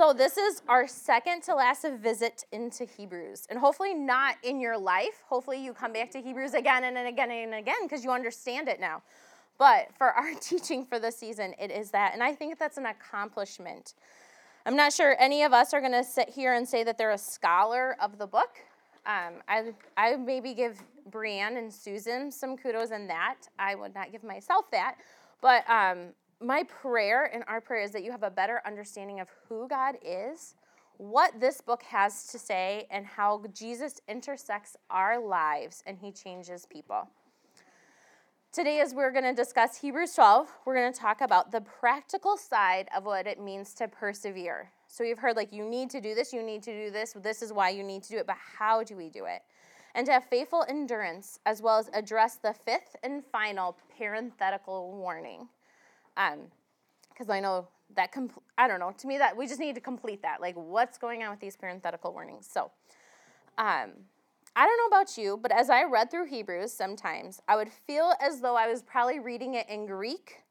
So, 0.00 0.14
this 0.14 0.38
is 0.38 0.62
our 0.66 0.86
second 0.88 1.42
to 1.42 1.54
last 1.54 1.84
visit 2.00 2.46
into 2.52 2.86
Hebrews. 2.86 3.46
And 3.50 3.58
hopefully, 3.58 3.92
not 3.92 4.36
in 4.42 4.58
your 4.58 4.78
life. 4.78 5.22
Hopefully, 5.28 5.62
you 5.62 5.74
come 5.74 5.92
back 5.92 6.10
to 6.12 6.22
Hebrews 6.22 6.54
again 6.54 6.84
and 6.84 6.96
again 6.96 7.30
and 7.30 7.52
again 7.52 7.82
because 7.82 8.02
you 8.02 8.10
understand 8.10 8.66
it 8.66 8.80
now. 8.80 9.02
But 9.58 9.88
for 9.98 10.06
our 10.12 10.32
teaching 10.40 10.86
for 10.86 10.98
this 10.98 11.18
season, 11.18 11.54
it 11.60 11.70
is 11.70 11.90
that. 11.90 12.14
And 12.14 12.22
I 12.22 12.34
think 12.34 12.58
that's 12.58 12.78
an 12.78 12.86
accomplishment. 12.86 13.92
I'm 14.64 14.74
not 14.74 14.94
sure 14.94 15.16
any 15.18 15.42
of 15.42 15.52
us 15.52 15.74
are 15.74 15.80
going 15.80 15.92
to 15.92 16.02
sit 16.02 16.30
here 16.30 16.54
and 16.54 16.66
say 16.66 16.82
that 16.82 16.96
they're 16.96 17.10
a 17.10 17.18
scholar 17.18 17.94
of 18.00 18.16
the 18.16 18.26
book. 18.26 18.56
Um, 19.04 19.34
I, 19.48 19.74
I 19.98 20.16
maybe 20.16 20.54
give 20.54 20.80
Brienne 21.10 21.58
and 21.58 21.70
Susan 21.70 22.32
some 22.32 22.56
kudos 22.56 22.90
in 22.90 23.06
that. 23.08 23.36
I 23.58 23.74
would 23.74 23.94
not 23.94 24.12
give 24.12 24.24
myself 24.24 24.70
that. 24.70 24.94
But 25.42 25.68
um, 25.68 26.14
my 26.40 26.62
prayer 26.64 27.30
and 27.32 27.44
our 27.46 27.60
prayer 27.60 27.82
is 27.82 27.90
that 27.92 28.02
you 28.02 28.10
have 28.10 28.22
a 28.22 28.30
better 28.30 28.62
understanding 28.66 29.20
of 29.20 29.28
who 29.48 29.68
God 29.68 29.96
is, 30.02 30.54
what 30.96 31.38
this 31.38 31.60
book 31.60 31.82
has 31.82 32.26
to 32.28 32.38
say, 32.38 32.86
and 32.90 33.06
how 33.06 33.42
Jesus 33.54 34.00
intersects 34.08 34.76
our 34.90 35.20
lives 35.20 35.82
and 35.86 35.98
he 35.98 36.10
changes 36.10 36.66
people. 36.66 37.08
Today, 38.52 38.80
as 38.80 38.94
we're 38.94 39.12
going 39.12 39.24
to 39.24 39.34
discuss 39.34 39.76
Hebrews 39.76 40.14
12, 40.14 40.48
we're 40.64 40.74
going 40.74 40.92
to 40.92 40.98
talk 40.98 41.20
about 41.20 41.52
the 41.52 41.60
practical 41.60 42.36
side 42.36 42.88
of 42.96 43.04
what 43.04 43.26
it 43.26 43.40
means 43.40 43.74
to 43.74 43.86
persevere. 43.86 44.70
So, 44.88 45.04
you've 45.04 45.20
heard 45.20 45.36
like, 45.36 45.52
you 45.52 45.64
need 45.64 45.88
to 45.90 46.00
do 46.00 46.16
this, 46.16 46.32
you 46.32 46.42
need 46.42 46.64
to 46.64 46.72
do 46.72 46.90
this, 46.90 47.14
this 47.22 47.42
is 47.42 47.52
why 47.52 47.70
you 47.70 47.84
need 47.84 48.02
to 48.04 48.08
do 48.08 48.16
it, 48.16 48.26
but 48.26 48.36
how 48.58 48.82
do 48.82 48.96
we 48.96 49.08
do 49.08 49.26
it? 49.26 49.42
And 49.94 50.04
to 50.06 50.12
have 50.12 50.24
faithful 50.24 50.64
endurance, 50.68 51.38
as 51.46 51.62
well 51.62 51.78
as 51.78 51.90
address 51.94 52.36
the 52.36 52.52
fifth 52.52 52.96
and 53.04 53.24
final 53.24 53.76
parenthetical 53.96 54.96
warning 54.96 55.48
because 57.12 57.28
um, 57.28 57.30
I 57.30 57.40
know 57.40 57.68
that 57.96 58.14
I 58.58 58.68
don't 58.68 58.80
know. 58.80 58.92
To 58.96 59.06
me, 59.06 59.18
that 59.18 59.36
we 59.36 59.46
just 59.46 59.60
need 59.60 59.74
to 59.74 59.80
complete 59.80 60.22
that. 60.22 60.40
Like, 60.40 60.54
what's 60.54 60.98
going 60.98 61.22
on 61.22 61.30
with 61.30 61.40
these 61.40 61.56
parenthetical 61.56 62.12
warnings? 62.12 62.48
So, 62.50 62.70
um, 63.58 63.90
I 64.56 64.66
don't 64.66 64.76
know 64.78 64.96
about 64.96 65.16
you, 65.16 65.38
but 65.40 65.52
as 65.52 65.70
I 65.70 65.84
read 65.84 66.10
through 66.10 66.26
Hebrews, 66.26 66.72
sometimes 66.72 67.40
I 67.48 67.56
would 67.56 67.70
feel 67.70 68.12
as 68.20 68.40
though 68.40 68.56
I 68.56 68.68
was 68.68 68.82
probably 68.82 69.20
reading 69.20 69.54
it 69.54 69.68
in 69.68 69.86
Greek, 69.86 70.42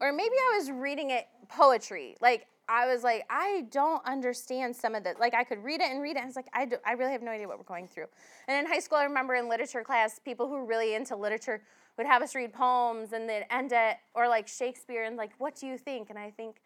or 0.00 0.12
maybe 0.12 0.34
I 0.52 0.58
was 0.58 0.70
reading 0.70 1.10
it 1.10 1.26
poetry. 1.48 2.16
Like 2.20 2.46
I 2.68 2.86
was 2.86 3.02
like, 3.02 3.24
I 3.30 3.66
don't 3.70 4.04
understand 4.06 4.76
some 4.76 4.94
of 4.94 5.06
it. 5.06 5.18
Like 5.18 5.34
I 5.34 5.42
could 5.42 5.64
read 5.64 5.80
it 5.80 5.90
and 5.90 6.02
read 6.02 6.16
it, 6.16 6.20
and 6.20 6.28
it's 6.28 6.36
like 6.36 6.48
I, 6.52 6.66
do, 6.66 6.76
I 6.84 6.92
really 6.92 7.12
have 7.12 7.22
no 7.22 7.30
idea 7.30 7.48
what 7.48 7.58
we're 7.58 7.64
going 7.64 7.86
through. 7.86 8.06
And 8.46 8.58
in 8.58 8.70
high 8.70 8.80
school, 8.80 8.98
I 8.98 9.04
remember 9.04 9.34
in 9.34 9.48
literature 9.48 9.82
class, 9.82 10.18
people 10.18 10.48
who 10.48 10.54
were 10.54 10.66
really 10.66 10.94
into 10.94 11.16
literature 11.16 11.62
would 11.96 12.06
have 12.06 12.22
us 12.22 12.34
read 12.34 12.52
poems 12.52 13.12
and 13.12 13.28
then 13.28 13.44
end 13.50 13.72
it, 13.72 13.96
or 14.14 14.28
like 14.28 14.46
Shakespeare, 14.46 15.04
and 15.04 15.16
like, 15.16 15.32
what 15.38 15.56
do 15.56 15.66
you 15.66 15.78
think? 15.78 16.10
And 16.10 16.18
I 16.18 16.30
think, 16.30 16.56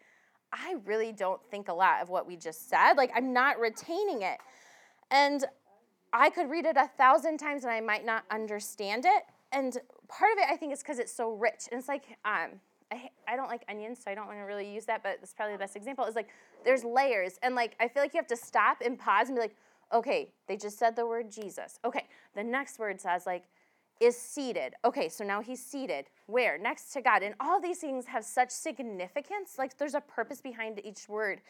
I 0.51 0.75
really 0.85 1.11
don't 1.11 1.41
think 1.49 1.69
a 1.69 1.73
lot 1.73 2.01
of 2.01 2.09
what 2.09 2.27
we 2.27 2.35
just 2.35 2.69
said. 2.69 2.93
Like, 2.93 3.11
I'm 3.15 3.33
not 3.33 3.59
retaining 3.59 4.21
it. 4.21 4.37
And 5.09 5.45
I 6.11 6.29
could 6.29 6.49
read 6.49 6.65
it 6.65 6.77
a 6.77 6.87
thousand 6.97 7.37
times 7.37 7.63
and 7.63 7.71
I 7.71 7.81
might 7.81 8.05
not 8.05 8.23
understand 8.29 9.05
it. 9.05 9.23
And 9.51 9.75
part 10.07 10.31
of 10.33 10.37
it, 10.37 10.45
I 10.51 10.55
think, 10.55 10.73
is 10.73 10.79
because 10.79 10.99
it's 10.99 11.11
so 11.11 11.31
rich. 11.31 11.67
And 11.71 11.79
it's 11.79 11.87
like, 11.87 12.03
um, 12.23 12.59
I, 12.91 13.35
don't 13.35 13.47
like 13.47 13.63
onions, 13.69 13.99
so 14.03 14.11
I 14.11 14.15
don't 14.15 14.27
want 14.27 14.39
to 14.39 14.43
really 14.43 14.71
use 14.71 14.85
that, 14.85 15.03
but 15.03 15.19
it's 15.21 15.33
probably 15.33 15.55
the 15.55 15.59
best 15.59 15.75
example. 15.75 16.05
Is 16.05 16.15
like, 16.15 16.29
there's 16.63 16.83
layers. 16.83 17.39
And 17.43 17.55
like, 17.55 17.75
I 17.79 17.87
feel 17.87 18.03
like 18.03 18.13
you 18.13 18.19
have 18.19 18.27
to 18.27 18.37
stop 18.37 18.81
and 18.83 18.97
pause 18.97 19.27
and 19.29 19.35
be 19.35 19.41
like, 19.41 19.55
okay, 19.91 20.29
they 20.47 20.57
just 20.57 20.77
said 20.77 20.95
the 20.95 21.05
word 21.05 21.31
Jesus. 21.31 21.79
Okay, 21.85 22.07
the 22.35 22.43
next 22.43 22.79
word 22.79 22.99
says, 22.99 23.25
like, 23.25 23.43
is 23.99 24.17
seated. 24.17 24.73
Okay, 24.83 25.07
so 25.07 25.23
now 25.23 25.41
he's 25.41 25.63
seated. 25.63 26.05
Where? 26.27 26.57
Next 26.57 26.91
to 26.93 27.01
God. 27.01 27.23
And 27.23 27.35
all 27.39 27.61
these 27.61 27.79
things 27.79 28.05
have 28.07 28.23
such 28.25 28.49
significance. 28.49 29.55
Like 29.57 29.77
there's 29.77 29.93
a 29.93 30.01
purpose 30.01 30.41
behind 30.41 30.81
each 30.83 31.07
word. 31.07 31.41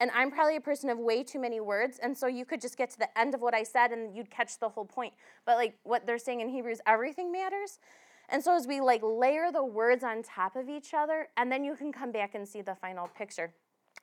And 0.00 0.10
I'm 0.14 0.30
probably 0.30 0.56
a 0.56 0.60
person 0.60 0.90
of 0.90 0.98
way 0.98 1.22
too 1.22 1.38
many 1.38 1.60
words. 1.60 1.98
And 2.02 2.16
so 2.16 2.26
you 2.26 2.44
could 2.44 2.60
just 2.60 2.76
get 2.76 2.90
to 2.90 2.98
the 2.98 3.18
end 3.18 3.34
of 3.34 3.40
what 3.40 3.54
I 3.54 3.62
said 3.62 3.92
and 3.92 4.14
you'd 4.16 4.30
catch 4.30 4.58
the 4.58 4.68
whole 4.68 4.84
point. 4.84 5.14
But 5.46 5.56
like 5.56 5.78
what 5.84 6.06
they're 6.06 6.18
saying 6.18 6.40
in 6.40 6.48
Hebrews, 6.48 6.80
everything 6.86 7.30
matters. 7.30 7.78
And 8.28 8.42
so 8.42 8.54
as 8.54 8.66
we 8.66 8.80
like 8.80 9.02
layer 9.02 9.52
the 9.52 9.64
words 9.64 10.02
on 10.04 10.22
top 10.22 10.56
of 10.56 10.68
each 10.68 10.94
other, 10.94 11.28
and 11.36 11.50
then 11.52 11.64
you 11.64 11.76
can 11.76 11.92
come 11.92 12.12
back 12.12 12.34
and 12.34 12.48
see 12.48 12.62
the 12.62 12.74
final 12.74 13.08
picture. 13.08 13.52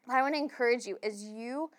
I 0.08 0.22
want 0.22 0.36
to 0.36 0.40
encourage 0.40 0.86
you 0.86 0.98
as 1.04 1.24
you 1.24 1.72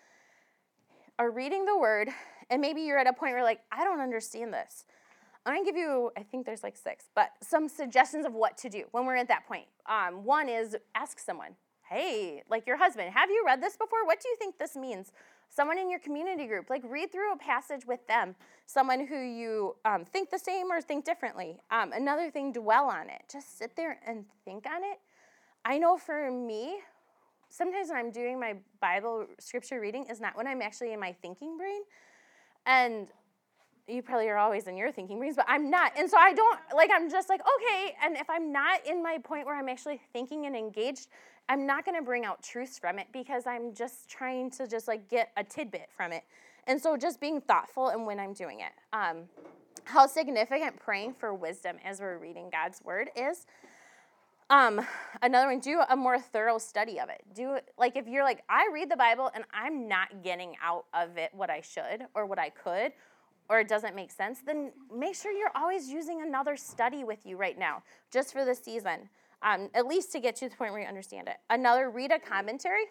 are 1.17 1.31
reading 1.31 1.65
the 1.65 1.77
word, 1.77 2.09
and 2.49 2.61
maybe 2.61 2.81
you're 2.81 2.97
at 2.97 3.07
a 3.07 3.13
point 3.13 3.33
where 3.33 3.43
like, 3.43 3.61
I 3.71 3.83
don't 3.83 4.01
understand 4.01 4.53
this. 4.53 4.85
I'm 5.45 5.55
gonna 5.55 5.65
give 5.65 5.75
you, 5.75 6.11
I 6.15 6.23
think 6.23 6.45
there's 6.45 6.63
like 6.63 6.77
six, 6.77 7.05
but 7.15 7.31
some 7.41 7.67
suggestions 7.67 8.25
of 8.25 8.33
what 8.33 8.57
to 8.59 8.69
do 8.69 8.83
when 8.91 9.05
we're 9.05 9.15
at 9.15 9.27
that 9.29 9.47
point. 9.47 9.65
Um, 9.87 10.23
one 10.23 10.49
is 10.49 10.77
ask 10.93 11.19
someone, 11.19 11.55
hey, 11.89 12.43
like 12.49 12.67
your 12.67 12.77
husband, 12.77 13.11
have 13.13 13.29
you 13.29 13.43
read 13.45 13.61
this 13.61 13.75
before? 13.75 14.05
What 14.05 14.19
do 14.21 14.29
you 14.29 14.35
think 14.37 14.57
this 14.57 14.75
means? 14.75 15.11
Someone 15.53 15.77
in 15.77 15.89
your 15.89 15.99
community 15.99 16.47
group, 16.47 16.69
like 16.69 16.81
read 16.87 17.11
through 17.11 17.33
a 17.33 17.37
passage 17.37 17.85
with 17.85 18.07
them. 18.07 18.35
Someone 18.65 19.05
who 19.05 19.19
you 19.19 19.75
um, 19.83 20.05
think 20.05 20.29
the 20.29 20.39
same 20.39 20.71
or 20.71 20.79
think 20.81 21.03
differently. 21.03 21.57
Um, 21.69 21.91
another 21.91 22.31
thing, 22.31 22.53
dwell 22.53 22.85
on 22.85 23.09
it. 23.09 23.21
Just 23.29 23.57
sit 23.57 23.75
there 23.75 23.99
and 24.07 24.23
think 24.45 24.65
on 24.65 24.81
it. 24.81 24.99
I 25.65 25.77
know 25.77 25.97
for 25.97 26.31
me, 26.31 26.79
sometimes 27.49 27.89
when 27.89 27.97
I'm 27.97 28.11
doing 28.11 28.39
my 28.39 28.55
Bible 28.79 29.27
scripture 29.39 29.81
reading 29.81 30.05
is 30.09 30.21
not 30.21 30.37
when 30.37 30.47
I'm 30.47 30.61
actually 30.61 30.93
in 30.93 31.01
my 31.01 31.11
thinking 31.21 31.57
brain. 31.57 31.81
And 32.65 33.09
you 33.87 34.01
probably 34.01 34.29
are 34.29 34.37
always 34.37 34.67
in 34.67 34.77
your 34.77 34.91
thinking 34.91 35.19
brains, 35.19 35.35
but 35.35 35.45
I'm 35.47 35.69
not. 35.69 35.93
And 35.97 36.09
so 36.09 36.17
I 36.17 36.33
don't, 36.33 36.59
like, 36.75 36.89
I'm 36.93 37.09
just 37.09 37.29
like, 37.29 37.41
okay. 37.41 37.95
And 38.03 38.15
if 38.15 38.29
I'm 38.29 38.51
not 38.51 38.85
in 38.85 39.01
my 39.03 39.17
point 39.17 39.45
where 39.45 39.57
I'm 39.57 39.69
actually 39.69 39.99
thinking 40.13 40.45
and 40.45 40.55
engaged, 40.55 41.07
I'm 41.49 41.65
not 41.65 41.85
going 41.85 41.97
to 41.97 42.03
bring 42.03 42.25
out 42.25 42.41
truths 42.41 42.79
from 42.79 42.99
it 42.99 43.07
because 43.11 43.45
I'm 43.45 43.73
just 43.73 44.09
trying 44.09 44.51
to 44.51 44.67
just 44.67 44.87
like 44.87 45.09
get 45.09 45.31
a 45.35 45.43
tidbit 45.43 45.89
from 45.95 46.11
it. 46.13 46.23
And 46.67 46.79
so 46.79 46.95
just 46.95 47.19
being 47.19 47.41
thoughtful 47.41 47.89
and 47.89 48.05
when 48.05 48.19
I'm 48.19 48.33
doing 48.33 48.59
it. 48.59 48.71
Um, 48.93 49.23
how 49.83 50.07
significant 50.07 50.79
praying 50.79 51.15
for 51.15 51.33
wisdom 51.33 51.77
as 51.83 51.99
we're 51.99 52.17
reading 52.17 52.49
God's 52.51 52.81
word 52.83 53.09
is. 53.15 53.45
Um, 54.49 54.85
another 55.21 55.47
one, 55.47 55.59
do 55.59 55.81
a 55.89 55.95
more 55.95 56.19
thorough 56.19 56.57
study 56.57 56.99
of 56.99 57.09
it. 57.09 57.23
Do 57.33 57.57
like 57.77 57.95
if 57.95 58.07
you're 58.07 58.23
like, 58.23 58.43
I 58.49 58.69
read 58.73 58.91
the 58.91 58.97
Bible 58.97 59.31
and 59.33 59.45
I'm 59.53 59.87
not 59.87 60.23
getting 60.23 60.55
out 60.61 60.85
of 60.93 61.17
it 61.17 61.31
what 61.33 61.49
I 61.49 61.61
should 61.61 62.05
or 62.13 62.25
what 62.25 62.37
I 62.37 62.49
could, 62.49 62.91
or 63.49 63.59
it 63.59 63.67
doesn't 63.67 63.95
make 63.95 64.11
sense, 64.11 64.39
then 64.45 64.71
make 64.95 65.15
sure 65.15 65.31
you're 65.31 65.51
always 65.55 65.89
using 65.89 66.21
another 66.21 66.55
study 66.55 67.03
with 67.03 67.25
you 67.25 67.37
right 67.37 67.57
now, 67.57 67.83
just 68.11 68.31
for 68.33 68.45
the 68.45 68.55
season, 68.55 69.09
um, 69.41 69.69
at 69.73 69.85
least 69.85 70.11
to 70.13 70.19
get 70.19 70.35
to 70.37 70.49
the 70.49 70.55
point 70.55 70.71
where 70.71 70.81
you 70.81 70.87
understand 70.87 71.27
it. 71.27 71.37
Another, 71.49 71.89
read 71.89 72.11
a 72.11 72.19
commentary. 72.19 72.83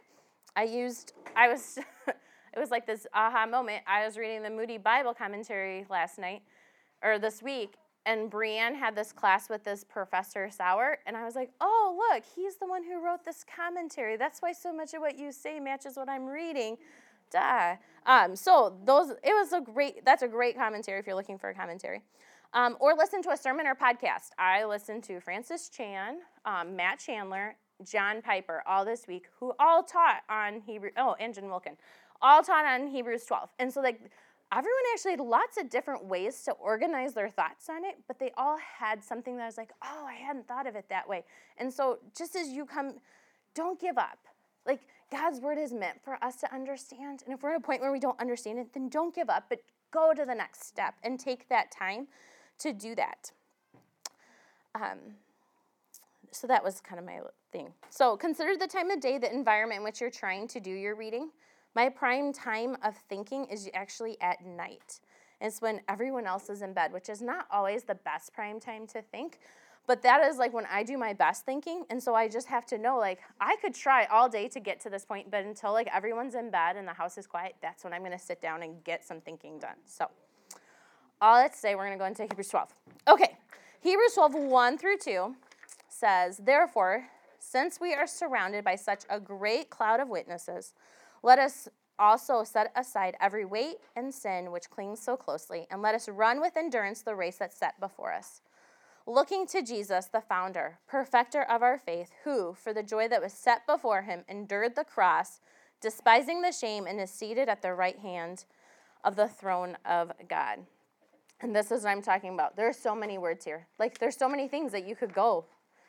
I 0.57 0.65
used, 0.65 1.13
I 1.35 1.49
was, 1.49 1.79
it 2.09 2.59
was 2.59 2.71
like 2.71 2.87
this 2.87 3.07
aha 3.15 3.47
moment. 3.47 3.83
I 3.87 4.05
was 4.05 4.19
reading 4.19 4.43
the 4.43 4.51
Moody 4.51 4.79
Bible 4.79 5.15
commentary 5.15 5.87
last 5.89 6.19
night, 6.19 6.43
or 7.03 7.19
this 7.19 7.43
week, 7.43 7.75
and 8.07 8.31
Brienne 8.31 8.75
had 8.75 8.95
this 8.95 9.13
class 9.13 9.49
with 9.49 9.63
this 9.65 9.85
Professor 9.85 10.51
Sauer, 10.51 10.99
and 11.07 11.17
I 11.17 11.25
was 11.25 11.35
like, 11.35 11.51
oh, 11.61 11.97
look, 12.11 12.25
he's 12.35 12.57
the 12.57 12.67
one 12.67 12.83
who 12.83 13.05
wrote 13.05 13.25
this 13.25 13.45
commentary. 13.45 14.17
That's 14.17 14.41
why 14.41 14.53
so 14.53 14.73
much 14.73 14.95
of 14.95 15.01
what 15.01 15.19
you 15.19 15.33
say 15.33 15.61
matches 15.61 15.97
what 15.97 16.09
I'm 16.09 16.27
reading 16.27 16.77
duh. 17.31 17.77
Um, 18.07 18.37
so 18.37 18.77
those 18.85 19.11
it 19.11 19.33
was 19.33 19.53
a 19.53 19.61
great 19.61 20.05
that's 20.05 20.23
a 20.23 20.29
great 20.29 20.57
commentary 20.57 20.99
if 20.99 21.07
you're 21.07 21.17
looking 21.17 21.39
for 21.39 21.51
a 21.51 21.55
commentary. 21.55 22.03
Um, 22.53 22.77
or 22.81 22.95
listen 22.95 23.23
to 23.23 23.31
a 23.31 23.37
sermon 23.37 23.67
or 23.67 23.77
podcast. 23.77 24.31
I 24.37 24.65
listened 24.65 25.05
to 25.05 25.21
Francis 25.21 25.69
Chan, 25.69 26.17
um, 26.45 26.75
Matt 26.75 26.99
Chandler, 26.99 27.55
John 27.89 28.23
Piper 28.23 28.63
all 28.67 28.85
this 28.85 29.07
week, 29.07 29.27
who 29.39 29.53
all 29.61 29.85
taught 29.85 30.23
on 30.29 30.61
Hebrew. 30.61 30.91
Oh, 30.97 31.15
and 31.21 31.33
Jen 31.33 31.47
Wilkin, 31.47 31.77
all 32.21 32.43
taught 32.43 32.67
on 32.67 32.89
Hebrews 32.89 33.25
12. 33.27 33.51
And 33.61 33.73
so 33.73 33.81
like 33.81 34.01
everyone 34.53 34.83
actually 34.93 35.13
had 35.13 35.21
lots 35.21 35.57
of 35.59 35.71
different 35.71 36.05
ways 36.07 36.43
to 36.43 36.53
organize 36.53 37.15
their 37.15 37.29
thoughts 37.29 37.69
on 37.69 37.85
it, 37.85 37.97
but 38.09 38.19
they 38.19 38.33
all 38.37 38.59
had 38.59 39.03
something 39.03 39.37
that 39.37 39.47
was 39.47 39.57
like, 39.57 39.71
oh, 39.83 40.07
I 40.09 40.15
hadn't 40.15 40.49
thought 40.49 40.67
of 40.67 40.75
it 40.75 40.87
that 40.89 41.09
way. 41.09 41.25
And 41.59 41.73
so 41.73 41.99
just 42.17 42.35
as 42.35 42.49
you 42.49 42.67
come, 42.67 42.95
don't 43.55 43.81
give 43.81 43.97
up. 43.97 44.19
Like 44.67 44.81
God's 45.11 45.41
word 45.41 45.59
is 45.59 45.73
meant 45.73 46.03
for 46.03 46.23
us 46.23 46.37
to 46.37 46.55
understand. 46.55 47.23
And 47.25 47.35
if 47.35 47.43
we're 47.43 47.51
at 47.51 47.57
a 47.57 47.61
point 47.61 47.81
where 47.81 47.93
we 47.93 48.01
don't 48.01 48.19
understand 48.21 48.59
it, 48.59 48.73
then 48.73 48.89
don't 48.89 49.15
give 49.15 49.29
up, 49.29 49.47
but 49.49 49.61
go 49.91 50.13
to 50.15 50.25
the 50.25 50.35
next 50.35 50.65
step 50.65 50.95
and 51.03 51.19
take 51.19 51.49
that 51.49 51.71
time 51.71 52.07
to 52.59 52.73
do 52.73 52.95
that. 52.95 53.33
Um, 54.75 54.99
so 56.31 56.47
that 56.47 56.63
was 56.63 56.81
kind 56.81 56.99
of 56.99 57.05
my 57.05 57.21
thing. 57.51 57.73
So 57.91 58.17
consider 58.17 58.57
the 58.57 58.69
time 58.69 58.91
of 58.91 59.01
day, 59.01 59.19
the 59.19 59.33
environment 59.33 59.79
in 59.79 59.85
which 59.85 60.01
you're 60.01 60.11
trying 60.11 60.47
to 60.49 60.61
do 60.61 60.71
your 60.71 60.95
reading. 60.95 61.31
My 61.75 61.89
prime 61.89 62.33
time 62.33 62.77
of 62.85 62.97
thinking 63.09 63.47
is 63.47 63.69
actually 63.75 64.21
at 64.21 64.45
night. 64.45 65.01
It's 65.41 65.63
when 65.63 65.81
everyone 65.89 66.27
else 66.27 66.51
is 66.51 66.63
in 66.63 66.73
bed, 66.73 66.93
which 66.93 67.09
is 67.09 67.23
not 67.23 67.47
always 67.51 67.85
the 67.85 67.95
best 67.95 68.33
prime 68.33 68.61
time 68.61 68.87
to 68.89 69.03
think, 69.03 69.41
but 69.87 70.03
that 70.03 70.23
is 70.29 70.39
like 70.39 70.53
when 70.53 70.67
I 70.71 70.83
do 70.83 70.97
my 70.97 71.13
best 71.13 71.45
thinking. 71.45 71.85
And 71.91 72.03
so 72.03 72.15
I 72.15 72.29
just 72.29 72.47
have 72.49 72.67
to 72.67 72.79
know 72.79 72.99
like 72.99 73.21
I 73.41 73.57
could 73.57 73.75
try 73.75 74.05
all 74.07 74.29
day 74.29 74.49
to 74.49 74.61
get 74.61 74.81
to 74.81 74.91
this 74.91 75.05
point, 75.05 75.31
but 75.31 75.45
until 75.45 75.73
like 75.73 75.89
everyone's 75.93 76.35
in 76.35 76.51
bed 76.51 76.77
and 76.77 76.87
the 76.87 76.93
house 76.93 77.19
is 77.19 77.27
quiet, 77.27 77.57
that's 77.61 77.85
when 77.85 77.93
I'm 77.93 78.03
going 78.03 78.13
to 78.13 78.19
sit 78.19 78.41
down 78.41 78.63
and 78.63 78.83
get 78.85 79.05
some 79.05 79.21
thinking 79.21 79.59
done. 79.59 79.77
So 79.87 80.09
all 81.21 81.37
that 81.37 81.53
to 81.53 81.59
say, 81.59 81.75
we're 81.75 81.87
going 81.87 81.99
to 81.99 82.03
go 82.03 82.07
into 82.07 82.23
Hebrews 82.23 82.49
12. 82.49 82.75
Okay. 83.09 83.37
Hebrews 83.81 84.15
12, 84.15 84.35
1 84.35 84.79
through 84.79 84.99
2 84.99 85.35
says, 85.89 86.39
Therefore, 86.39 87.07
since 87.39 87.81
we 87.81 87.95
are 87.95 88.07
surrounded 88.07 88.65
by 88.65 88.77
such 88.77 89.05
a 89.11 89.19
great 89.19 89.71
cloud 89.71 90.01
of 90.01 90.09
witnesses, 90.09 90.75
Let 91.23 91.39
us 91.39 91.69
also 91.99 92.45
set 92.45 92.73
aside 92.75 93.17
every 93.21 93.45
weight 93.45 93.77
and 93.95 94.13
sin 94.13 94.51
which 94.51 94.71
clings 94.71 95.01
so 95.01 95.17
closely, 95.17 95.67
and 95.71 95.83
let 95.83 95.95
us 95.95 96.09
run 96.09 96.41
with 96.41 96.57
endurance 96.57 97.03
the 97.03 97.15
race 97.15 97.37
that's 97.37 97.57
set 97.57 97.79
before 97.79 98.13
us. 98.13 98.41
Looking 99.11 99.45
to 99.49 99.61
Jesus, 99.61 100.07
the 100.07 100.21
founder, 100.21 100.79
perfecter 100.87 101.43
of 101.43 101.65
our 101.65 101.79
faith, 101.79 102.13
who, 102.23 102.55
for 102.55 102.73
the 102.73 102.85
joy 102.85 103.09
that 103.09 103.21
was 103.21 103.33
set 103.33 103.67
before 103.67 104.03
him, 104.03 104.25
endured 104.29 104.77
the 104.77 104.85
cross, 104.85 105.41
despising 105.81 106.43
the 106.43 106.53
shame, 106.53 106.87
and 106.87 107.01
is 107.01 107.11
seated 107.11 107.49
at 107.49 107.61
the 107.61 107.75
right 107.75 107.99
hand 107.99 108.45
of 109.03 109.17
the 109.17 109.27
throne 109.27 109.77
of 109.85 110.13
God. 110.29 110.61
And 111.41 111.57
this 111.57 111.73
is 111.73 111.83
what 111.83 111.91
I'm 111.91 112.03
talking 112.03 112.35
about. 112.35 112.55
There 112.55 112.69
are 112.69 112.73
so 112.73 112.95
many 112.95 113.19
words 113.19 113.45
here. 113.45 113.67
Like, 113.81 113.99
there's 113.99 114.17
so 114.17 114.29
many 114.29 114.47
things 114.47 114.71
that 114.71 114.87
you 114.87 114.95
could 114.95 115.13
go 115.13 115.47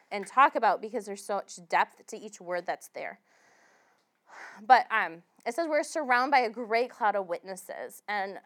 and 0.09 0.25
talk 0.25 0.55
about 0.55 0.81
because 0.81 1.05
there's 1.05 1.23
so 1.23 1.35
much 1.35 1.59
depth 1.69 2.07
to 2.07 2.17
each 2.17 2.41
word 2.41 2.65
that's 2.65 2.87
there. 2.87 3.19
But 4.65 4.87
um, 4.89 5.21
it 5.45 5.53
says 5.53 5.67
we're 5.69 5.83
surrounded 5.83 6.31
by 6.31 6.39
a 6.39 6.49
great 6.49 6.89
cloud 6.89 7.15
of 7.15 7.29
witnesses. 7.29 8.01
And 8.07 8.39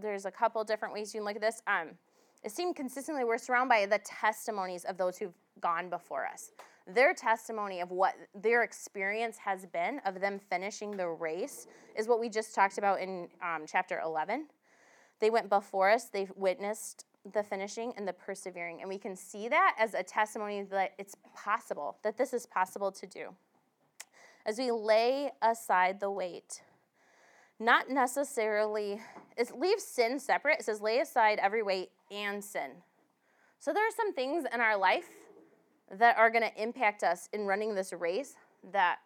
there's 0.00 0.24
a 0.24 0.30
couple 0.30 0.64
different 0.64 0.94
ways 0.94 1.12
you 1.12 1.20
can 1.20 1.26
look 1.26 1.36
at 1.36 1.42
this. 1.42 1.60
Um, 1.66 1.98
it 2.44 2.50
seemed 2.50 2.76
consistently 2.76 3.24
we're 3.24 3.38
surrounded 3.38 3.68
by 3.68 3.86
the 3.86 4.02
testimonies 4.04 4.84
of 4.84 4.96
those 4.96 5.18
who've 5.18 5.34
gone 5.60 5.88
before 5.88 6.26
us. 6.26 6.50
Their 6.86 7.14
testimony 7.14 7.80
of 7.80 7.90
what 7.90 8.14
their 8.34 8.64
experience 8.64 9.38
has 9.38 9.66
been 9.66 10.00
of 10.04 10.20
them 10.20 10.40
finishing 10.50 10.96
the 10.96 11.06
race 11.08 11.68
is 11.96 12.08
what 12.08 12.18
we 12.18 12.28
just 12.28 12.54
talked 12.54 12.78
about 12.78 13.00
in 13.00 13.28
um, 13.40 13.64
chapter 13.66 14.00
11. 14.04 14.46
They 15.20 15.30
went 15.30 15.48
before 15.48 15.90
us, 15.90 16.06
they 16.06 16.26
witnessed 16.34 17.04
the 17.32 17.44
finishing 17.44 17.92
and 17.96 18.08
the 18.08 18.12
persevering. 18.12 18.80
And 18.80 18.88
we 18.88 18.98
can 18.98 19.14
see 19.14 19.48
that 19.48 19.76
as 19.78 19.94
a 19.94 20.02
testimony 20.02 20.62
that 20.62 20.94
it's 20.98 21.14
possible, 21.36 21.98
that 22.02 22.18
this 22.18 22.32
is 22.32 22.46
possible 22.46 22.90
to 22.90 23.06
do. 23.06 23.28
As 24.44 24.58
we 24.58 24.72
lay 24.72 25.30
aside 25.40 26.00
the 26.00 26.10
weight, 26.10 26.62
not 27.60 27.88
necessarily, 27.88 29.00
it 29.36 29.56
leaves 29.56 29.84
sin 29.84 30.18
separate. 30.18 30.58
It 30.58 30.64
says, 30.64 30.80
lay 30.80 30.98
aside 30.98 31.38
every 31.40 31.62
weight 31.62 31.90
and 32.12 32.44
sin. 32.44 32.70
So 33.58 33.72
there 33.72 33.86
are 33.86 33.96
some 33.96 34.12
things 34.12 34.44
in 34.52 34.60
our 34.60 34.76
life 34.76 35.08
that 35.98 36.16
are 36.16 36.30
going 36.30 36.42
to 36.42 36.62
impact 36.62 37.02
us 37.02 37.28
in 37.32 37.46
running 37.46 37.74
this 37.74 37.92
race 37.92 38.34
that 38.72 38.98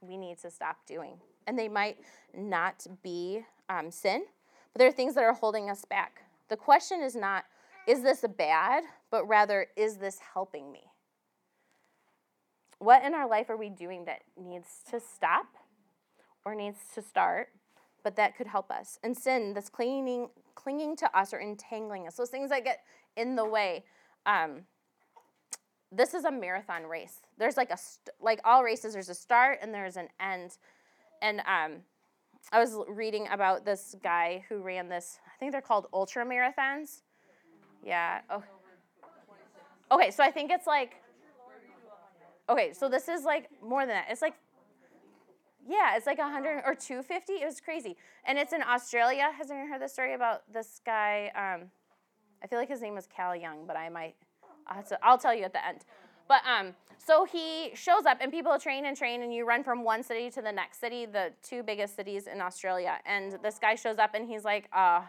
we 0.00 0.16
need 0.16 0.38
to 0.38 0.50
stop 0.50 0.76
doing. 0.86 1.14
And 1.46 1.58
they 1.58 1.68
might 1.68 1.98
not 2.36 2.86
be 3.02 3.40
um, 3.68 3.90
sin, 3.90 4.24
but 4.72 4.78
there 4.78 4.88
are 4.88 4.92
things 4.92 5.14
that 5.14 5.24
are 5.24 5.32
holding 5.32 5.70
us 5.70 5.84
back. 5.84 6.22
The 6.48 6.56
question 6.56 7.00
is 7.00 7.14
not, 7.14 7.44
is 7.86 8.02
this 8.02 8.24
bad, 8.36 8.84
but 9.10 9.26
rather, 9.26 9.66
is 9.76 9.96
this 9.96 10.18
helping 10.34 10.70
me? 10.70 10.82
What 12.78 13.04
in 13.04 13.14
our 13.14 13.28
life 13.28 13.48
are 13.48 13.56
we 13.56 13.70
doing 13.70 14.04
that 14.06 14.22
needs 14.36 14.68
to 14.90 15.00
stop 15.00 15.46
or 16.44 16.54
needs 16.54 16.78
to 16.94 17.02
start, 17.02 17.48
but 18.02 18.16
that 18.16 18.36
could 18.36 18.48
help 18.48 18.70
us? 18.70 18.98
And 19.02 19.16
sin 19.16 19.54
this 19.54 19.68
clinging, 19.68 20.30
clinging 20.54 20.96
to 20.96 21.18
us 21.18 21.32
or 21.32 21.38
entangling 21.38 22.06
us, 22.06 22.16
those 22.16 22.30
things 22.30 22.50
that 22.50 22.64
get 22.64 22.80
in 23.16 23.36
the 23.36 23.44
way. 23.44 23.84
Um, 24.26 24.62
this 25.90 26.14
is 26.14 26.24
a 26.24 26.30
marathon 26.30 26.84
race. 26.84 27.20
There's 27.38 27.56
like 27.56 27.70
a 27.70 27.76
st- 27.76 28.14
like 28.20 28.40
all 28.44 28.62
races. 28.62 28.94
There's 28.94 29.10
a 29.10 29.14
start 29.14 29.58
and 29.60 29.74
there's 29.74 29.96
an 29.96 30.08
end, 30.20 30.56
and 31.20 31.40
um, 31.40 31.82
I 32.50 32.58
was 32.58 32.76
reading 32.88 33.28
about 33.30 33.64
this 33.64 33.94
guy 34.02 34.44
who 34.48 34.58
ran 34.58 34.88
this. 34.88 35.18
I 35.26 35.38
think 35.38 35.52
they're 35.52 35.60
called 35.60 35.86
ultra 35.92 36.24
marathons. 36.24 37.02
Yeah. 37.84 38.20
Oh. 38.30 38.42
Okay, 39.90 40.10
so 40.10 40.24
I 40.24 40.30
think 40.30 40.50
it's 40.50 40.66
like. 40.66 40.94
Okay, 42.48 42.72
so 42.72 42.88
this 42.88 43.08
is 43.08 43.24
like 43.24 43.50
more 43.62 43.82
than 43.82 43.90
that. 43.90 44.06
It's 44.10 44.22
like. 44.22 44.34
Yeah, 45.66 45.96
it's 45.96 46.06
like 46.06 46.18
100 46.18 46.62
or 46.66 46.74
250. 46.74 47.34
It 47.34 47.46
was 47.46 47.60
crazy. 47.60 47.96
And 48.24 48.38
it's 48.38 48.52
in 48.52 48.62
Australia. 48.62 49.30
Has 49.36 49.50
anyone 49.50 49.68
heard 49.68 49.82
the 49.82 49.88
story 49.88 50.14
about 50.14 50.42
this 50.52 50.80
guy? 50.84 51.30
Um, 51.34 51.68
I 52.42 52.46
feel 52.48 52.58
like 52.58 52.68
his 52.68 52.82
name 52.82 52.94
was 52.94 53.06
Cal 53.06 53.36
Young, 53.36 53.66
but 53.66 53.76
I 53.76 53.88
might. 53.88 54.16
I'll, 54.66 54.82
to, 54.84 54.98
I'll 55.02 55.18
tell 55.18 55.34
you 55.34 55.44
at 55.44 55.52
the 55.52 55.64
end. 55.64 55.84
But 56.28 56.40
um, 56.46 56.74
so 56.98 57.24
he 57.24 57.70
shows 57.74 58.06
up, 58.06 58.18
and 58.20 58.32
people 58.32 58.58
train 58.58 58.86
and 58.86 58.96
train, 58.96 59.22
and 59.22 59.34
you 59.34 59.44
run 59.46 59.62
from 59.62 59.84
one 59.84 60.02
city 60.02 60.30
to 60.30 60.42
the 60.42 60.52
next 60.52 60.80
city, 60.80 61.06
the 61.06 61.32
two 61.42 61.62
biggest 61.62 61.94
cities 61.94 62.26
in 62.26 62.40
Australia. 62.40 62.98
And 63.06 63.38
this 63.42 63.58
guy 63.58 63.74
shows 63.74 63.98
up, 63.98 64.14
and 64.14 64.28
he's 64.28 64.44
like, 64.44 64.68
uh, 64.72 65.02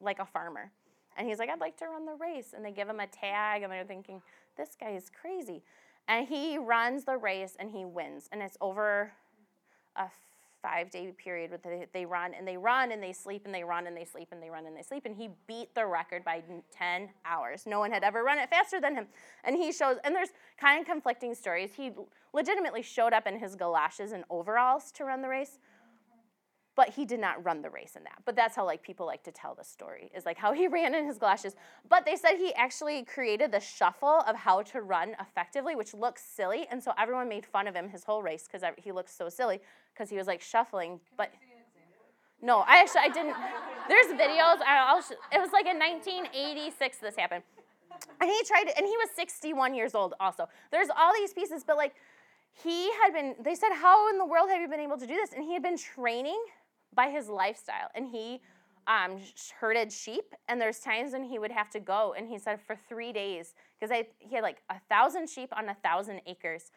like 0.00 0.18
a 0.18 0.26
farmer. 0.26 0.70
And 1.16 1.28
he's 1.28 1.38
like, 1.38 1.48
I'd 1.48 1.60
like 1.60 1.76
to 1.78 1.86
run 1.86 2.06
the 2.06 2.14
race. 2.14 2.52
And 2.54 2.64
they 2.64 2.70
give 2.70 2.88
him 2.88 3.00
a 3.00 3.06
tag, 3.06 3.62
and 3.62 3.72
they're 3.72 3.84
thinking, 3.84 4.22
this 4.56 4.76
guy 4.78 4.90
is 4.90 5.10
crazy. 5.10 5.62
And 6.06 6.26
he 6.26 6.58
runs 6.58 7.04
the 7.04 7.16
race, 7.16 7.56
and 7.58 7.70
he 7.70 7.84
wins. 7.84 8.28
And 8.30 8.42
it's 8.42 8.56
over 8.60 9.12
a 9.98 10.08
five 10.62 10.90
day 10.90 11.12
period 11.16 11.50
where 11.50 11.60
they, 11.78 11.86
they 11.92 12.06
run 12.06 12.34
and 12.34 12.46
they 12.46 12.56
run 12.56 12.92
and 12.92 13.02
they 13.02 13.12
sleep 13.12 13.42
and 13.44 13.54
they 13.54 13.62
run 13.62 13.86
and 13.86 13.96
they 13.96 14.04
sleep 14.04 14.28
and 14.32 14.42
they 14.42 14.50
run 14.50 14.66
and 14.66 14.76
they 14.76 14.82
sleep. 14.82 15.04
And 15.04 15.14
he 15.14 15.30
beat 15.46 15.74
the 15.74 15.86
record 15.86 16.24
by 16.24 16.42
10 16.76 17.08
hours. 17.24 17.64
No 17.66 17.78
one 17.78 17.92
had 17.92 18.02
ever 18.02 18.24
run 18.24 18.38
it 18.38 18.50
faster 18.50 18.80
than 18.80 18.94
him. 18.94 19.06
And 19.44 19.56
he 19.56 19.72
shows, 19.72 19.96
and 20.04 20.14
there's 20.14 20.30
kind 20.58 20.80
of 20.80 20.86
conflicting 20.86 21.34
stories. 21.34 21.70
He 21.74 21.92
legitimately 22.32 22.82
showed 22.82 23.12
up 23.12 23.26
in 23.26 23.38
his 23.38 23.54
galoshes 23.54 24.12
and 24.12 24.24
overalls 24.30 24.90
to 24.92 25.04
run 25.04 25.22
the 25.22 25.28
race 25.28 25.58
but 26.78 26.90
he 26.90 27.04
did 27.04 27.18
not 27.18 27.44
run 27.44 27.60
the 27.60 27.68
race 27.68 27.96
in 27.96 28.04
that. 28.04 28.22
But 28.24 28.36
that's 28.36 28.54
how 28.54 28.64
like 28.64 28.84
people 28.84 29.04
like 29.04 29.24
to 29.24 29.32
tell 29.32 29.52
the 29.52 29.64
story 29.64 30.12
is 30.14 30.24
like 30.24 30.38
how 30.38 30.52
he 30.52 30.68
ran 30.78 30.94
in 30.94 31.06
his 31.06 31.18
galoshes. 31.18 31.56
But 31.88 32.06
they 32.06 32.14
said 32.14 32.36
he 32.36 32.54
actually 32.54 33.02
created 33.02 33.50
the 33.50 33.58
shuffle 33.58 34.22
of 34.28 34.36
how 34.36 34.62
to 34.62 34.82
run 34.82 35.16
effectively, 35.20 35.74
which 35.74 35.92
looks 35.92 36.22
silly, 36.22 36.68
and 36.70 36.80
so 36.80 36.92
everyone 36.96 37.28
made 37.28 37.44
fun 37.44 37.66
of 37.66 37.74
him 37.74 37.88
his 37.88 38.04
whole 38.04 38.22
race 38.22 38.46
because 38.46 38.62
he 38.78 38.92
looked 38.92 39.10
so 39.10 39.28
silly 39.28 39.60
because 39.92 40.08
he 40.08 40.16
was 40.16 40.28
like 40.28 40.40
shuffling. 40.40 41.00
But 41.16 41.32
no, 42.40 42.60
I 42.60 42.80
actually 42.80 43.00
I 43.00 43.08
didn't. 43.08 43.34
There's 43.88 44.12
videos. 44.12 44.58
I'll, 44.64 45.02
it 45.32 45.40
was 45.40 45.50
like 45.52 45.66
in 45.66 45.80
1986 45.80 46.98
this 46.98 47.16
happened, 47.16 47.42
and 48.20 48.30
he 48.30 48.40
tried, 48.46 48.68
and 48.76 48.86
he 48.86 48.96
was 48.98 49.08
61 49.16 49.74
years 49.74 49.96
old 49.96 50.14
also. 50.20 50.48
There's 50.70 50.90
all 50.96 51.12
these 51.12 51.32
pieces, 51.32 51.64
but 51.66 51.76
like 51.76 51.96
he 52.62 52.88
had 53.02 53.12
been. 53.12 53.34
They 53.42 53.56
said, 53.56 53.70
"How 53.72 54.08
in 54.10 54.18
the 54.18 54.24
world 54.24 54.48
have 54.48 54.60
you 54.60 54.68
been 54.68 54.78
able 54.78 54.98
to 54.98 55.08
do 55.08 55.16
this?" 55.16 55.32
And 55.32 55.42
he 55.42 55.54
had 55.54 55.62
been 55.64 55.76
training 55.76 56.40
by 56.94 57.10
his 57.10 57.28
lifestyle. 57.28 57.88
And 57.94 58.08
he 58.08 58.40
um, 58.86 59.18
herded 59.60 59.92
sheep, 59.92 60.34
and 60.48 60.60
there's 60.60 60.78
times 60.78 61.12
when 61.12 61.22
he 61.22 61.38
would 61.38 61.50
have 61.50 61.68
to 61.70 61.80
go, 61.80 62.14
and 62.16 62.28
he 62.28 62.38
said 62.38 62.58
for 62.60 62.74
three 62.74 63.12
days, 63.12 63.54
because 63.78 63.94
he 64.18 64.34
had 64.34 64.42
like 64.42 64.62
a 64.70 64.80
thousand 64.88 65.28
sheep 65.28 65.50
on 65.52 65.68
a 65.68 65.74
thousand 65.74 66.22
acres, 66.26 66.70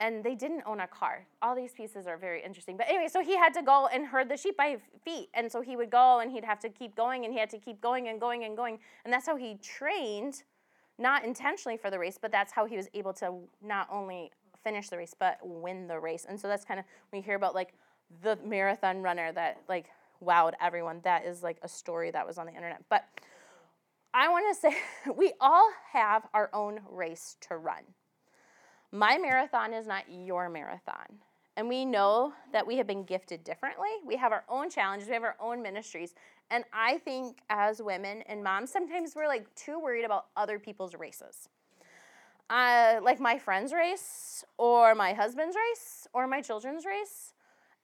and 0.00 0.24
they 0.24 0.34
didn't 0.34 0.62
own 0.66 0.80
a 0.80 0.86
car. 0.86 1.26
All 1.42 1.54
these 1.54 1.72
pieces 1.72 2.06
are 2.06 2.16
very 2.16 2.42
interesting. 2.42 2.76
But 2.76 2.88
anyway, 2.88 3.08
so 3.08 3.22
he 3.22 3.36
had 3.36 3.52
to 3.54 3.62
go 3.62 3.88
and 3.92 4.06
herd 4.06 4.28
the 4.30 4.36
sheep 4.36 4.56
by 4.56 4.78
feet, 5.04 5.28
and 5.34 5.52
so 5.52 5.60
he 5.60 5.76
would 5.76 5.90
go, 5.90 6.20
and 6.20 6.32
he'd 6.32 6.44
have 6.44 6.60
to 6.60 6.70
keep 6.70 6.96
going, 6.96 7.26
and 7.26 7.32
he 7.32 7.38
had 7.38 7.50
to 7.50 7.58
keep 7.58 7.80
going 7.80 8.08
and 8.08 8.18
going 8.18 8.44
and 8.44 8.56
going, 8.56 8.78
and 9.04 9.12
that's 9.12 9.26
how 9.26 9.36
he 9.36 9.58
trained, 9.62 10.44
not 10.98 11.24
intentionally 11.24 11.76
for 11.76 11.90
the 11.90 11.98
race, 11.98 12.18
but 12.20 12.32
that's 12.32 12.52
how 12.52 12.64
he 12.64 12.76
was 12.76 12.88
able 12.94 13.12
to 13.12 13.34
not 13.62 13.86
only 13.92 14.30
finish 14.64 14.88
the 14.88 14.96
race 14.96 15.14
but 15.16 15.38
win 15.42 15.86
the 15.86 16.00
race. 16.00 16.24
And 16.26 16.40
so 16.40 16.48
that's 16.48 16.64
kind 16.64 16.80
of 16.80 16.86
when 17.10 17.20
you 17.20 17.24
hear 17.24 17.36
about 17.36 17.54
like 17.54 17.74
the 18.22 18.38
marathon 18.44 19.02
runner 19.02 19.32
that 19.32 19.62
like 19.68 19.90
wowed 20.24 20.52
everyone. 20.60 21.00
That 21.04 21.24
is 21.24 21.42
like 21.42 21.58
a 21.62 21.68
story 21.68 22.10
that 22.10 22.26
was 22.26 22.38
on 22.38 22.46
the 22.46 22.54
internet. 22.54 22.82
But 22.88 23.04
I 24.12 24.28
want 24.28 24.54
to 24.54 24.60
say 24.60 24.76
we 25.16 25.32
all 25.40 25.70
have 25.92 26.26
our 26.32 26.50
own 26.52 26.80
race 26.90 27.36
to 27.48 27.56
run. 27.56 27.82
My 28.92 29.18
marathon 29.18 29.72
is 29.72 29.86
not 29.86 30.04
your 30.08 30.48
marathon. 30.48 31.18
And 31.56 31.68
we 31.68 31.84
know 31.84 32.32
that 32.52 32.66
we 32.66 32.76
have 32.78 32.86
been 32.86 33.04
gifted 33.04 33.44
differently. 33.44 33.88
We 34.04 34.16
have 34.16 34.32
our 34.32 34.44
own 34.48 34.70
challenges, 34.70 35.08
we 35.08 35.14
have 35.14 35.22
our 35.22 35.36
own 35.40 35.62
ministries. 35.62 36.14
And 36.50 36.64
I 36.72 36.98
think 36.98 37.38
as 37.48 37.80
women 37.80 38.22
and 38.26 38.42
moms, 38.42 38.70
sometimes 38.70 39.14
we're 39.14 39.28
like 39.28 39.52
too 39.54 39.78
worried 39.78 40.04
about 40.04 40.26
other 40.36 40.58
people's 40.58 40.94
races. 40.94 41.48
Uh, 42.50 43.00
like 43.02 43.20
my 43.20 43.38
friend's 43.38 43.72
race, 43.72 44.44
or 44.58 44.94
my 44.94 45.14
husband's 45.14 45.56
race, 45.56 46.06
or 46.12 46.26
my 46.26 46.42
children's 46.42 46.84
race 46.84 47.33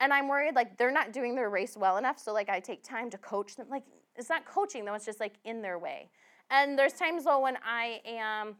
and 0.00 0.12
I'm 0.12 0.28
worried 0.28 0.54
like 0.54 0.76
they're 0.78 0.90
not 0.90 1.12
doing 1.12 1.34
their 1.34 1.50
race 1.50 1.76
well 1.76 1.98
enough. 1.98 2.18
So 2.18 2.32
like 2.32 2.48
I 2.48 2.58
take 2.58 2.82
time 2.82 3.10
to 3.10 3.18
coach 3.18 3.56
them. 3.56 3.66
Like 3.70 3.84
it's 4.16 4.28
not 4.28 4.44
coaching 4.44 4.84
though, 4.84 4.94
it's 4.94 5.04
just 5.04 5.20
like 5.20 5.34
in 5.44 5.62
their 5.62 5.78
way. 5.78 6.08
And 6.50 6.78
there's 6.78 6.94
times 6.94 7.24
though 7.24 7.40
when 7.40 7.58
I 7.64 8.00
am 8.04 8.56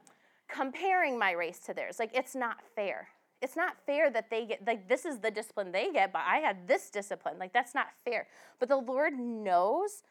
comparing 0.49 1.19
my 1.19 1.33
race 1.33 1.59
to 1.61 1.75
theirs. 1.75 1.99
Like 1.99 2.11
it's 2.15 2.35
not 2.35 2.59
fair. 2.77 3.09
It's 3.43 3.57
not 3.57 3.77
fair 3.87 4.11
that 4.11 4.29
they 4.29 4.45
get 4.45 4.67
like 4.67 4.89
this 4.89 5.07
is 5.07 5.19
the 5.19 5.31
discipline 5.31 5.73
they 5.73 5.91
get, 5.91 6.13
but 6.13 6.23
I 6.27 6.39
had 6.39 6.69
this 6.69 6.91
discipline. 6.91 7.39
Like 7.39 7.53
that's 7.53 7.75
not 7.75 7.89
fair. 8.05 8.27
But 8.59 8.69
the 8.69 8.77
Lord 8.77 9.19
knows 9.19 10.03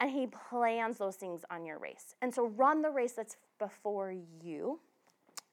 and 0.00 0.10
he 0.10 0.26
plans 0.26 0.98
those 0.98 1.16
things 1.16 1.44
on 1.50 1.64
your 1.64 1.78
race. 1.78 2.14
And 2.20 2.34
so 2.34 2.48
run 2.48 2.82
the 2.82 2.90
race 2.90 3.12
that's 3.12 3.36
before 3.58 4.14
you. 4.42 4.80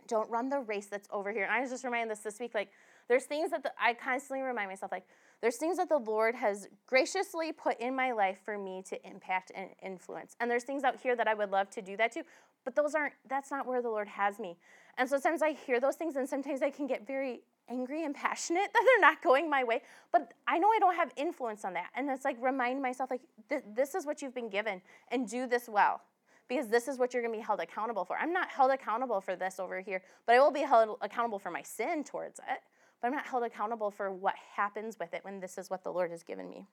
Don't 0.08 0.30
run 0.30 0.50
the 0.50 0.60
race 0.60 0.88
that's 0.88 1.08
over 1.12 1.32
here. 1.32 1.44
And 1.44 1.54
I 1.54 1.62
was 1.62 1.70
just 1.70 1.86
reminded 1.86 2.12
this 2.12 2.24
this 2.24 2.40
week 2.40 2.54
like 2.54 2.72
there's 3.08 3.26
things 3.26 3.52
that 3.52 3.64
the, 3.64 3.72
I 3.82 3.94
constantly 3.94 4.46
remind 4.46 4.70
myself 4.70 4.92
like, 4.92 5.06
there's 5.42 5.58
things 5.58 5.78
that 5.78 5.90
the 5.90 5.98
Lord 5.98 6.36
has 6.36 6.68
graciously 6.86 7.52
put 7.52 7.80
in 7.80 7.96
my 7.96 8.12
life 8.12 8.38
for 8.46 8.58
me 8.58 8.84
to 8.90 9.08
impact 9.08 9.52
and 9.56 9.70
influence. 9.82 10.36
And 10.40 10.50
there's 10.50 10.64
things 10.64 10.84
out 10.84 11.00
here 11.02 11.16
that 11.16 11.28
I 11.28 11.34
would 11.34 11.50
love 11.50 11.70
to 11.72 11.82
do 11.82 11.98
that 11.98 12.12
too, 12.12 12.22
but 12.64 12.76
those 12.76 12.94
aren't, 12.94 13.14
that's 13.28 13.50
not 13.50 13.66
where 13.66 13.82
the 13.82 13.90
Lord 13.90 14.08
has 14.08 14.38
me. 14.38 14.58
And 14.98 15.10
so 15.10 15.18
sometimes 15.18 15.42
I 15.42 15.54
hear 15.54 15.80
those 15.80 15.96
things 15.96 16.16
and 16.16 16.30
sometimes 16.30 16.62
I 16.62 16.70
can 16.70 16.86
get 16.86 17.08
very 17.08 17.42
angry 17.70 18.06
and 18.06 18.14
passionate 18.16 18.72
that 18.72 18.84
they're 18.86 19.10
not 19.10 19.24
going 19.24 19.50
my 19.50 19.64
way, 19.64 19.82
but 20.12 20.34
I 20.48 20.60
know 20.60 20.68
I 20.68 20.78
don't 20.80 20.96
have 20.96 21.12
influence 21.18 21.66
on 21.66 21.74
that. 21.74 21.90
And 21.96 22.10
it's 22.10 22.26
like 22.26 22.38
remind 22.40 22.82
myself, 22.82 23.10
like, 23.10 23.22
this 23.50 23.96
is 23.96 24.06
what 24.06 24.22
you've 24.22 24.36
been 24.36 24.50
given, 24.50 24.82
and 25.10 25.28
do 25.28 25.48
this 25.48 25.68
well 25.68 26.02
because 26.48 26.68
this 26.68 26.90
is 26.90 27.00
what 27.00 27.14
you're 27.14 27.24
going 27.24 27.34
to 27.34 27.40
be 27.40 27.44
held 27.44 27.62
accountable 27.62 28.04
for. 28.04 28.18
I'm 28.18 28.34
not 28.34 28.50
held 28.50 28.72
accountable 28.72 29.22
for 29.22 29.38
this 29.38 29.58
over 29.58 29.80
here, 29.80 30.02
but 30.26 30.36
I 30.36 30.40
will 30.40 30.52
be 30.52 30.60
held 30.60 30.98
accountable 31.00 31.40
for 31.40 31.50
my 31.50 31.62
sin 31.62 32.04
towards 32.04 32.40
it. 32.40 32.60
But 33.02 33.08
I'm 33.08 33.14
not 33.14 33.26
held 33.26 33.44
accountable 33.44 33.92
for 33.92 34.12
what 34.12 34.36
happens 34.56 34.98
with 35.00 35.14
it 35.14 35.24
when 35.24 35.40
this 35.40 35.58
is 35.58 35.70
what 35.70 35.84
the 35.84 35.92
Lord 35.92 36.12
has 36.12 36.24
given 36.24 36.50
me. 36.50 36.68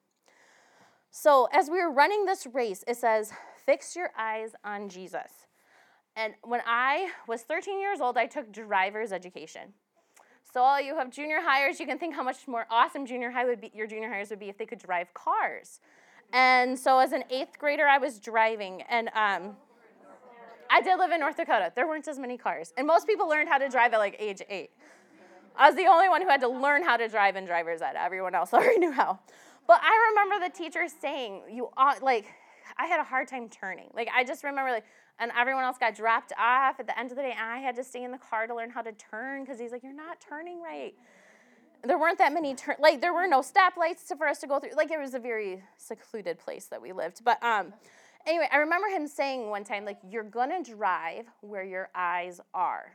So, 1.10 1.48
as 1.52 1.70
we 1.70 1.80
were 1.80 1.90
running 1.90 2.26
this 2.26 2.46
race, 2.46 2.84
it 2.86 2.98
says, 2.98 3.32
Fix 3.64 3.96
your 3.96 4.10
eyes 4.16 4.50
on 4.62 4.88
Jesus. 4.88 5.46
And 6.16 6.34
when 6.42 6.60
I 6.66 7.10
was 7.26 7.42
13 7.42 7.80
years 7.80 8.00
old, 8.00 8.18
I 8.18 8.26
took 8.26 8.52
driver's 8.52 9.12
education. 9.12 9.72
So 10.52 10.62
all 10.62 10.80
you 10.80 10.96
have 10.96 11.10
junior 11.10 11.40
hires, 11.42 11.78
you 11.78 11.86
can 11.86 11.98
think 11.98 12.14
how 12.14 12.22
much 12.22 12.48
more 12.48 12.66
awesome 12.70 13.04
junior 13.04 13.30
high 13.30 13.44
would 13.44 13.60
be 13.60 13.70
your 13.74 13.86
junior 13.86 14.08
hires 14.08 14.30
would 14.30 14.40
be 14.40 14.48
if 14.48 14.56
they 14.56 14.64
could 14.64 14.78
drive 14.78 15.12
cars. 15.12 15.80
And 16.32 16.78
so 16.78 16.98
as 16.98 17.12
an 17.12 17.24
eighth 17.30 17.58
grader, 17.58 17.86
I 17.86 17.98
was 17.98 18.18
driving, 18.18 18.82
and 18.82 19.08
um, 19.08 19.56
I 20.70 20.80
did 20.80 20.98
live 20.98 21.10
in 21.10 21.20
North 21.20 21.36
Dakota. 21.36 21.72
There 21.74 21.86
weren't 21.86 22.08
as 22.08 22.18
many 22.18 22.36
cars, 22.36 22.72
and 22.76 22.86
most 22.86 23.06
people 23.06 23.28
learned 23.28 23.48
how 23.48 23.58
to 23.58 23.68
drive 23.68 23.92
at 23.92 23.98
like 23.98 24.16
age 24.18 24.42
eight. 24.48 24.70
I 25.58 25.68
was 25.68 25.76
the 25.76 25.86
only 25.86 26.08
one 26.08 26.22
who 26.22 26.28
had 26.28 26.40
to 26.40 26.48
learn 26.48 26.84
how 26.84 26.96
to 26.96 27.08
drive 27.08 27.36
in 27.36 27.44
driver's 27.44 27.82
ed. 27.82 27.96
Everyone 27.96 28.34
else 28.34 28.52
already 28.54 28.78
knew 28.78 28.92
how. 28.92 29.18
But 29.66 29.80
I 29.82 30.10
remember 30.10 30.46
the 30.46 30.56
teacher 30.56 30.86
saying, 30.88 31.42
"You 31.50 31.68
ought 31.76 32.02
like." 32.02 32.26
I 32.80 32.86
had 32.86 33.00
a 33.00 33.04
hard 33.04 33.26
time 33.26 33.48
turning. 33.48 33.90
Like 33.92 34.08
I 34.14 34.22
just 34.22 34.44
remember 34.44 34.70
like 34.70 34.84
and 35.18 35.32
everyone 35.36 35.64
else 35.64 35.78
got 35.78 35.96
dropped 35.96 36.32
off 36.38 36.78
at 36.78 36.86
the 36.86 36.98
end 36.98 37.10
of 37.10 37.16
the 37.16 37.22
day. 37.22 37.34
And 37.36 37.50
I 37.50 37.58
had 37.58 37.74
to 37.76 37.84
stay 37.84 38.04
in 38.04 38.12
the 38.12 38.18
car 38.18 38.46
to 38.46 38.54
learn 38.54 38.70
how 38.70 38.82
to 38.82 38.92
turn 38.92 39.42
because 39.42 39.58
he's 39.58 39.72
like, 39.72 39.82
You're 39.82 39.92
not 39.92 40.20
turning 40.20 40.62
right. 40.62 40.94
There 41.84 41.98
weren't 41.98 42.18
that 42.18 42.32
many 42.32 42.54
turn 42.54 42.76
like 42.78 43.00
there 43.00 43.12
were 43.12 43.26
no 43.26 43.40
stoplights 43.40 44.16
for 44.16 44.26
us 44.26 44.38
to 44.40 44.46
go 44.46 44.58
through. 44.60 44.70
Like 44.76 44.90
it 44.90 44.98
was 44.98 45.14
a 45.14 45.18
very 45.18 45.62
secluded 45.76 46.38
place 46.38 46.66
that 46.66 46.80
we 46.80 46.92
lived. 46.92 47.24
But 47.24 47.42
um 47.42 47.72
anyway, 48.26 48.48
I 48.52 48.58
remember 48.58 48.88
him 48.88 49.06
saying 49.06 49.48
one 49.48 49.64
time, 49.64 49.84
like, 49.84 49.98
you're 50.08 50.22
gonna 50.22 50.62
drive 50.62 51.26
where 51.40 51.64
your 51.64 51.88
eyes 51.94 52.40
are. 52.54 52.92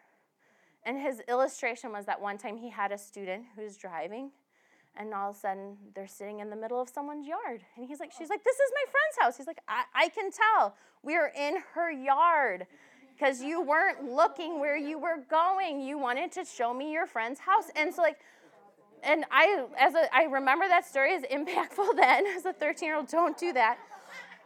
And 0.86 1.00
his 1.00 1.22
illustration 1.28 1.92
was 1.92 2.06
that 2.06 2.22
one 2.22 2.38
time 2.38 2.58
he 2.58 2.70
had 2.70 2.92
a 2.92 2.98
student 2.98 3.46
who's 3.56 3.78
driving 3.78 4.32
and 4.96 5.14
all 5.14 5.32
of 5.32 5.36
a 5.36 5.40
sudden 5.40 5.78
they're 5.96 6.08
sitting 6.08 6.40
in 6.40 6.50
the 6.50 6.56
middle 6.56 6.82
of 6.82 6.90
someone's 6.90 7.28
yard. 7.28 7.64
And 7.78 7.88
he's 7.88 8.00
like 8.00 8.12
she's 8.12 8.30
like 8.30 8.44
this 8.44 8.56
is 8.56 8.72
my 8.74 8.92
friend's 8.92 9.18
house. 9.22 9.38
He's 9.38 9.48
like 9.48 9.60
i, 9.68 9.84
I 9.96 10.10
can 10.10 10.30
tell. 10.32 10.76
We're 11.02 11.32
in 11.38 11.58
her 11.74 11.92
yard. 11.92 12.68
Because 13.16 13.42
you 13.42 13.62
weren't 13.62 14.12
looking 14.12 14.60
where 14.60 14.76
you 14.76 14.98
were 14.98 15.24
going. 15.30 15.80
You 15.80 16.00
wanted 16.00 16.32
to 16.34 16.46
show 16.46 16.74
me 16.74 16.92
your 16.92 17.06
friend's 17.06 17.40
house. 17.40 17.66
And 17.76 17.94
so 17.94 18.02
like 18.02 18.20
and 19.04 19.26
i 19.32 19.66
as 19.78 19.96
a 19.96 20.14
i 20.16 20.24
remember 20.24 20.68
that 20.68 20.86
story 20.86 21.14
as 21.14 21.24
impactful 21.24 21.96
then. 21.96 22.26
As 22.28 22.46
a 22.46 22.54
13 22.54 22.88
year 22.88 22.98
old 22.98 23.08
don't 23.08 23.38
do 23.38 23.54
that 23.54 23.78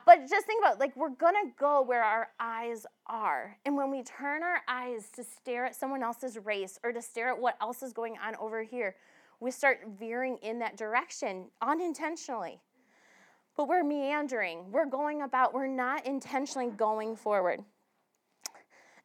but 0.07 0.27
just 0.27 0.47
think 0.47 0.63
about 0.63 0.79
like 0.79 0.95
we're 0.97 1.09
gonna 1.09 1.51
go 1.59 1.83
where 1.83 2.03
our 2.03 2.29
eyes 2.39 2.87
are 3.05 3.55
and 3.65 3.77
when 3.77 3.91
we 3.91 4.01
turn 4.01 4.41
our 4.41 4.61
eyes 4.67 5.11
to 5.13 5.23
stare 5.23 5.65
at 5.65 5.75
someone 5.75 6.01
else's 6.01 6.39
race 6.43 6.79
or 6.83 6.91
to 6.91 7.01
stare 7.01 7.29
at 7.29 7.39
what 7.39 7.55
else 7.61 7.83
is 7.83 7.93
going 7.93 8.15
on 8.25 8.35
over 8.37 8.63
here 8.63 8.95
we 9.39 9.51
start 9.51 9.79
veering 9.99 10.37
in 10.41 10.59
that 10.59 10.77
direction 10.77 11.45
unintentionally. 11.61 12.59
But 13.55 13.67
we're 13.67 13.83
meandering, 13.83 14.71
we're 14.71 14.85
going 14.85 15.21
about, 15.21 15.53
we're 15.53 15.67
not 15.67 16.05
intentionally 16.05 16.69
going 16.69 17.15
forward. 17.15 17.61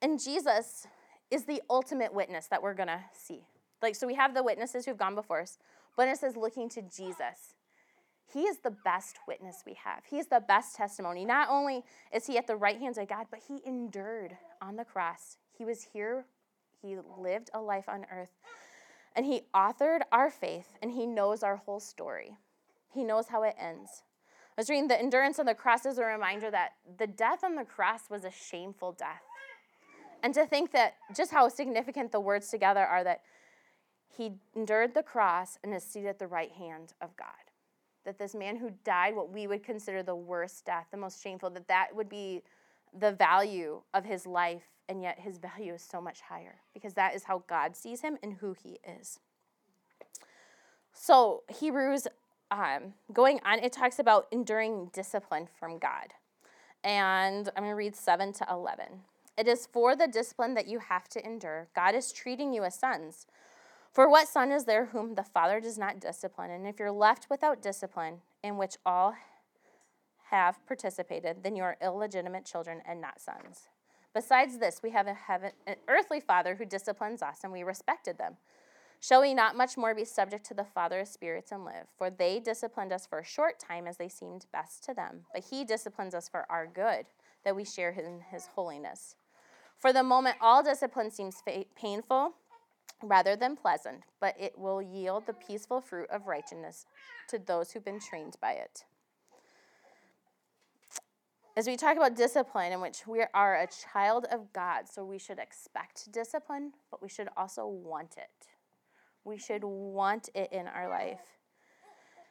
And 0.01 0.23
Jesus 0.23 0.87
is 1.31 1.45
the 1.45 1.63
ultimate 1.71 2.13
witness 2.13 2.47
that 2.49 2.63
we're 2.63 2.75
gonna 2.75 3.05
see. 3.13 3.47
Like, 3.81 3.95
so 3.95 4.07
we 4.07 4.15
have 4.15 4.35
the 4.35 4.43
witnesses 4.43 4.85
who've 4.85 4.97
gone 4.97 5.15
before 5.15 5.41
us, 5.41 5.59
but 5.97 6.09
it 6.09 6.19
says 6.19 6.37
looking 6.37 6.69
to 6.71 6.83
Jesus. 6.83 7.55
He 8.33 8.43
is 8.43 8.59
the 8.59 8.71
best 8.71 9.19
witness 9.29 9.63
we 9.67 9.75
have. 9.75 10.05
He 10.09 10.19
is 10.19 10.27
the 10.27 10.41
best 10.41 10.77
testimony. 10.77 11.25
Not 11.25 11.49
only 11.51 11.85
is 12.13 12.27
he 12.27 12.39
at 12.39 12.47
the 12.47 12.57
right 12.57 12.79
hands 12.79 12.99
of 12.99 13.09
God, 13.09 13.27
but 13.31 13.41
he 13.47 13.61
endured 13.67 14.37
on 14.61 14.77
the 14.77 14.85
cross. 14.85 15.37
He 15.57 15.65
was 15.65 15.83
here, 15.93 16.25
he 16.81 16.97
lived 17.19 17.51
a 17.53 17.61
life 17.61 17.89
on 17.89 18.07
earth 18.11 18.31
and 19.15 19.27
He 19.27 19.43
authored 19.55 20.01
our 20.11 20.31
faith, 20.31 20.77
and 20.83 20.93
He 20.93 21.07
knows 21.07 21.43
our 21.43 21.57
whole 21.57 21.81
story. 21.81 22.37
He 22.93 23.05
knows 23.05 23.29
how 23.29 23.43
it 23.43 23.55
ends. 23.59 24.03
I 24.57 24.61
was 24.61 24.69
reading 24.69 24.89
the 24.89 24.99
endurance 24.99 25.39
on 25.39 25.47
the 25.47 25.55
cross 25.55 25.87
is 25.87 25.99
a 25.99 26.05
reminder 26.05 26.51
that 26.51 26.73
the 26.99 27.07
death 27.07 27.43
on 27.43 27.55
the 27.55 27.65
cross 27.65 28.11
was 28.11 28.25
a 28.25 28.31
shameful 28.31 28.93
death. 28.93 29.23
And 30.23 30.35
to 30.35 30.47
think 30.47 30.73
that 30.73 30.95
just 31.17 31.33
how 31.33 31.49
significant 31.49 32.13
the 32.13 32.21
words 32.21 32.49
together 32.49 32.85
are 32.85 33.03
that 33.03 33.23
he 34.09 34.35
endured 34.55 34.95
the 34.95 35.03
cross 35.03 35.59
and 35.65 35.75
is 35.75 35.83
seated 35.83 36.09
at 36.09 36.19
the 36.19 36.27
right 36.27 36.53
hand 36.53 36.93
of 37.01 37.17
God. 37.17 37.27
That 38.05 38.19
this 38.19 38.35
man 38.35 38.57
who 38.57 38.71
died 38.85 39.15
what 39.15 39.31
we 39.31 39.47
would 39.47 39.63
consider 39.63 40.03
the 40.03 40.17
worst 40.17 40.65
death, 40.65 40.87
the 40.91 40.97
most 40.97 41.23
shameful, 41.23 41.51
that 41.51 41.69
that 41.69 41.95
would 41.95 42.09
be 42.09 42.43
the 42.99 43.13
value 43.13 43.81
of 43.95 44.05
his 44.05 44.27
life 44.27 44.65
and 44.89 45.03
yet 45.03 45.19
his 45.21 45.39
value 45.57 45.75
is 45.75 45.83
so 45.83 46.01
much 46.01 46.21
higher 46.21 46.57
because 46.75 46.95
that 46.95 47.15
is 47.15 47.25
how 47.25 47.45
God 47.47 47.77
sees 47.77 48.01
him 48.01 48.19
and 48.23 48.35
who 48.35 48.55
he 48.61 48.79
is. 48.85 49.19
So, 50.93 51.43
Hebrews, 51.49 52.07
um, 52.51 52.95
going 53.13 53.41
on, 53.45 53.61
it 53.61 53.73
talks 53.73 53.99
about 53.99 54.27
enduring 54.31 54.91
discipline 54.93 55.49
from 55.59 55.79
God. 55.79 56.13
And 56.85 57.49
I'm 57.57 57.63
going 57.63 57.71
to 57.71 57.77
read 57.77 57.97
7 57.97 58.33
to 58.35 58.47
11. 58.51 58.87
It 59.39 59.49
is 59.49 59.67
for 59.67 59.97
the 59.97 60.07
discipline 60.07 60.55
that 60.55 60.69
you 60.69 60.79
have 60.79 61.09
to 61.11 61.25
endure. 61.25 61.69
God 61.75 61.95
is 61.95 62.13
treating 62.13 62.53
you 62.53 62.65
as 62.65 62.75
sons. 62.75 63.27
For 63.93 64.09
what 64.09 64.27
son 64.27 64.51
is 64.51 64.65
there 64.65 64.87
whom 64.87 65.15
the 65.15 65.23
father 65.23 65.61
does 65.61 65.77
not 65.77 66.01
discipline? 66.01 66.51
And 66.51 66.67
if 66.67 66.79
you're 66.79 66.91
left 66.91 67.27
without 67.29 67.61
discipline, 67.61 68.23
in 68.43 68.57
which 68.57 68.77
all 68.87 69.15
have 70.31 70.67
participated, 70.67 71.43
then 71.43 71.55
you 71.55 71.63
are 71.63 71.77
illegitimate 71.83 72.47
children 72.47 72.81
and 72.87 73.03
not 73.03 73.21
sons. 73.21 73.69
Besides 74.15 74.59
this, 74.59 74.81
we 74.83 74.91
have 74.91 75.07
a 75.07 75.15
heaven, 75.15 75.53
an 75.67 75.77
earthly 75.89 76.21
father 76.21 76.55
who 76.55 76.65
disciplines 76.65 77.23
us, 77.23 77.41
and 77.45 77.53
we 77.53 77.63
respected 77.63 78.17
them. 78.17 78.37
Shall 78.99 79.21
we 79.21 79.35
not 79.35 79.57
much 79.57 79.77
more 79.77 79.95
be 79.95 80.05
subject 80.05 80.47
to 80.47 80.55
the 80.55 80.65
Father 80.65 81.01
of 81.01 81.09
spirits 81.09 81.51
and 81.51 81.65
live? 81.65 81.89
For 81.99 82.09
they 82.09 82.39
disciplined 82.39 82.93
us 82.93 83.05
for 83.05 83.19
a 83.19 83.25
short 83.25 83.59
time 83.59 83.87
as 83.87 83.97
they 83.97 84.09
seemed 84.09 84.47
best 84.53 84.85
to 84.85 84.95
them, 84.95 85.27
but 85.35 85.45
he 85.51 85.65
disciplines 85.65 86.15
us 86.15 86.29
for 86.29 86.47
our 86.49 86.67
good, 86.67 87.07
that 87.45 87.57
we 87.57 87.65
share 87.65 87.91
in 87.91 88.21
his 88.31 88.47
holiness. 88.47 89.17
For 89.77 89.93
the 89.93 90.05
moment, 90.05 90.37
all 90.41 90.63
discipline 90.63 91.11
seems 91.11 91.41
fa- 91.41 91.65
painful 91.75 92.35
rather 93.03 93.37
than 93.37 93.57
pleasant, 93.57 94.03
but 94.21 94.35
it 94.39 94.59
will 94.59 94.81
yield 94.81 95.27
the 95.27 95.33
peaceful 95.33 95.81
fruit 95.81 96.09
of 96.11 96.27
righteousness 96.27 96.87
to 97.29 97.39
those 97.39 97.73
who've 97.73 97.85
been 97.85 98.01
trained 98.01 98.37
by 98.41 98.53
it 98.53 98.85
as 101.57 101.67
we 101.67 101.77
talk 101.77 101.97
about 101.97 102.17
discipline, 102.17 102.73
in 102.73 102.81
which 102.81 103.07
we 103.07 103.25
are 103.35 103.57
a 103.57 103.69
child 103.93 104.27
of 104.31 104.53
God, 104.53 104.89
so 104.89 105.05
we 105.05 105.19
should 105.19 105.39
expect 105.39 106.11
discipline, 106.11 106.73
but 106.91 107.03
we 107.03 107.09
should 107.09 107.29
also 107.37 107.67
want 107.67 108.17
it. 108.17 108.49
We 109.25 109.39
should 109.39 109.63
want 109.63 110.31
it 110.35 110.51
in 110.51 110.67
our 110.67 110.89
life. 110.89 111.21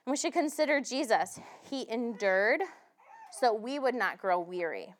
And 0.06 0.12
we 0.12 0.18
should 0.18 0.34
consider 0.34 0.82
Jesus. 0.82 1.40
He 1.70 1.88
endured 1.90 2.62
so 3.40 3.54
we 3.54 3.78
would 3.80 3.96
not 3.96 4.18
grow 4.18 4.40
weary. 4.40 4.94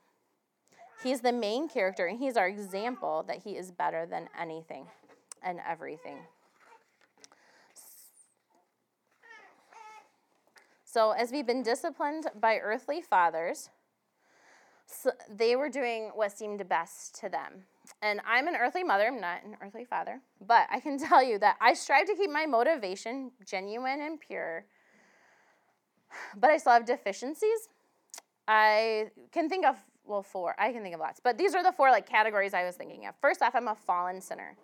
He's 1.04 1.22
the 1.22 1.34
main 1.34 1.68
character, 1.68 2.06
and 2.06 2.20
he's 2.20 2.38
our 2.38 2.48
example 2.48 3.26
that 3.28 3.40
he 3.44 3.58
is 3.58 3.72
better 3.72 4.06
than 4.06 4.30
anything 4.40 4.86
and 5.44 5.60
everything. 5.68 6.20
So, 10.84 11.12
as 11.12 11.32
we've 11.32 11.48
been 11.48 11.64
disciplined 11.64 12.28
by 12.40 12.58
earthly 12.58 13.02
fathers, 13.02 13.70
so 14.86 15.12
they 15.30 15.56
were 15.56 15.70
doing 15.70 16.12
what 16.16 16.38
seemed 16.38 16.68
best 16.68 17.16
to 17.22 17.30
them. 17.30 17.64
And 18.02 18.20
I'm 18.28 18.48
an 18.50 18.56
earthly 18.56 18.84
mother, 18.84 19.08
I'm 19.08 19.22
not 19.22 19.44
an 19.46 19.56
earthly 19.62 19.86
father, 19.86 20.20
but 20.46 20.68
I 20.70 20.82
can 20.82 20.98
tell 21.08 21.24
you 21.24 21.40
that 21.40 21.56
I 21.62 21.74
strive 21.74 22.08
to 22.08 22.16
keep 22.16 22.30
my 22.30 22.46
motivation 22.46 23.32
genuine 23.46 24.02
and 24.02 24.20
pure, 24.20 24.66
but 26.36 26.50
I 26.50 26.58
still 26.58 26.74
have 26.74 26.86
deficiencies. 26.86 27.70
I 28.48 29.12
can 29.32 29.48
think 29.48 29.66
of, 29.66 29.78
well, 30.04 30.24
four, 30.24 30.56
I 30.60 30.74
can 30.74 30.84
think 30.84 30.94
of 30.94 31.00
lots, 31.00 31.22
but 31.24 31.38
these 31.38 31.56
are 31.56 31.64
the 31.64 31.72
four 31.72 31.90
like 31.90 32.06
categories 32.06 32.54
I 32.54 32.66
was 32.66 32.76
thinking 32.76 33.06
of. 33.06 33.16
First 33.22 33.42
off, 33.42 33.56
I'm 33.56 33.70
a 33.70 33.76
fallen 33.76 34.20
sinner. 34.20 34.58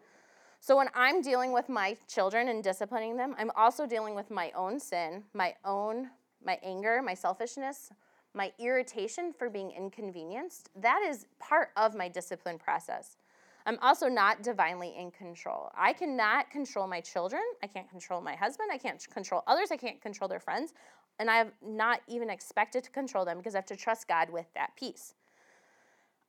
So 0.60 0.76
when 0.76 0.90
I'm 0.96 1.22
dealing 1.22 1.52
with 1.52 1.70
my 1.70 1.98
children 2.08 2.50
and 2.50 2.64
disciplining 2.64 3.16
them, 3.16 3.36
I'm 3.38 3.52
also 3.56 3.86
dealing 3.86 4.16
with 4.16 4.30
my 4.30 4.52
own 4.56 4.80
sin, 4.80 5.24
my 5.34 5.56
own, 5.64 6.10
my 6.44 6.60
anger, 6.64 7.02
my 7.02 7.14
selfishness, 7.14 7.92
my 8.34 8.52
irritation 8.60 9.34
for 9.38 9.50
being 9.50 9.72
inconvenienced, 9.72 10.70
that 10.76 11.02
is 11.08 11.26
part 11.40 11.70
of 11.76 11.96
my 11.96 12.08
discipline 12.08 12.58
process. 12.58 13.18
I'm 13.66 13.78
also 13.82 14.08
not 14.08 14.44
divinely 14.44 14.96
in 14.98 15.12
control. 15.12 15.72
I 15.76 15.92
cannot 15.92 16.50
control 16.50 16.88
my 16.88 17.02
children. 17.02 17.42
I 17.62 17.68
can't 17.68 17.90
control 17.90 18.22
my 18.22 18.36
husband. 18.36 18.70
I 18.72 18.78
can't 18.78 19.06
control 19.12 19.44
others. 19.46 19.72
I 19.72 19.78
can't 19.78 20.02
control 20.02 20.30
their 20.30 20.40
friends. 20.40 20.74
And 21.20 21.30
I 21.30 21.36
have 21.36 21.52
not 21.62 22.00
even 22.08 22.30
expected 22.30 22.84
to 22.86 22.92
control 22.92 23.26
them 23.26 23.38
because 23.38 23.56
I 23.56 23.58
have 23.58 23.66
to 23.66 23.76
trust 23.76 24.08
God 24.08 24.30
with 24.30 24.46
that 24.54 24.76
piece. 24.78 25.16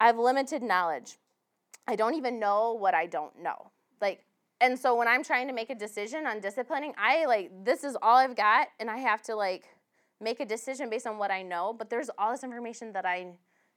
I 0.01 0.07
have 0.07 0.19
limited 0.19 0.63
knowledge. 0.63 1.19
I 1.87 1.95
don't 1.95 2.15
even 2.15 2.41
know 2.41 2.73
what 2.73 2.95
I 2.95 3.07
don't 3.07 3.41
know. 3.41 3.71
Like, 4.01 4.25
And 4.61 4.79
so 4.79 4.97
when 4.97 5.07
I'm 5.07 5.23
trying 5.23 5.47
to 5.49 5.55
make 5.55 5.71
a 5.71 5.75
decision 5.75 6.27
on 6.27 6.41
disciplining, 6.41 6.93
I 6.99 7.27
like 7.27 7.51
this 7.65 7.85
is 7.85 7.97
all 8.03 8.17
I've 8.17 8.37
got 8.37 8.69
and 8.81 8.91
I 8.91 8.99
have 8.99 9.23
to 9.23 9.37
like 9.37 9.65
make 10.21 10.41
a 10.41 10.45
decision 10.45 10.91
based 10.91 11.07
on 11.07 11.19
what 11.19 11.31
I 11.31 11.43
know, 11.43 11.73
but 11.73 11.91
there's 11.91 12.11
all 12.19 12.33
this 12.33 12.43
information 12.43 12.93
that 12.93 13.07
I 13.07 13.35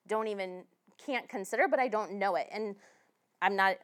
don't 0.08 0.28
even 0.28 0.64
can't 1.04 1.30
consider, 1.30 1.68
but 1.68 1.80
I 1.80 1.88
don't 1.88 2.14
know 2.14 2.36
it 2.36 2.48
and 2.52 2.76
I'm 3.42 3.56
not 3.56 3.78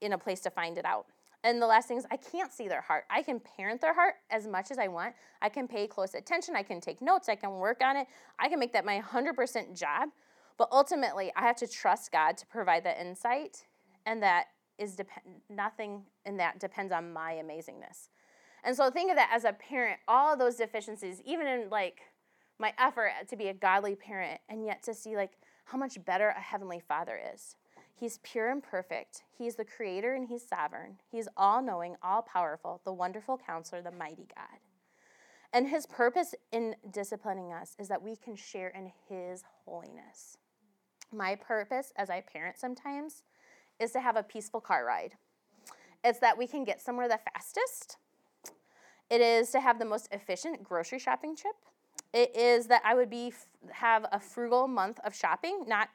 in 0.00 0.12
a 0.12 0.18
place 0.18 0.40
to 0.40 0.50
find 0.50 0.78
it 0.78 0.84
out. 0.84 1.06
And 1.44 1.62
the 1.62 1.66
last 1.66 1.88
thing 1.88 1.98
is 1.98 2.06
I 2.10 2.16
can't 2.16 2.52
see 2.52 2.68
their 2.68 2.80
heart. 2.80 3.04
I 3.10 3.22
can 3.22 3.40
parent 3.40 3.80
their 3.80 3.94
heart 3.94 4.14
as 4.30 4.46
much 4.46 4.70
as 4.70 4.78
I 4.78 4.88
want. 4.88 5.14
I 5.40 5.48
can 5.48 5.68
pay 5.68 5.86
close 5.86 6.14
attention, 6.14 6.56
I 6.56 6.62
can 6.62 6.80
take 6.80 7.00
notes, 7.00 7.28
I 7.28 7.36
can 7.36 7.58
work 7.58 7.80
on 7.82 7.96
it. 7.96 8.06
I 8.38 8.48
can 8.48 8.58
make 8.58 8.72
that 8.72 8.84
my 8.84 9.00
100% 9.00 9.76
job. 9.76 10.10
But 10.56 10.68
ultimately, 10.72 11.32
I 11.36 11.42
have 11.42 11.56
to 11.56 11.68
trust 11.68 12.10
God 12.10 12.36
to 12.38 12.46
provide 12.46 12.84
that 12.84 13.00
insight 13.00 13.64
and 14.04 14.22
that 14.22 14.46
is 14.78 14.96
dep- 14.96 15.08
nothing 15.48 16.02
in 16.24 16.36
that 16.36 16.58
depends 16.60 16.92
on 16.92 17.12
my 17.12 17.34
amazingness. 17.34 18.08
And 18.64 18.76
so 18.76 18.90
think 18.90 19.10
of 19.10 19.16
that 19.16 19.30
as 19.32 19.44
a 19.44 19.52
parent, 19.52 20.00
all 20.08 20.36
those 20.36 20.56
deficiencies, 20.56 21.20
even 21.24 21.46
in 21.46 21.70
like 21.70 22.00
my 22.58 22.72
effort 22.78 23.12
to 23.28 23.36
be 23.36 23.48
a 23.48 23.54
godly 23.54 23.94
parent, 23.94 24.40
and 24.48 24.64
yet 24.64 24.82
to 24.84 24.94
see 24.94 25.16
like 25.16 25.32
how 25.64 25.78
much 25.78 26.02
better 26.04 26.28
a 26.30 26.40
heavenly 26.40 26.80
father 26.80 27.20
is. 27.34 27.56
He's 27.94 28.18
pure 28.18 28.50
and 28.50 28.62
perfect. 28.62 29.22
He's 29.36 29.56
the 29.56 29.64
creator 29.64 30.14
and 30.14 30.28
he's 30.28 30.46
sovereign. 30.46 30.98
He's 31.10 31.28
all 31.36 31.60
knowing, 31.62 31.96
all 32.02 32.22
powerful, 32.22 32.80
the 32.84 32.92
wonderful 32.92 33.38
counselor, 33.44 33.82
the 33.82 33.90
mighty 33.90 34.28
God. 34.36 34.58
And 35.52 35.68
his 35.68 35.86
purpose 35.86 36.34
in 36.52 36.76
disciplining 36.90 37.52
us 37.52 37.74
is 37.78 37.88
that 37.88 38.02
we 38.02 38.16
can 38.16 38.36
share 38.36 38.68
in 38.68 38.92
his 39.08 39.42
holiness. 39.64 40.36
My 41.12 41.34
purpose 41.34 41.92
as 41.96 42.10
I 42.10 42.20
parent 42.20 42.58
sometimes 42.58 43.22
is 43.80 43.92
to 43.92 44.00
have 44.00 44.16
a 44.16 44.22
peaceful 44.22 44.60
car 44.60 44.84
ride. 44.84 45.14
It's 46.04 46.18
that 46.20 46.38
we 46.38 46.46
can 46.46 46.64
get 46.64 46.80
somewhere 46.80 47.08
the 47.08 47.18
fastest. 47.32 47.96
It 49.10 49.20
is 49.20 49.50
to 49.50 49.60
have 49.60 49.78
the 49.78 49.84
most 49.84 50.08
efficient 50.12 50.62
grocery 50.62 50.98
shopping 50.98 51.34
trip. 51.34 51.56
It 52.12 52.34
is 52.36 52.66
that 52.68 52.82
I 52.84 52.94
would 52.94 53.10
be 53.10 53.32
have 53.72 54.06
a 54.12 54.20
frugal 54.20 54.68
month 54.68 54.98
of 55.04 55.14
shopping, 55.14 55.64
not 55.66 55.88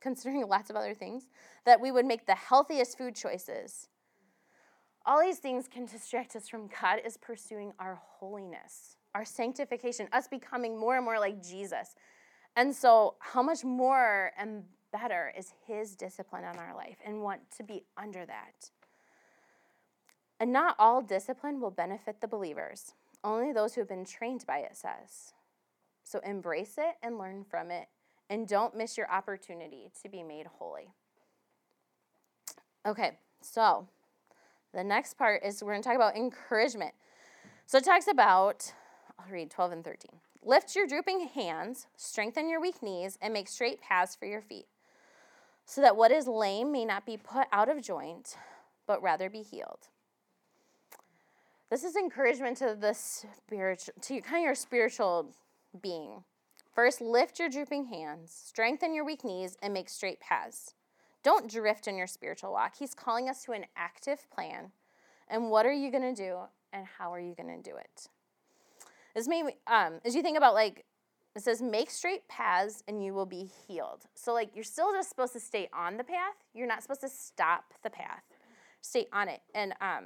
considering 0.00 0.46
lots 0.48 0.70
of 0.70 0.76
other 0.76 0.94
things. 0.94 1.28
That 1.64 1.80
we 1.80 1.92
would 1.92 2.06
make 2.06 2.26
the 2.26 2.34
healthiest 2.34 2.98
food 2.98 3.14
choices. 3.14 3.88
All 5.04 5.20
these 5.20 5.38
things 5.38 5.66
can 5.68 5.86
distract 5.86 6.36
us 6.36 6.48
from 6.48 6.68
God 6.80 7.00
is 7.04 7.16
pursuing 7.16 7.72
our 7.78 8.00
holiness, 8.18 8.96
our 9.14 9.24
sanctification, 9.24 10.08
us 10.12 10.28
becoming 10.28 10.78
more 10.78 10.96
and 10.96 11.04
more 11.04 11.18
like 11.18 11.42
Jesus. 11.42 11.94
And 12.54 12.74
so, 12.74 13.16
how 13.18 13.42
much 13.42 13.64
more 13.64 14.30
and 14.36 14.64
better 14.92 15.32
is 15.36 15.52
His 15.66 15.96
discipline 15.96 16.44
on 16.44 16.58
our 16.58 16.76
life 16.76 16.98
and 17.04 17.22
want 17.22 17.40
to 17.56 17.64
be 17.64 17.84
under 17.96 18.24
that. 18.26 18.70
And 20.38 20.52
not 20.52 20.76
all 20.78 21.02
discipline 21.02 21.60
will 21.60 21.70
benefit 21.70 22.20
the 22.20 22.28
believers, 22.28 22.94
only 23.24 23.52
those 23.52 23.74
who 23.74 23.80
have 23.80 23.88
been 23.88 24.04
trained 24.04 24.44
by 24.46 24.58
it 24.58 24.76
says. 24.76 25.32
So 26.04 26.18
embrace 26.20 26.74
it 26.78 26.96
and 27.02 27.18
learn 27.18 27.44
from 27.44 27.70
it, 27.70 27.86
and 28.28 28.48
don't 28.48 28.76
miss 28.76 28.98
your 28.98 29.10
opportunity 29.10 29.90
to 30.02 30.08
be 30.08 30.22
made 30.22 30.46
holy. 30.58 30.88
Okay, 32.84 33.18
so 33.40 33.86
the 34.74 34.82
next 34.82 35.14
part 35.14 35.44
is 35.44 35.62
we're 35.62 35.72
going 35.72 35.82
to 35.82 35.88
talk 35.88 35.96
about 35.96 36.16
encouragement. 36.16 36.94
So 37.66 37.78
it 37.78 37.84
talks 37.84 38.08
about, 38.08 38.72
I'll 39.18 39.30
read 39.30 39.50
12 39.50 39.72
and 39.72 39.84
13. 39.84 40.10
Lift 40.44 40.74
your 40.74 40.88
drooping 40.88 41.28
hands, 41.28 41.86
strengthen 41.96 42.48
your 42.48 42.60
weak 42.60 42.82
knees, 42.82 43.16
and 43.22 43.32
make 43.32 43.46
straight 43.46 43.80
paths 43.80 44.16
for 44.16 44.26
your 44.26 44.42
feet 44.42 44.66
so 45.72 45.80
that 45.80 45.96
what 45.96 46.12
is 46.12 46.26
lame 46.26 46.70
may 46.70 46.84
not 46.84 47.06
be 47.06 47.16
put 47.16 47.46
out 47.50 47.70
of 47.70 47.80
joint, 47.80 48.36
but 48.86 49.02
rather 49.02 49.30
be 49.30 49.40
healed. 49.40 49.88
This 51.70 51.82
is 51.82 51.96
encouragement 51.96 52.58
to 52.58 52.76
the 52.78 52.92
spiritual, 52.92 53.94
to 54.02 54.20
kind 54.20 54.42
of 54.42 54.44
your 54.44 54.54
spiritual 54.54 55.34
being. 55.82 56.24
First, 56.74 57.00
lift 57.00 57.38
your 57.38 57.48
drooping 57.48 57.86
hands, 57.86 58.38
strengthen 58.48 58.92
your 58.92 59.06
weak 59.06 59.24
knees, 59.24 59.56
and 59.62 59.72
make 59.72 59.88
straight 59.88 60.20
paths. 60.20 60.74
Don't 61.22 61.50
drift 61.50 61.88
in 61.88 61.96
your 61.96 62.06
spiritual 62.06 62.52
walk. 62.52 62.74
He's 62.78 62.92
calling 62.92 63.30
us 63.30 63.42
to 63.44 63.52
an 63.52 63.64
active 63.74 64.30
plan. 64.30 64.72
And 65.26 65.48
what 65.50 65.64
are 65.64 65.72
you 65.72 65.90
going 65.90 66.14
to 66.14 66.22
do, 66.22 66.36
and 66.74 66.84
how 66.98 67.14
are 67.14 67.20
you 67.20 67.34
going 67.34 67.62
to 67.62 67.70
do 67.70 67.78
it? 67.78 68.08
This 69.14 69.26
me, 69.26 69.56
um, 69.66 70.00
as 70.04 70.14
you 70.14 70.20
think 70.20 70.36
about 70.36 70.52
like 70.52 70.84
it 71.34 71.42
says, 71.42 71.62
make 71.62 71.90
straight 71.90 72.28
paths 72.28 72.82
and 72.86 73.04
you 73.04 73.14
will 73.14 73.26
be 73.26 73.50
healed. 73.66 74.04
So, 74.14 74.34
like, 74.34 74.50
you're 74.54 74.64
still 74.64 74.92
just 74.92 75.08
supposed 75.08 75.32
to 75.32 75.40
stay 75.40 75.68
on 75.72 75.96
the 75.96 76.04
path. 76.04 76.34
You're 76.52 76.66
not 76.66 76.82
supposed 76.82 77.00
to 77.00 77.08
stop 77.08 77.72
the 77.82 77.90
path. 77.90 78.22
Stay 78.82 79.06
on 79.12 79.28
it. 79.28 79.40
And 79.54 79.72
um, 79.80 80.04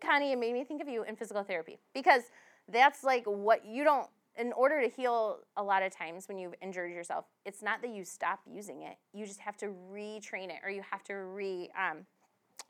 Connie, 0.00 0.32
it 0.32 0.38
made 0.38 0.52
me 0.52 0.62
think 0.62 0.80
of 0.80 0.88
you 0.88 1.02
in 1.02 1.16
physical 1.16 1.42
therapy 1.42 1.78
because 1.92 2.22
that's 2.70 3.02
like 3.02 3.24
what 3.24 3.64
you 3.66 3.82
don't, 3.82 4.06
in 4.38 4.52
order 4.52 4.80
to 4.80 4.88
heal 4.88 5.38
a 5.56 5.62
lot 5.62 5.82
of 5.82 5.90
times 5.92 6.28
when 6.28 6.38
you've 6.38 6.54
injured 6.62 6.92
yourself, 6.92 7.24
it's 7.44 7.60
not 7.60 7.82
that 7.82 7.90
you 7.90 8.04
stop 8.04 8.38
using 8.46 8.82
it. 8.82 8.96
You 9.12 9.26
just 9.26 9.40
have 9.40 9.56
to 9.56 9.66
retrain 9.92 10.50
it 10.50 10.60
or 10.62 10.70
you 10.70 10.82
have 10.88 11.02
to 11.04 11.14
re 11.14 11.68
um, 11.76 12.06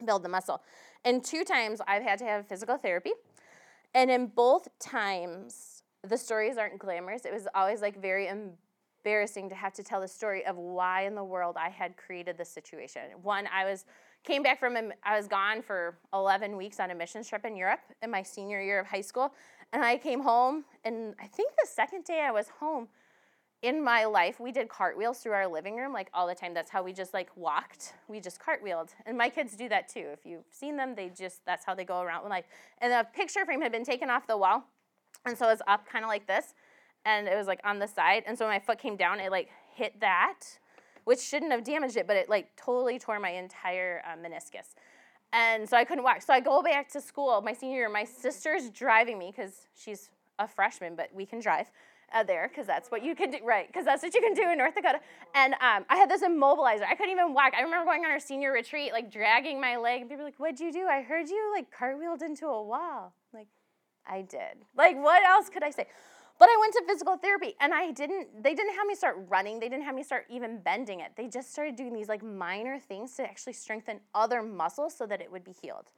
build 0.07 0.22
the 0.22 0.28
muscle. 0.31 0.62
And 1.04 1.22
two 1.22 1.44
times 1.44 1.81
I've 1.87 2.02
had 2.02 2.18
to 2.20 2.24
have 2.24 2.46
physical 2.46 2.78
therapy. 2.78 3.12
And 3.94 4.11
in 4.11 4.26
both 4.28 4.68
times, 4.78 5.77
the 6.06 6.16
stories 6.16 6.58
aren't 6.58 6.78
glamorous. 6.78 7.24
It 7.24 7.32
was 7.32 7.48
always 7.54 7.82
like 7.82 8.00
very 8.00 8.28
embarrassing 8.28 9.48
to 9.48 9.54
have 9.54 9.72
to 9.74 9.82
tell 9.82 10.00
the 10.00 10.08
story 10.08 10.44
of 10.46 10.56
why 10.56 11.06
in 11.06 11.14
the 11.14 11.24
world 11.24 11.56
I 11.58 11.68
had 11.68 11.96
created 11.96 12.37
this 12.37 12.48
situation. 12.48 13.02
One, 13.22 13.48
I 13.52 13.64
was 13.64 13.84
came 14.24 14.42
back 14.42 14.58
from 14.58 14.76
I 15.02 15.16
was 15.16 15.28
gone 15.28 15.62
for 15.62 15.98
11 16.12 16.56
weeks 16.56 16.80
on 16.80 16.90
a 16.90 16.94
mission 16.94 17.22
trip 17.24 17.44
in 17.44 17.56
Europe 17.56 17.80
in 18.02 18.11
my 18.11 18.22
senior 18.22 18.61
year 18.61 18.80
of 18.80 18.87
high 18.87 19.00
school, 19.00 19.32
and 19.72 19.84
I 19.84 19.96
came 19.96 20.22
home 20.22 20.64
and 20.84 21.14
I 21.20 21.26
think 21.26 21.52
the 21.52 21.68
second 21.68 22.04
day 22.04 22.20
I 22.20 22.30
was 22.30 22.48
home 22.61 22.88
in 23.62 23.82
my 23.82 24.04
life 24.04 24.38
we 24.38 24.52
did 24.52 24.68
cartwheels 24.68 25.18
through 25.18 25.32
our 25.32 25.48
living 25.48 25.76
room 25.76 25.92
like 25.92 26.08
all 26.14 26.26
the 26.26 26.34
time. 26.34 26.54
That's 26.54 26.70
how 26.70 26.82
we 26.82 26.92
just 26.92 27.12
like 27.12 27.30
walked. 27.37 27.94
We 28.06 28.20
just 28.20 28.40
cartwheeled. 28.40 28.90
And 29.04 29.18
my 29.18 29.28
kids 29.28 29.56
do 29.56 29.68
that 29.68 29.88
too. 29.88 30.06
If 30.12 30.24
you've 30.24 30.44
seen 30.50 30.76
them 30.76 30.94
they 30.94 31.08
just 31.08 31.44
that's 31.44 31.64
how 31.64 31.74
they 31.74 31.84
go 31.84 32.00
around 32.00 32.24
in 32.24 32.30
life. 32.30 32.44
And 32.78 32.92
the 32.92 33.06
picture 33.12 33.44
frame 33.44 33.61
had 33.61 33.72
been 33.72 33.84
taken 33.84 34.11
off 34.11 34.26
the 34.26 34.37
wall 34.37 34.64
and 35.28 35.38
so 35.38 35.46
it 35.46 35.52
was 35.52 35.62
up 35.66 35.88
kind 35.88 36.04
of 36.04 36.08
like 36.08 36.26
this, 36.26 36.54
and 37.04 37.28
it 37.28 37.36
was 37.36 37.46
like 37.46 37.60
on 37.64 37.78
the 37.78 37.86
side. 37.86 38.24
And 38.26 38.36
so 38.36 38.46
when 38.46 38.54
my 38.54 38.58
foot 38.58 38.78
came 38.78 38.96
down, 38.96 39.20
it 39.20 39.30
like 39.30 39.48
hit 39.74 40.00
that, 40.00 40.40
which 41.04 41.20
shouldn't 41.20 41.52
have 41.52 41.64
damaged 41.64 41.96
it, 41.96 42.06
but 42.06 42.16
it 42.16 42.28
like 42.28 42.48
totally 42.56 42.98
tore 42.98 43.20
my 43.20 43.30
entire 43.30 44.02
uh, 44.06 44.16
meniscus. 44.16 44.74
And 45.32 45.68
so 45.68 45.76
I 45.76 45.84
couldn't 45.84 46.04
walk. 46.04 46.22
So 46.22 46.32
I 46.32 46.40
go 46.40 46.62
back 46.62 46.90
to 46.92 47.00
school 47.00 47.40
my 47.42 47.52
senior 47.52 47.76
year. 47.76 47.88
My 47.88 48.04
sister's 48.04 48.70
driving 48.70 49.18
me 49.18 49.32
because 49.34 49.66
she's 49.76 50.10
a 50.38 50.48
freshman, 50.48 50.96
but 50.96 51.10
we 51.14 51.26
can 51.26 51.40
drive 51.40 51.70
uh, 52.14 52.22
there 52.22 52.48
because 52.48 52.66
that's 52.66 52.90
what 52.90 53.04
you 53.04 53.14
can 53.14 53.30
do, 53.30 53.38
right? 53.44 53.66
Because 53.66 53.84
that's 53.84 54.02
what 54.02 54.14
you 54.14 54.20
can 54.20 54.34
do 54.34 54.50
in 54.50 54.58
North 54.58 54.74
Dakota. 54.74 55.00
And 55.34 55.54
um, 55.54 55.84
I 55.88 55.96
had 55.96 56.10
this 56.10 56.22
immobilizer. 56.22 56.84
I 56.84 56.94
couldn't 56.94 57.12
even 57.12 57.34
walk. 57.34 57.52
I 57.56 57.60
remember 57.60 57.84
going 57.84 58.04
on 58.04 58.10
our 58.10 58.20
senior 58.20 58.52
retreat, 58.52 58.92
like 58.92 59.12
dragging 59.12 59.60
my 59.60 59.76
leg, 59.76 60.00
and 60.00 60.10
people 60.10 60.24
were 60.24 60.28
like, 60.28 60.40
"What'd 60.40 60.60
you 60.60 60.72
do? 60.72 60.86
I 60.86 61.02
heard 61.02 61.28
you 61.28 61.52
like 61.54 61.66
cartwheeled 61.70 62.22
into 62.22 62.46
a 62.46 62.62
wall." 62.62 63.12
Like, 63.34 63.48
I 64.09 64.23
did. 64.23 64.64
Like, 64.77 64.97
what 64.97 65.23
else 65.25 65.49
could 65.49 65.62
I 65.62 65.71
say? 65.71 65.87
But 66.38 66.49
I 66.49 66.57
went 66.61 66.73
to 66.75 66.83
physical 66.87 67.16
therapy 67.16 67.55
and 67.61 67.75
I 67.75 67.90
didn't, 67.90 68.42
they 68.42 68.55
didn't 68.55 68.75
have 68.75 68.87
me 68.87 68.94
start 68.94 69.16
running. 69.29 69.59
They 69.59 69.68
didn't 69.68 69.85
have 69.85 69.94
me 69.94 70.05
start 70.05 70.25
even 70.31 70.59
bending 70.59 71.01
it. 71.01 71.12
They 71.16 71.27
just 71.27 71.51
started 71.51 71.75
doing 71.75 71.92
these 71.92 72.09
like 72.09 72.23
minor 72.23 72.79
things 72.79 73.14
to 73.16 73.25
actually 73.25 73.55
strengthen 73.55 74.01
other 74.14 74.42
muscles 74.42 74.94
so 74.97 75.05
that 75.07 75.21
it 75.21 75.31
would 75.33 75.42
be 75.42 75.55
healed. 75.61 75.90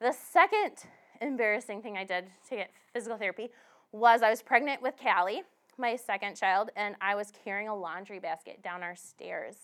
The 0.00 0.12
second 0.12 0.84
embarrassing 1.20 1.80
thing 1.80 1.96
I 1.96 2.04
did 2.04 2.26
to 2.50 2.56
get 2.56 2.70
physical 2.92 3.16
therapy 3.16 3.50
was 3.92 4.22
I 4.22 4.30
was 4.30 4.42
pregnant 4.42 4.82
with 4.82 4.94
Callie, 5.02 5.42
my 5.78 5.96
second 5.96 6.36
child, 6.36 6.70
and 6.76 6.96
I 7.00 7.14
was 7.14 7.32
carrying 7.44 7.68
a 7.68 7.74
laundry 7.74 8.18
basket 8.18 8.62
down 8.62 8.82
our 8.82 8.96
stairs. 8.96 9.56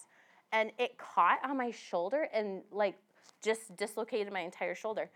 And 0.53 0.73
it 0.79 0.97
caught 0.97 1.39
on 1.45 1.59
my 1.59 1.71
shoulder 1.71 2.29
and 2.33 2.63
like 2.73 2.95
just 3.43 3.77
dislocated 3.77 4.33
my 4.33 4.41
entire 4.41 4.75
shoulder. 4.75 5.11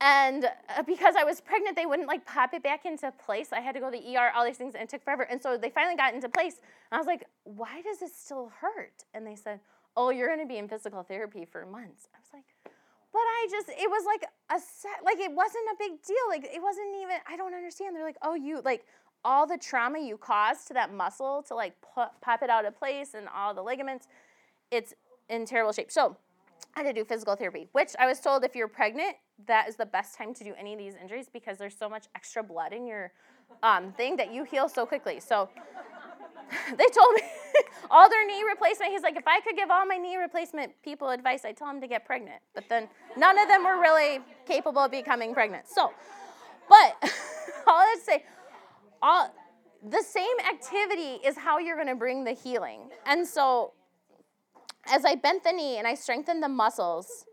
And 0.00 0.44
uh, 0.44 0.82
because 0.82 1.14
I 1.16 1.24
was 1.24 1.40
pregnant, 1.40 1.74
they 1.74 1.86
wouldn't 1.86 2.08
like 2.08 2.26
pop 2.26 2.52
it 2.52 2.62
back 2.62 2.84
into 2.84 3.10
place. 3.12 3.48
I 3.52 3.60
had 3.60 3.74
to 3.74 3.80
go 3.80 3.90
to 3.90 3.98
the 3.98 4.16
ER, 4.16 4.30
all 4.34 4.44
these 4.44 4.58
things, 4.58 4.74
and 4.74 4.82
it 4.82 4.90
took 4.90 5.02
forever. 5.02 5.22
And 5.22 5.42
so 5.42 5.56
they 5.56 5.70
finally 5.70 5.96
got 5.96 6.12
into 6.12 6.28
place. 6.28 6.60
And 6.90 6.96
I 6.96 6.98
was 6.98 7.06
like, 7.06 7.24
why 7.44 7.80
does 7.82 8.02
it 8.02 8.10
still 8.14 8.52
hurt? 8.60 9.04
And 9.14 9.26
they 9.26 9.36
said, 9.36 9.60
oh, 9.96 10.10
you're 10.10 10.28
going 10.28 10.40
to 10.40 10.46
be 10.46 10.58
in 10.58 10.68
physical 10.68 11.02
therapy 11.02 11.46
for 11.46 11.64
months. 11.64 12.08
I 12.14 12.18
was 12.18 12.28
like, 12.34 12.44
but 13.12 13.20
I 13.20 13.48
just, 13.50 13.70
it 13.70 13.88
was 13.88 14.04
like 14.04 14.28
a 14.50 14.60
set, 14.60 15.02
like 15.02 15.18
it 15.18 15.32
wasn't 15.32 15.64
a 15.72 15.76
big 15.78 16.02
deal. 16.02 16.16
Like 16.28 16.44
it 16.44 16.60
wasn't 16.60 16.88
even, 17.00 17.16
I 17.26 17.36
don't 17.38 17.54
understand. 17.54 17.96
They're 17.96 18.04
like, 18.04 18.18
oh, 18.20 18.34
you, 18.34 18.60
like 18.62 18.84
all 19.24 19.46
the 19.46 19.56
trauma 19.56 19.98
you 19.98 20.18
caused 20.18 20.68
to 20.68 20.74
that 20.74 20.92
muscle 20.92 21.42
to 21.48 21.54
like 21.54 21.72
pop 21.94 22.42
it 22.42 22.50
out 22.50 22.66
of 22.66 22.78
place 22.78 23.14
and 23.14 23.26
all 23.34 23.54
the 23.54 23.62
ligaments, 23.62 24.06
it's 24.70 24.92
in 25.30 25.46
terrible 25.46 25.72
shape. 25.72 25.90
So 25.90 26.16
I 26.76 26.82
had 26.82 26.94
to 26.94 27.00
do 27.00 27.04
physical 27.06 27.36
therapy, 27.36 27.68
which 27.72 27.90
I 27.98 28.06
was 28.06 28.20
told 28.20 28.44
if 28.44 28.54
you're 28.54 28.68
pregnant, 28.68 29.16
that 29.46 29.68
is 29.68 29.76
the 29.76 29.86
best 29.86 30.16
time 30.16 30.34
to 30.34 30.44
do 30.44 30.54
any 30.58 30.74
of 30.74 30.78
these 30.78 30.94
injuries 31.00 31.26
because 31.32 31.56
there's 31.56 31.76
so 31.76 31.88
much 31.88 32.06
extra 32.14 32.42
blood 32.42 32.72
in 32.72 32.86
your 32.86 33.12
um, 33.62 33.92
thing 33.92 34.16
that 34.16 34.32
you 34.32 34.44
heal 34.44 34.68
so 34.68 34.84
quickly. 34.84 35.18
So 35.20 35.48
they 36.76 36.86
told 36.86 37.14
me 37.14 37.22
all 37.90 38.08
their 38.08 38.26
knee 38.26 38.42
replacement. 38.46 38.92
He's 38.92 39.02
like, 39.02 39.16
if 39.16 39.26
I 39.26 39.40
could 39.40 39.56
give 39.56 39.70
all 39.70 39.86
my 39.86 39.96
knee 39.96 40.16
replacement 40.16 40.72
people 40.82 41.10
advice, 41.10 41.44
I'd 41.44 41.56
tell 41.56 41.68
them 41.68 41.80
to 41.80 41.88
get 41.88 42.04
pregnant. 42.04 42.42
But 42.54 42.68
then 42.68 42.88
none 43.16 43.38
of 43.38 43.48
them 43.48 43.64
were 43.64 43.80
really 43.80 44.20
capable 44.46 44.82
of 44.82 44.90
becoming 44.90 45.34
pregnant. 45.34 45.66
So, 45.68 45.92
but 46.68 46.96
all 47.66 47.78
I 47.78 47.96
say, 48.02 48.24
all 49.02 49.34
the 49.88 50.02
same 50.02 50.36
activity 50.48 51.20
is 51.26 51.36
how 51.36 51.58
you're 51.58 51.76
going 51.76 51.88
to 51.88 51.94
bring 51.94 52.24
the 52.24 52.32
healing. 52.32 52.90
And 53.06 53.26
so, 53.26 53.72
as 54.90 55.04
I 55.04 55.14
bent 55.14 55.44
the 55.44 55.52
knee 55.52 55.78
and 55.78 55.86
I 55.86 55.94
strengthened 55.94 56.42
the 56.42 56.48
muscles, 56.48 57.24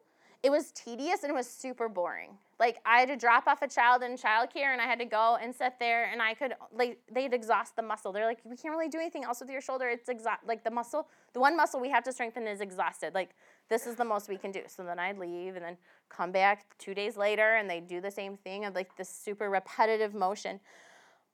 it 0.44 0.52
was 0.52 0.72
tedious 0.74 1.24
and 1.24 1.32
it 1.32 1.34
was 1.34 1.48
super 1.48 1.88
boring. 1.88 2.38
Like 2.60 2.78
I 2.86 3.00
had 3.00 3.08
to 3.08 3.16
drop 3.16 3.48
off 3.48 3.62
a 3.62 3.68
child 3.68 4.04
in 4.04 4.18
childcare 4.18 4.74
and 4.74 4.82
I 4.82 4.86
had 4.86 5.00
to 5.00 5.06
go 5.06 5.38
and 5.42 5.56
sit 5.56 5.74
there 5.80 6.10
and 6.12 6.22
I 6.22 6.34
could 6.34 6.54
like 6.74 7.00
they'd 7.12 7.34
exhaust 7.34 7.76
the 7.78 7.82
muscle. 7.82 8.12
They're 8.12 8.26
like, 8.26 8.40
we 8.44 8.58
can't 8.58 8.74
really 8.74 8.90
do 8.90 9.00
anything 9.00 9.24
else 9.24 9.40
with 9.40 9.50
your 9.50 9.62
shoulder. 9.62 9.88
It's 9.88 10.10
exhaust 10.10 10.46
like 10.46 10.64
the 10.64 10.72
muscle, 10.72 11.08
the 11.34 11.40
one 11.40 11.56
muscle 11.56 11.80
we 11.80 11.90
have 11.90 12.04
to 12.04 12.12
strengthen 12.12 12.46
is 12.46 12.60
exhausted. 12.60 13.14
Like 13.14 13.32
this 13.70 13.88
is 13.88 13.96
the 13.96 14.06
most 14.06 14.28
we 14.28 14.38
can 14.38 14.52
do. 14.52 14.62
So 14.68 14.84
then 14.84 15.00
I'd 15.00 15.18
leave 15.18 15.56
and 15.56 15.64
then 15.64 15.78
come 16.10 16.32
back 16.32 16.78
two 16.78 16.94
days 16.94 17.16
later 17.16 17.56
and 17.56 17.70
they'd 17.70 17.88
do 17.88 18.02
the 18.02 18.12
same 18.12 18.36
thing 18.36 18.66
of 18.66 18.76
like 18.76 18.98
this 18.98 19.10
super 19.10 19.50
repetitive 19.50 20.14
motion. 20.14 20.60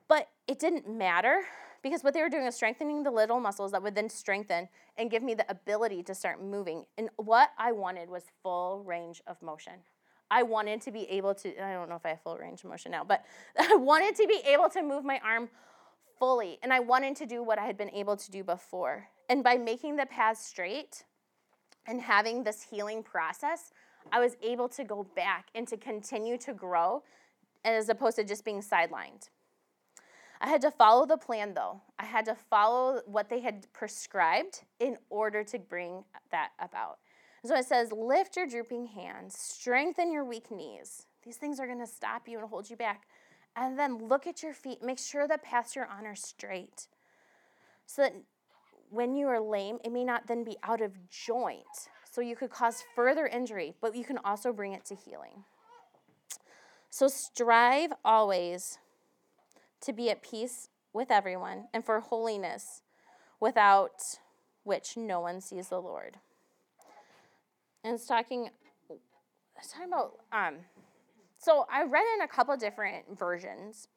But 0.07 0.29
it 0.47 0.59
didn't 0.59 0.87
matter 0.87 1.41
because 1.81 2.03
what 2.03 2.13
they 2.13 2.21
were 2.21 2.29
doing 2.29 2.45
was 2.45 2.55
strengthening 2.55 3.03
the 3.03 3.11
little 3.11 3.39
muscles 3.39 3.71
that 3.71 3.81
would 3.81 3.95
then 3.95 4.09
strengthen 4.09 4.69
and 4.97 5.09
give 5.09 5.23
me 5.23 5.33
the 5.33 5.49
ability 5.49 6.03
to 6.03 6.15
start 6.15 6.41
moving. 6.41 6.85
And 6.97 7.09
what 7.17 7.51
I 7.57 7.71
wanted 7.71 8.09
was 8.09 8.23
full 8.43 8.83
range 8.85 9.21
of 9.27 9.41
motion. 9.41 9.73
I 10.31 10.43
wanted 10.43 10.81
to 10.81 10.91
be 10.91 11.09
able 11.09 11.33
to, 11.35 11.63
I 11.63 11.73
don't 11.73 11.89
know 11.89 11.95
if 11.95 12.05
I 12.05 12.09
have 12.09 12.21
full 12.21 12.37
range 12.37 12.63
of 12.63 12.69
motion 12.69 12.91
now, 12.91 13.03
but 13.03 13.25
I 13.59 13.75
wanted 13.75 14.15
to 14.15 14.27
be 14.27 14.41
able 14.45 14.69
to 14.69 14.81
move 14.81 15.03
my 15.03 15.19
arm 15.23 15.49
fully. 16.19 16.59
And 16.61 16.71
I 16.71 16.79
wanted 16.79 17.15
to 17.17 17.25
do 17.25 17.41
what 17.41 17.57
I 17.57 17.65
had 17.65 17.77
been 17.77 17.89
able 17.91 18.17
to 18.17 18.31
do 18.31 18.43
before. 18.43 19.07
And 19.29 19.43
by 19.43 19.57
making 19.57 19.95
the 19.95 20.05
path 20.05 20.37
straight 20.37 21.03
and 21.87 22.01
having 22.01 22.43
this 22.43 22.61
healing 22.61 23.01
process, 23.01 23.71
I 24.11 24.19
was 24.19 24.35
able 24.41 24.69
to 24.69 24.83
go 24.83 25.07
back 25.15 25.47
and 25.55 25.67
to 25.67 25.77
continue 25.77 26.37
to 26.39 26.53
grow 26.53 27.03
as 27.63 27.89
opposed 27.89 28.17
to 28.17 28.23
just 28.23 28.45
being 28.45 28.61
sidelined. 28.61 29.29
I 30.41 30.47
had 30.47 30.61
to 30.61 30.71
follow 30.71 31.05
the 31.05 31.17
plan 31.17 31.53
though. 31.53 31.81
I 31.97 32.05
had 32.05 32.25
to 32.25 32.35
follow 32.35 33.01
what 33.05 33.29
they 33.29 33.41
had 33.41 33.71
prescribed 33.73 34.63
in 34.79 34.97
order 35.09 35.43
to 35.43 35.59
bring 35.59 36.05
that 36.31 36.51
about. 36.59 36.99
So 37.45 37.55
it 37.55 37.65
says, 37.65 37.91
lift 37.91 38.35
your 38.35 38.47
drooping 38.47 38.87
hands, 38.87 39.37
strengthen 39.37 40.11
your 40.11 40.25
weak 40.25 40.51
knees. 40.51 41.05
These 41.23 41.37
things 41.37 41.59
are 41.59 41.67
going 41.67 41.79
to 41.79 41.87
stop 41.87 42.27
you 42.27 42.39
and 42.39 42.49
hold 42.49 42.69
you 42.69 42.75
back. 42.75 43.03
And 43.55 43.77
then 43.77 44.07
look 44.07 44.27
at 44.27 44.43
your 44.43 44.53
feet. 44.53 44.83
Make 44.83 44.99
sure 44.99 45.27
the 45.27 45.37
paths 45.37 45.75
you're 45.75 45.87
on 45.87 46.05
are 46.05 46.15
straight. 46.15 46.87
So 47.85 48.03
that 48.03 48.13
when 48.89 49.15
you 49.15 49.27
are 49.27 49.39
lame, 49.39 49.79
it 49.83 49.91
may 49.91 50.03
not 50.03 50.27
then 50.27 50.43
be 50.43 50.57
out 50.63 50.81
of 50.81 50.93
joint. 51.09 51.89
So 52.09 52.21
you 52.21 52.35
could 52.35 52.49
cause 52.49 52.83
further 52.95 53.27
injury, 53.27 53.73
but 53.81 53.95
you 53.95 54.03
can 54.03 54.17
also 54.19 54.51
bring 54.51 54.73
it 54.73 54.85
to 54.85 54.95
healing. 54.95 55.43
So 56.89 57.07
strive 57.07 57.91
always 58.03 58.79
to 59.81 59.93
be 59.93 60.09
at 60.09 60.21
peace 60.21 60.69
with 60.93 61.11
everyone 61.11 61.67
and 61.73 61.85
for 61.85 61.99
holiness, 61.99 62.81
without 63.39 64.01
which 64.63 64.97
no 64.97 65.19
one 65.19 65.41
sees 65.41 65.69
the 65.69 65.81
Lord. 65.81 66.17
And 67.83 67.95
it's 67.95 68.05
talking, 68.05 68.49
it's 68.89 69.71
talking 69.71 69.87
about, 69.87 70.19
um, 70.31 70.55
so 71.37 71.65
I 71.71 71.83
read 71.83 72.03
in 72.15 72.21
a 72.21 72.27
couple 72.27 72.55
different 72.57 73.17
versions, 73.17 73.87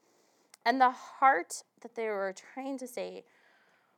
and 0.64 0.80
the 0.80 0.90
heart 0.90 1.64
that 1.80 1.96
they 1.96 2.06
were 2.06 2.34
trying 2.54 2.78
to 2.78 2.86
say 2.86 3.24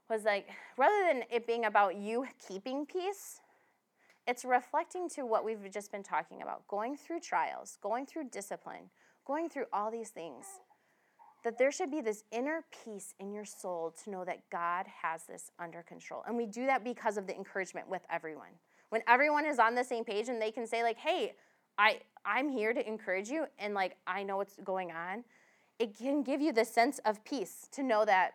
was 0.08 0.24
like, 0.24 0.48
rather 0.78 1.06
than 1.06 1.24
it 1.30 1.46
being 1.46 1.66
about 1.66 1.96
you 1.96 2.26
keeping 2.48 2.86
peace, 2.86 3.40
it's 4.26 4.44
reflecting 4.44 5.08
to 5.10 5.26
what 5.26 5.44
we've 5.44 5.70
just 5.70 5.92
been 5.92 6.02
talking 6.02 6.40
about 6.40 6.66
going 6.68 6.96
through 6.96 7.20
trials, 7.20 7.76
going 7.82 8.06
through 8.06 8.30
discipline, 8.30 8.88
going 9.26 9.50
through 9.50 9.66
all 9.72 9.90
these 9.90 10.08
things 10.08 10.46
that 11.44 11.58
there 11.58 11.70
should 11.70 11.90
be 11.90 12.00
this 12.00 12.24
inner 12.32 12.64
peace 12.84 13.14
in 13.20 13.32
your 13.32 13.44
soul 13.44 13.94
to 14.02 14.10
know 14.10 14.24
that 14.24 14.48
God 14.50 14.86
has 15.02 15.24
this 15.24 15.50
under 15.58 15.82
control. 15.82 16.24
And 16.26 16.36
we 16.36 16.46
do 16.46 16.66
that 16.66 16.82
because 16.82 17.16
of 17.16 17.26
the 17.26 17.36
encouragement 17.36 17.88
with 17.88 18.02
everyone. 18.10 18.48
When 18.88 19.02
everyone 19.06 19.44
is 19.44 19.58
on 19.58 19.74
the 19.74 19.84
same 19.84 20.04
page 20.04 20.28
and 20.28 20.40
they 20.40 20.50
can 20.50 20.66
say 20.66 20.82
like, 20.82 20.98
"Hey, 20.98 21.34
I 21.78 22.00
I'm 22.24 22.48
here 22.48 22.72
to 22.72 22.86
encourage 22.86 23.28
you 23.28 23.46
and 23.58 23.74
like 23.74 23.96
I 24.06 24.22
know 24.22 24.38
what's 24.38 24.56
going 24.64 24.90
on." 24.90 25.24
It 25.78 25.96
can 25.96 26.22
give 26.22 26.40
you 26.40 26.52
the 26.52 26.64
sense 26.64 26.98
of 27.00 27.22
peace 27.24 27.68
to 27.72 27.82
know 27.82 28.04
that 28.04 28.34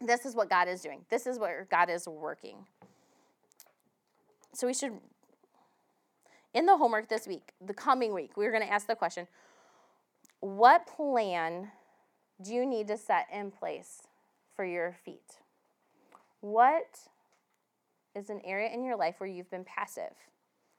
this 0.00 0.26
is 0.26 0.34
what 0.34 0.48
God 0.48 0.68
is 0.68 0.80
doing. 0.80 1.04
This 1.10 1.26
is 1.26 1.38
where 1.38 1.68
God 1.70 1.90
is 1.90 2.08
working. 2.08 2.66
So 4.54 4.66
we 4.66 4.74
should 4.74 4.98
in 6.54 6.66
the 6.66 6.76
homework 6.76 7.08
this 7.08 7.26
week, 7.26 7.52
the 7.64 7.72
coming 7.72 8.12
week, 8.12 8.36
we're 8.36 8.50
going 8.50 8.62
to 8.62 8.72
ask 8.72 8.86
the 8.86 8.94
question, 8.94 9.26
what 10.40 10.86
plan 10.86 11.70
you 12.46 12.66
need 12.66 12.88
to 12.88 12.96
set 12.96 13.26
in 13.32 13.50
place 13.50 14.02
for 14.54 14.64
your 14.64 14.96
feet? 15.04 15.38
What 16.40 16.98
is 18.14 18.30
an 18.30 18.40
area 18.44 18.70
in 18.72 18.84
your 18.84 18.96
life 18.96 19.16
where 19.18 19.28
you've 19.28 19.50
been 19.50 19.64
passive? 19.64 20.14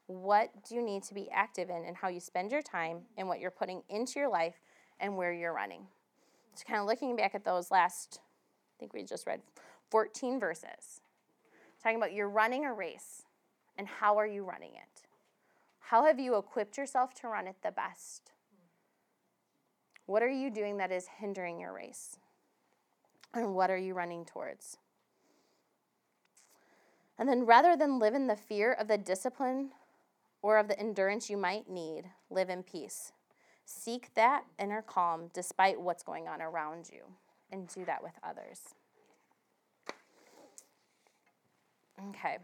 What 0.07 0.51
do 0.67 0.75
you 0.75 0.83
need 0.83 1.03
to 1.03 1.13
be 1.13 1.29
active 1.31 1.69
in 1.69 1.85
and 1.85 1.95
how 1.95 2.09
you 2.09 2.19
spend 2.19 2.51
your 2.51 2.61
time 2.61 3.03
and 3.17 3.27
what 3.27 3.39
you're 3.39 3.51
putting 3.51 3.83
into 3.89 4.19
your 4.19 4.29
life 4.29 4.55
and 4.99 5.15
where 5.15 5.31
you're 5.31 5.53
running? 5.53 5.87
So, 6.55 6.63
kind 6.67 6.79
of 6.79 6.85
looking 6.85 7.15
back 7.15 7.33
at 7.33 7.45
those 7.45 7.71
last, 7.71 8.19
I 8.21 8.75
think 8.79 8.93
we 8.93 9.03
just 9.03 9.25
read 9.25 9.41
14 9.89 10.39
verses, 10.39 11.01
talking 11.81 11.97
about 11.97 12.13
you're 12.13 12.29
running 12.29 12.65
a 12.65 12.73
race 12.73 13.23
and 13.77 13.87
how 13.87 14.17
are 14.17 14.27
you 14.27 14.43
running 14.43 14.71
it? 14.71 15.07
How 15.79 16.05
have 16.05 16.19
you 16.19 16.37
equipped 16.37 16.77
yourself 16.77 17.13
to 17.21 17.27
run 17.27 17.47
it 17.47 17.55
the 17.63 17.71
best? 17.71 18.31
What 20.05 20.21
are 20.21 20.29
you 20.29 20.49
doing 20.49 20.77
that 20.77 20.91
is 20.91 21.07
hindering 21.19 21.59
your 21.59 21.73
race? 21.73 22.17
And 23.33 23.55
what 23.55 23.71
are 23.71 23.77
you 23.77 23.93
running 23.93 24.25
towards? 24.25 24.77
And 27.17 27.29
then 27.29 27.45
rather 27.45 27.75
than 27.75 27.99
live 27.99 28.13
in 28.13 28.27
the 28.27 28.35
fear 28.35 28.73
of 28.73 28.87
the 28.87 28.97
discipline 28.97 29.69
or 30.41 30.57
of 30.57 30.67
the 30.67 30.79
endurance 30.79 31.29
you 31.29 31.37
might 31.37 31.69
need, 31.69 32.03
live 32.29 32.49
in 32.49 32.63
peace. 32.63 33.13
Seek 33.65 34.13
that 34.15 34.43
inner 34.59 34.81
calm 34.81 35.29
despite 35.33 35.79
what's 35.79 36.03
going 36.03 36.27
on 36.27 36.41
around 36.41 36.89
you, 36.91 37.03
and 37.51 37.67
do 37.73 37.85
that 37.85 38.03
with 38.03 38.13
others. 38.21 38.75
Okay. 42.09 42.39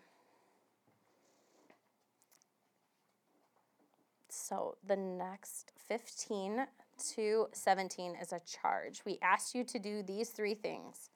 So 4.30 4.78
the 4.88 4.96
next 4.96 5.74
15 5.88 6.68
to 7.16 7.48
17 7.54 8.16
is 8.22 8.34
a 8.34 8.40
charge. 8.40 9.02
We 9.06 9.20
ask 9.22 9.56
you 9.56 9.64
to 9.66 9.80
do 9.80 10.04
these 10.04 10.30
three 10.30 10.54
things. 10.54 11.10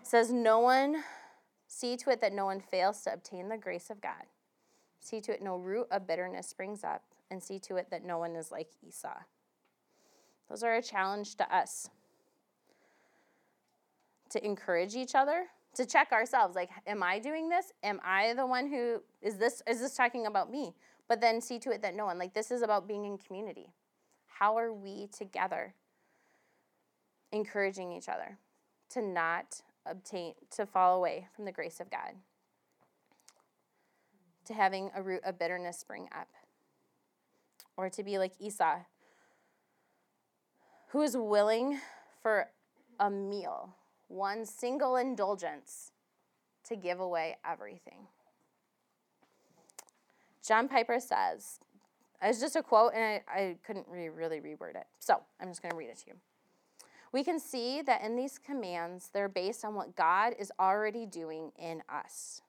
It 0.00 0.06
says, 0.06 0.32
No 0.32 0.60
one, 0.60 1.02
see 1.66 1.96
to 1.98 2.10
it 2.10 2.20
that 2.20 2.32
no 2.32 2.46
one 2.46 2.60
fails 2.60 3.02
to 3.02 3.12
obtain 3.12 3.48
the 3.48 3.58
grace 3.58 3.90
of 3.90 4.00
God. 4.00 4.24
See 5.00 5.20
to 5.22 5.32
it 5.32 5.42
no 5.42 5.56
root 5.56 5.86
of 5.90 6.06
bitterness 6.06 6.46
springs 6.46 6.84
up, 6.84 7.02
and 7.30 7.42
see 7.42 7.58
to 7.60 7.76
it 7.76 7.90
that 7.90 8.04
no 8.04 8.18
one 8.18 8.36
is 8.36 8.50
like 8.50 8.68
Esau. 8.86 9.20
Those 10.48 10.62
are 10.62 10.74
a 10.74 10.82
challenge 10.82 11.36
to 11.36 11.54
us 11.54 11.88
to 14.30 14.44
encourage 14.44 14.94
each 14.94 15.14
other, 15.14 15.46
to 15.74 15.86
check 15.86 16.12
ourselves. 16.12 16.56
Like, 16.56 16.70
am 16.86 17.02
I 17.02 17.18
doing 17.18 17.48
this? 17.48 17.72
Am 17.82 18.00
I 18.04 18.34
the 18.34 18.46
one 18.46 18.68
who 18.68 19.02
is 19.22 19.36
this? 19.36 19.62
Is 19.66 19.80
this 19.80 19.94
talking 19.94 20.26
about 20.26 20.50
me? 20.50 20.74
But 21.08 21.20
then 21.20 21.40
see 21.40 21.58
to 21.60 21.70
it 21.70 21.82
that 21.82 21.94
no 21.94 22.06
one. 22.06 22.18
Like, 22.18 22.34
this 22.34 22.50
is 22.50 22.62
about 22.62 22.86
being 22.86 23.04
in 23.04 23.18
community. 23.18 23.72
How 24.40 24.56
are 24.56 24.72
we 24.72 25.06
together 25.08 25.74
encouraging 27.30 27.92
each 27.92 28.08
other 28.08 28.38
to 28.88 29.02
not 29.02 29.60
obtain, 29.84 30.32
to 30.52 30.64
fall 30.64 30.96
away 30.96 31.28
from 31.36 31.44
the 31.44 31.52
grace 31.52 31.78
of 31.78 31.90
God? 31.90 32.14
To 34.46 34.54
having 34.54 34.90
a 34.94 35.02
root 35.02 35.20
of 35.24 35.38
bitterness 35.38 35.78
spring 35.78 36.08
up? 36.18 36.28
Or 37.76 37.90
to 37.90 38.02
be 38.02 38.16
like 38.16 38.32
Esau, 38.40 38.78
who 40.88 41.02
is 41.02 41.18
willing 41.18 41.78
for 42.22 42.48
a 42.98 43.10
meal, 43.10 43.74
one 44.08 44.46
single 44.46 44.96
indulgence, 44.96 45.92
to 46.64 46.76
give 46.76 46.98
away 46.98 47.36
everything? 47.44 48.06
John 50.46 50.66
Piper 50.66 50.98
says, 50.98 51.58
it's 52.22 52.40
just 52.40 52.56
a 52.56 52.62
quote, 52.62 52.92
and 52.94 53.02
I, 53.02 53.22
I 53.32 53.56
couldn't 53.64 53.86
re- 53.88 54.08
really 54.08 54.40
reword 54.40 54.76
it. 54.76 54.86
So 54.98 55.20
I'm 55.40 55.48
just 55.48 55.62
going 55.62 55.70
to 55.70 55.76
read 55.76 55.88
it 55.88 55.98
to 55.98 56.08
you. 56.08 56.14
We 57.12 57.24
can 57.24 57.40
see 57.40 57.82
that 57.82 58.02
in 58.02 58.14
these 58.14 58.38
commands, 58.38 59.10
they're 59.12 59.28
based 59.28 59.64
on 59.64 59.74
what 59.74 59.96
God 59.96 60.34
is 60.38 60.52
already 60.60 61.06
doing 61.06 61.50
in 61.58 61.82
us 61.88 62.42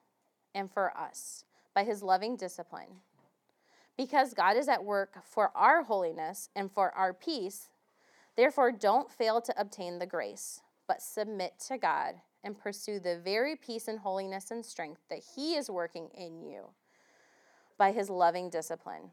and 0.54 0.70
for 0.70 0.96
us 0.96 1.44
by 1.74 1.84
his 1.84 2.02
loving 2.02 2.36
discipline. 2.36 3.00
Because 3.96 4.34
God 4.34 4.56
is 4.56 4.68
at 4.68 4.84
work 4.84 5.18
for 5.24 5.50
our 5.56 5.82
holiness 5.82 6.48
and 6.54 6.70
for 6.70 6.92
our 6.92 7.12
peace, 7.12 7.70
therefore 8.36 8.72
don't 8.72 9.10
fail 9.10 9.40
to 9.40 9.60
obtain 9.60 9.98
the 9.98 10.06
grace, 10.06 10.60
but 10.86 11.02
submit 11.02 11.54
to 11.66 11.76
God 11.76 12.14
and 12.44 12.58
pursue 12.58 13.00
the 13.00 13.18
very 13.18 13.56
peace 13.56 13.88
and 13.88 13.98
holiness 13.98 14.50
and 14.50 14.64
strength 14.64 15.00
that 15.10 15.22
He 15.34 15.54
is 15.54 15.68
working 15.68 16.08
in 16.14 16.40
you 16.40 16.68
by 17.76 17.92
His 17.92 18.08
loving 18.08 18.48
discipline. 18.48 19.10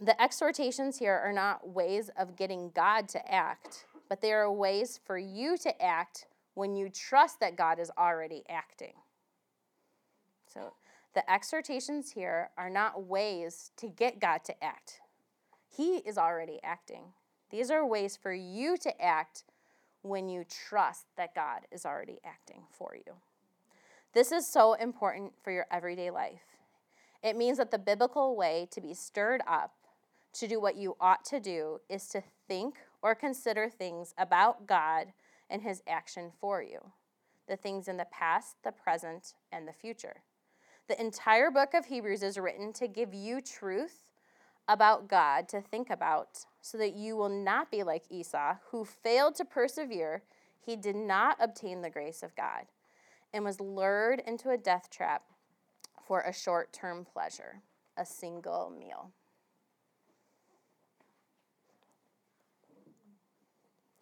The 0.00 0.20
exhortations 0.20 0.98
here 0.98 1.20
are 1.24 1.32
not 1.32 1.68
ways 1.68 2.10
of 2.18 2.36
getting 2.36 2.70
God 2.74 3.08
to 3.10 3.32
act, 3.32 3.86
but 4.08 4.20
they 4.20 4.32
are 4.32 4.50
ways 4.50 4.98
for 5.04 5.16
you 5.16 5.56
to 5.58 5.82
act 5.82 6.26
when 6.54 6.74
you 6.74 6.88
trust 6.88 7.40
that 7.40 7.56
God 7.56 7.78
is 7.78 7.90
already 7.96 8.42
acting. 8.48 8.94
So 10.52 10.72
the 11.14 11.28
exhortations 11.30 12.10
here 12.10 12.50
are 12.58 12.70
not 12.70 13.04
ways 13.04 13.70
to 13.76 13.88
get 13.88 14.20
God 14.20 14.44
to 14.44 14.64
act, 14.64 15.00
He 15.68 15.98
is 15.98 16.18
already 16.18 16.60
acting. 16.62 17.04
These 17.50 17.70
are 17.70 17.86
ways 17.86 18.16
for 18.20 18.32
you 18.32 18.76
to 18.78 19.02
act 19.02 19.44
when 20.02 20.28
you 20.28 20.44
trust 20.44 21.06
that 21.16 21.34
God 21.34 21.60
is 21.70 21.86
already 21.86 22.18
acting 22.24 22.62
for 22.70 22.96
you. 22.96 23.14
This 24.12 24.32
is 24.32 24.46
so 24.46 24.74
important 24.74 25.32
for 25.42 25.50
your 25.52 25.66
everyday 25.70 26.10
life. 26.10 26.42
It 27.22 27.36
means 27.36 27.58
that 27.58 27.70
the 27.70 27.78
biblical 27.78 28.36
way 28.36 28.68
to 28.72 28.80
be 28.80 28.92
stirred 28.92 29.40
up 29.46 29.72
to 30.34 30.48
do 30.48 30.60
what 30.60 30.76
you 30.76 30.96
ought 31.00 31.24
to 31.26 31.40
do 31.40 31.80
is 31.88 32.06
to 32.08 32.22
think 32.48 32.76
or 33.02 33.14
consider 33.14 33.68
things 33.68 34.14
about 34.18 34.66
God 34.66 35.12
and 35.48 35.62
his 35.62 35.82
action 35.86 36.32
for 36.40 36.62
you 36.62 36.92
the 37.46 37.56
things 37.56 37.88
in 37.88 37.98
the 37.98 38.06
past, 38.06 38.56
the 38.64 38.72
present, 38.72 39.34
and 39.52 39.68
the 39.68 39.72
future. 39.72 40.22
The 40.88 40.98
entire 40.98 41.50
book 41.50 41.74
of 41.74 41.84
Hebrews 41.84 42.22
is 42.22 42.38
written 42.38 42.72
to 42.74 42.88
give 42.88 43.12
you 43.12 43.42
truth 43.42 44.04
about 44.66 45.08
God 45.08 45.48
to 45.50 45.60
think 45.60 45.90
about 45.90 46.46
so 46.62 46.78
that 46.78 46.94
you 46.94 47.16
will 47.16 47.28
not 47.28 47.70
be 47.70 47.82
like 47.82 48.04
Esau, 48.10 48.56
who 48.70 48.84
failed 48.84 49.34
to 49.36 49.44
persevere. 49.44 50.22
He 50.64 50.76
did 50.76 50.96
not 50.96 51.36
obtain 51.38 51.82
the 51.82 51.90
grace 51.90 52.22
of 52.22 52.34
God 52.34 52.64
and 53.32 53.44
was 53.44 53.60
lured 53.60 54.22
into 54.26 54.50
a 54.50 54.56
death 54.56 54.88
trap 54.90 55.24
for 56.06 56.20
a 56.20 56.32
short 56.32 56.72
term 56.72 57.04
pleasure, 57.04 57.60
a 57.96 58.06
single 58.06 58.70
meal. 58.70 59.10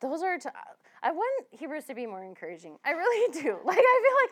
Those 0.02 0.22
are, 0.22 0.36
t- 0.38 0.48
I 1.02 1.12
want 1.12 1.46
Hebrews 1.50 1.84
to 1.86 1.94
be 1.94 2.06
more 2.06 2.22
encouraging. 2.22 2.78
I 2.84 2.90
really 2.90 3.32
do. 3.42 3.58
Like, 3.64 3.78
I 3.78 4.26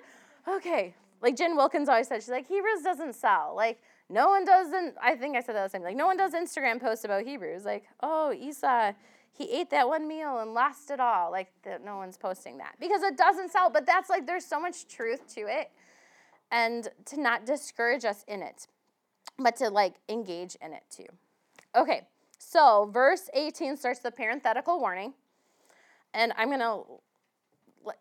feel 0.46 0.54
like, 0.54 0.58
okay, 0.60 0.94
like 1.22 1.36
Jen 1.36 1.56
Wilkins 1.56 1.88
always 1.88 2.08
said, 2.08 2.22
she's 2.22 2.28
like, 2.28 2.46
Hebrews 2.46 2.82
doesn't 2.82 3.14
sell. 3.14 3.54
Like, 3.56 3.80
no 4.08 4.28
one 4.28 4.44
doesn't, 4.44 4.96
I 5.00 5.14
think 5.14 5.36
I 5.36 5.40
said 5.40 5.54
that 5.54 5.64
the 5.64 5.70
same, 5.70 5.82
like, 5.82 5.96
no 5.96 6.06
one 6.06 6.16
does 6.16 6.32
Instagram 6.32 6.80
posts 6.80 7.04
about 7.04 7.24
Hebrews. 7.24 7.64
Like, 7.64 7.84
oh, 8.02 8.32
Esau, 8.32 8.92
he 9.32 9.50
ate 9.52 9.70
that 9.70 9.88
one 9.88 10.08
meal 10.08 10.38
and 10.38 10.52
lost 10.52 10.90
it 10.90 11.00
all. 11.00 11.30
Like, 11.30 11.48
that 11.62 11.84
no 11.84 11.96
one's 11.96 12.16
posting 12.16 12.58
that 12.58 12.74
because 12.80 13.02
it 13.02 13.16
doesn't 13.16 13.50
sell. 13.50 13.70
But 13.70 13.86
that's 13.86 14.10
like, 14.10 14.26
there's 14.26 14.44
so 14.44 14.60
much 14.60 14.88
truth 14.88 15.32
to 15.34 15.42
it. 15.42 15.70
And 16.52 16.88
to 17.04 17.20
not 17.20 17.46
discourage 17.46 18.04
us 18.04 18.24
in 18.26 18.42
it, 18.42 18.66
but 19.38 19.56
to 19.56 19.70
like 19.70 19.94
engage 20.08 20.56
in 20.60 20.72
it 20.72 20.82
too. 20.90 21.06
Okay, 21.76 22.08
so 22.38 22.90
verse 22.92 23.30
18 23.34 23.76
starts 23.76 24.00
the 24.00 24.10
parenthetical 24.10 24.80
warning. 24.80 25.14
And 26.14 26.32
I'm 26.36 26.50
to 26.50 26.82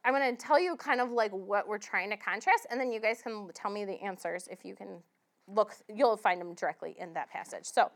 I'm 0.04 0.14
to 0.14 0.36
tell 0.36 0.60
you 0.60 0.76
kind 0.76 1.00
of 1.00 1.12
like 1.12 1.32
what 1.32 1.68
we're 1.68 1.78
trying 1.78 2.10
to 2.10 2.18
contrast, 2.18 2.68
and 2.70 2.80
then 2.80 2.92
you 2.92 3.00
guys 3.00 3.22
can 3.22 3.50
tell 3.54 3.72
me 3.72 3.86
the 3.86 4.02
answers 4.02 4.48
if 4.52 4.66
you 4.66 4.76
can 4.76 5.02
look, 5.48 5.74
you'll 5.88 6.18
find 6.18 6.40
them 6.40 6.54
directly 6.54 6.96
in 7.00 7.14
that 7.14 7.30
passage. 7.30 7.66
So, 7.66 7.90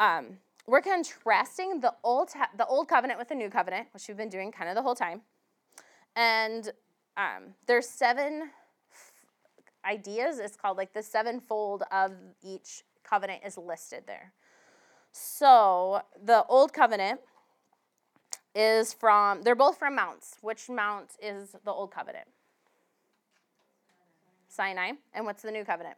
um, 0.00 0.38
we're 0.66 0.82
contrasting 0.82 1.80
the 1.80 1.94
old 2.04 2.30
the 2.56 2.66
old 2.66 2.88
covenant 2.88 3.18
with 3.18 3.28
the 3.28 3.34
new 3.34 3.50
covenant, 3.50 3.88
which 3.92 4.08
we've 4.08 4.16
been 4.16 4.28
doing 4.28 4.52
kind 4.52 4.68
of 4.68 4.74
the 4.74 4.82
whole 4.82 4.94
time, 4.94 5.22
and 6.16 6.70
um, 7.16 7.54
there's 7.66 7.88
seven 7.88 8.50
f- 8.92 9.12
ideas. 9.84 10.38
It's 10.38 10.56
called 10.56 10.76
like 10.76 10.92
the 10.92 11.02
sevenfold 11.02 11.84
of 11.90 12.12
each 12.42 12.82
covenant 13.02 13.42
is 13.46 13.56
listed 13.56 14.04
there. 14.06 14.32
So 15.12 16.02
the 16.22 16.44
old 16.44 16.72
covenant 16.72 17.20
is 18.58 18.92
from, 18.92 19.42
they're 19.42 19.54
both 19.54 19.78
from 19.78 19.94
mounts. 19.94 20.36
Which 20.40 20.68
mount 20.68 21.10
is 21.22 21.54
the 21.64 21.70
Old 21.70 21.92
Covenant? 21.92 22.26
Sinai. 24.48 24.92
And 25.14 25.24
what's 25.24 25.42
the 25.42 25.52
New 25.52 25.64
Covenant? 25.64 25.96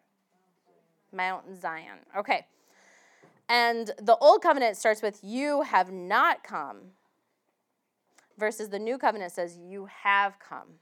Mount 1.11 1.59
Zion. 1.59 2.01
Okay. 2.17 2.47
And 3.49 3.91
the 4.01 4.17
Old 4.19 4.43
Covenant 4.43 4.77
starts 4.77 5.01
with, 5.01 5.21
You 5.23 5.63
have 5.63 5.91
not 5.91 6.45
come, 6.45 6.93
versus 8.39 8.69
the 8.69 8.79
New 8.79 8.99
Covenant 8.99 9.33
says, 9.33 9.57
You 9.57 9.89
have 10.03 10.39
come. 10.39 10.79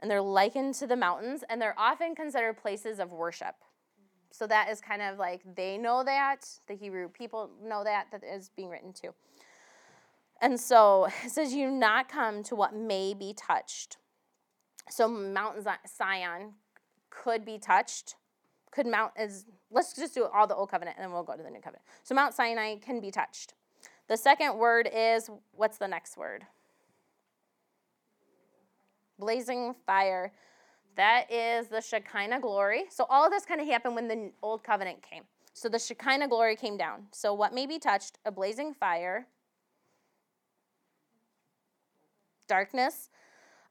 And 0.00 0.10
they're 0.10 0.20
likened 0.20 0.74
to 0.74 0.88
the 0.88 0.96
mountains, 0.96 1.44
and 1.48 1.62
they're 1.62 1.78
often 1.78 2.16
considered 2.16 2.56
places 2.56 2.98
of 2.98 3.12
worship. 3.12 3.54
So 4.32 4.46
that 4.48 4.70
is 4.70 4.80
kind 4.80 5.02
of 5.02 5.18
like 5.18 5.42
they 5.54 5.78
know 5.78 6.02
that, 6.02 6.48
the 6.66 6.74
Hebrew 6.74 7.08
people 7.08 7.50
know 7.62 7.84
that, 7.84 8.06
that 8.10 8.24
is 8.24 8.50
being 8.56 8.70
written 8.70 8.92
too. 8.92 9.14
And 10.40 10.58
so 10.58 11.08
it 11.24 11.30
says, 11.30 11.52
You 11.52 11.70
not 11.70 12.08
come 12.08 12.42
to 12.44 12.54
what 12.54 12.74
may 12.74 13.14
be 13.14 13.34
touched. 13.34 13.98
So 14.88 15.08
Mount 15.08 15.56
Zion 15.86 16.54
could 17.10 17.44
be 17.44 17.58
touched. 17.58 18.16
Could 18.72 18.86
Mount 18.86 19.12
is 19.18 19.46
let's 19.70 19.92
just 19.92 20.14
do 20.14 20.24
all 20.24 20.46
the 20.46 20.54
old 20.54 20.70
covenant 20.70 20.96
and 20.96 21.04
then 21.04 21.12
we'll 21.12 21.22
go 21.22 21.36
to 21.36 21.42
the 21.42 21.50
new 21.50 21.60
covenant. 21.60 21.84
So 22.02 22.14
Mount 22.14 22.34
Sinai 22.34 22.76
can 22.76 23.00
be 23.00 23.10
touched. 23.10 23.54
The 24.08 24.16
second 24.16 24.58
word 24.58 24.88
is 24.92 25.30
what's 25.52 25.78
the 25.78 25.88
next 25.88 26.16
word? 26.16 26.44
Blazing 29.18 29.74
fire. 29.86 30.32
That 30.96 31.30
is 31.30 31.68
the 31.68 31.80
Shekinah 31.80 32.40
glory. 32.40 32.84
So 32.90 33.06
all 33.08 33.24
of 33.24 33.30
this 33.30 33.44
kind 33.44 33.60
of 33.60 33.66
happened 33.68 33.94
when 33.94 34.08
the 34.08 34.32
old 34.42 34.64
covenant 34.64 35.02
came. 35.02 35.24
So 35.52 35.68
the 35.68 35.78
Shekinah 35.78 36.28
glory 36.28 36.56
came 36.56 36.76
down. 36.76 37.06
So 37.12 37.32
what 37.32 37.54
may 37.54 37.66
be 37.66 37.78
touched? 37.78 38.18
A 38.24 38.32
blazing 38.32 38.74
fire 38.74 39.26
darkness, 42.50 43.10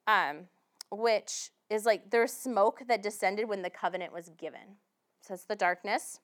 um, 0.08 0.48
which 0.90 1.52
is 1.70 1.86
like 1.86 2.10
there's 2.10 2.32
smoke 2.32 2.82
that 2.88 3.04
descended 3.04 3.48
when 3.50 3.62
the 3.62 3.70
covenant 3.70 4.14
was 4.14 4.30
given. 4.38 4.78
So 5.22 5.34
it's 5.34 5.44
the 5.44 5.56
darkness. 5.56 6.22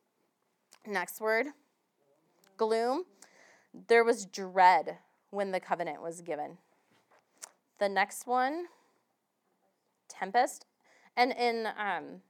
Next 0.88 1.20
word, 1.20 1.48
gloom. 2.58 3.04
There 3.88 4.06
was 4.06 4.26
dread 4.26 5.00
when 5.32 5.52
the 5.52 5.60
covenant 5.60 6.02
was 6.02 6.22
given. 6.22 6.58
The 7.80 7.90
next 7.90 8.26
one, 8.26 8.68
tempest. 10.08 10.66
And 11.18 11.34
in, 11.34 11.68
um, 11.78 12.22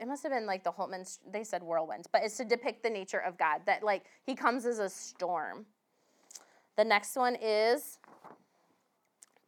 it 0.00 0.08
must 0.08 0.24
have 0.24 0.32
been 0.32 0.46
like 0.46 0.64
the 0.64 0.72
Holtmans, 0.72 1.20
they 1.30 1.44
said 1.44 1.62
whirlwind, 1.62 2.06
but 2.12 2.22
it's 2.24 2.36
to 2.38 2.44
depict 2.44 2.82
the 2.82 2.90
nature 2.90 3.20
of 3.20 3.38
God, 3.38 3.60
that 3.66 3.84
like 3.84 4.06
he 4.24 4.34
comes 4.34 4.66
as 4.66 4.80
a 4.80 4.88
storm. 4.88 5.66
The 6.76 6.84
next 6.84 7.16
one 7.16 7.36
is 7.40 7.98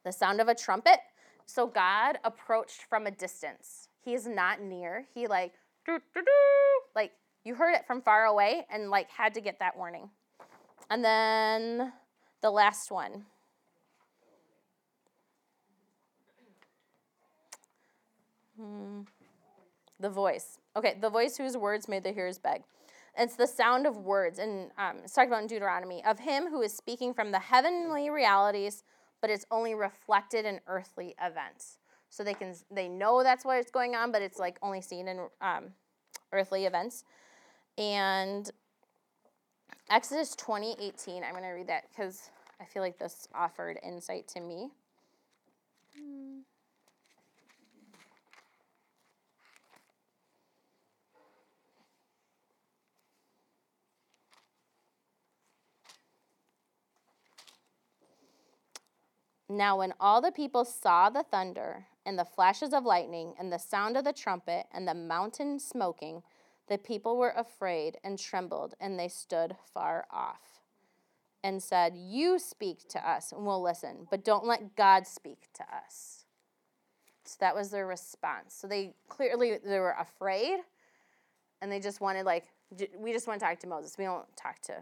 the 0.05 0.13
sound 0.13 0.41
of 0.41 0.49
a 0.49 0.55
trumpet. 0.55 0.99
So 1.47 1.67
God 1.67 2.19
approached 2.25 2.83
from 2.89 3.07
a 3.07 3.11
distance. 3.11 3.89
He 4.05 4.15
is 4.15 4.27
not 4.27 4.61
near. 4.61 5.07
He 5.15 5.27
like 5.27 5.53
like 6.95 7.13
you 7.45 7.55
heard 7.55 7.75
it 7.75 7.87
from 7.87 8.03
far 8.03 8.27
away 8.27 8.67
and 8.71 8.91
like 8.91 9.11
had 9.11 9.35
to 9.35 9.41
get 9.41 9.59
that 9.59 9.77
warning. 9.77 10.11
And 10.91 11.05
then 11.05 11.93
the 12.43 12.51
last 12.51 12.91
one. 12.91 13.25
Hmm. 18.57 19.03
The 19.99 20.11
voice. 20.11 20.59
Okay, 20.77 20.97
the 21.01 21.11
voice 21.11 21.37
whose 21.37 21.57
words 21.57 21.89
made 21.89 22.05
the 22.05 22.13
hearers 22.13 22.39
beg. 22.39 22.63
It's 23.19 23.37
the 23.37 23.47
sound 23.47 23.87
of 23.87 23.97
words, 23.97 24.39
and 24.39 24.71
um, 24.79 24.99
it's 25.05 25.13
talked 25.13 25.29
about 25.29 25.43
in 25.43 25.49
Deuteronomy, 25.49 26.03
of 26.05 26.21
him 26.21 26.49
who 26.49 26.63
is 26.63 26.75
speaking 26.75 27.13
from 27.13 27.33
the 27.33 27.39
heavenly 27.39 28.09
realities 28.09 28.85
but 29.21 29.31
it's 29.31 29.47
only 29.51 29.75
reflected 29.75 30.45
in 30.45 30.61
earthly 30.67 31.15
events. 31.21 31.79
So 32.09 32.25
they 32.25 32.35
can 32.35 32.55
they 32.71 32.89
know 32.89 33.23
that's 33.23 33.45
what's 33.45 33.71
going 33.71 33.95
on, 33.95 34.11
but 34.13 34.23
it's 34.23 34.39
like 34.39 34.59
only 34.63 34.81
seen 34.81 35.09
in 35.09 35.21
um, 35.41 35.67
earthly 36.33 36.67
events. 36.67 37.05
And 37.79 38.51
Exodus 39.89 40.35
20, 40.37 40.77
18, 40.81 41.25
I'm 41.25 41.33
going 41.33 41.43
to 41.43 41.51
read 41.51 41.69
that 41.69 41.85
because 41.91 42.31
I 42.61 42.65
feel 42.65 42.83
like 42.83 42.99
this 42.99 43.29
offered 43.35 43.79
insight 43.83 44.29
to 44.29 44.41
me. 44.41 44.71
Now, 59.51 59.79
when 59.79 59.95
all 59.99 60.21
the 60.21 60.31
people 60.31 60.65
saw 60.65 61.11
the 61.11 61.25
thunder 61.25 61.87
and 62.07 62.17
the 62.17 62.25
flashes 62.25 62.73
of 62.73 62.85
lightning 62.85 63.35
and 63.37 63.53
the 63.53 63.59
sound 63.59 63.97
of 63.97 64.05
the 64.05 64.13
trumpet 64.13 64.67
and 64.73 64.87
the 64.87 64.95
mountain 64.95 65.59
smoking, 65.59 66.23
the 66.69 66.79
people 66.79 67.17
were 67.17 67.35
afraid 67.37 67.99
and 68.05 68.17
trembled, 68.17 68.75
and 68.81 68.97
they 68.97 69.09
stood 69.09 69.57
far 69.75 70.07
off 70.09 70.61
and 71.43 71.61
said, 71.61 71.97
You 71.97 72.39
speak 72.39 72.89
to 72.91 73.11
us, 73.11 73.33
and 73.33 73.45
we'll 73.45 73.61
listen, 73.61 74.07
but 74.09 74.25
don't 74.25 74.47
let 74.47 74.77
God 74.77 75.05
speak 75.05 75.49
to 75.55 75.65
us. 75.65 76.27
So 77.25 77.37
that 77.41 77.57
was 77.57 77.73
their 77.73 77.89
response. 77.89 78.55
So 78.55 78.69
they 78.69 78.95
clearly 79.09 79.59
they 79.65 79.81
were 79.81 79.97
afraid 79.99 80.61
and 81.61 81.71
they 81.71 81.81
just 81.81 82.01
wanted 82.01 82.25
like 82.25 82.45
we 82.97 83.13
just 83.13 83.27
want 83.27 83.41
to 83.41 83.47
talk 83.47 83.59
to 83.61 83.67
Moses. 83.67 83.97
We 83.99 84.05
don't 84.05 84.25
talk 84.37 84.61
to 84.63 84.75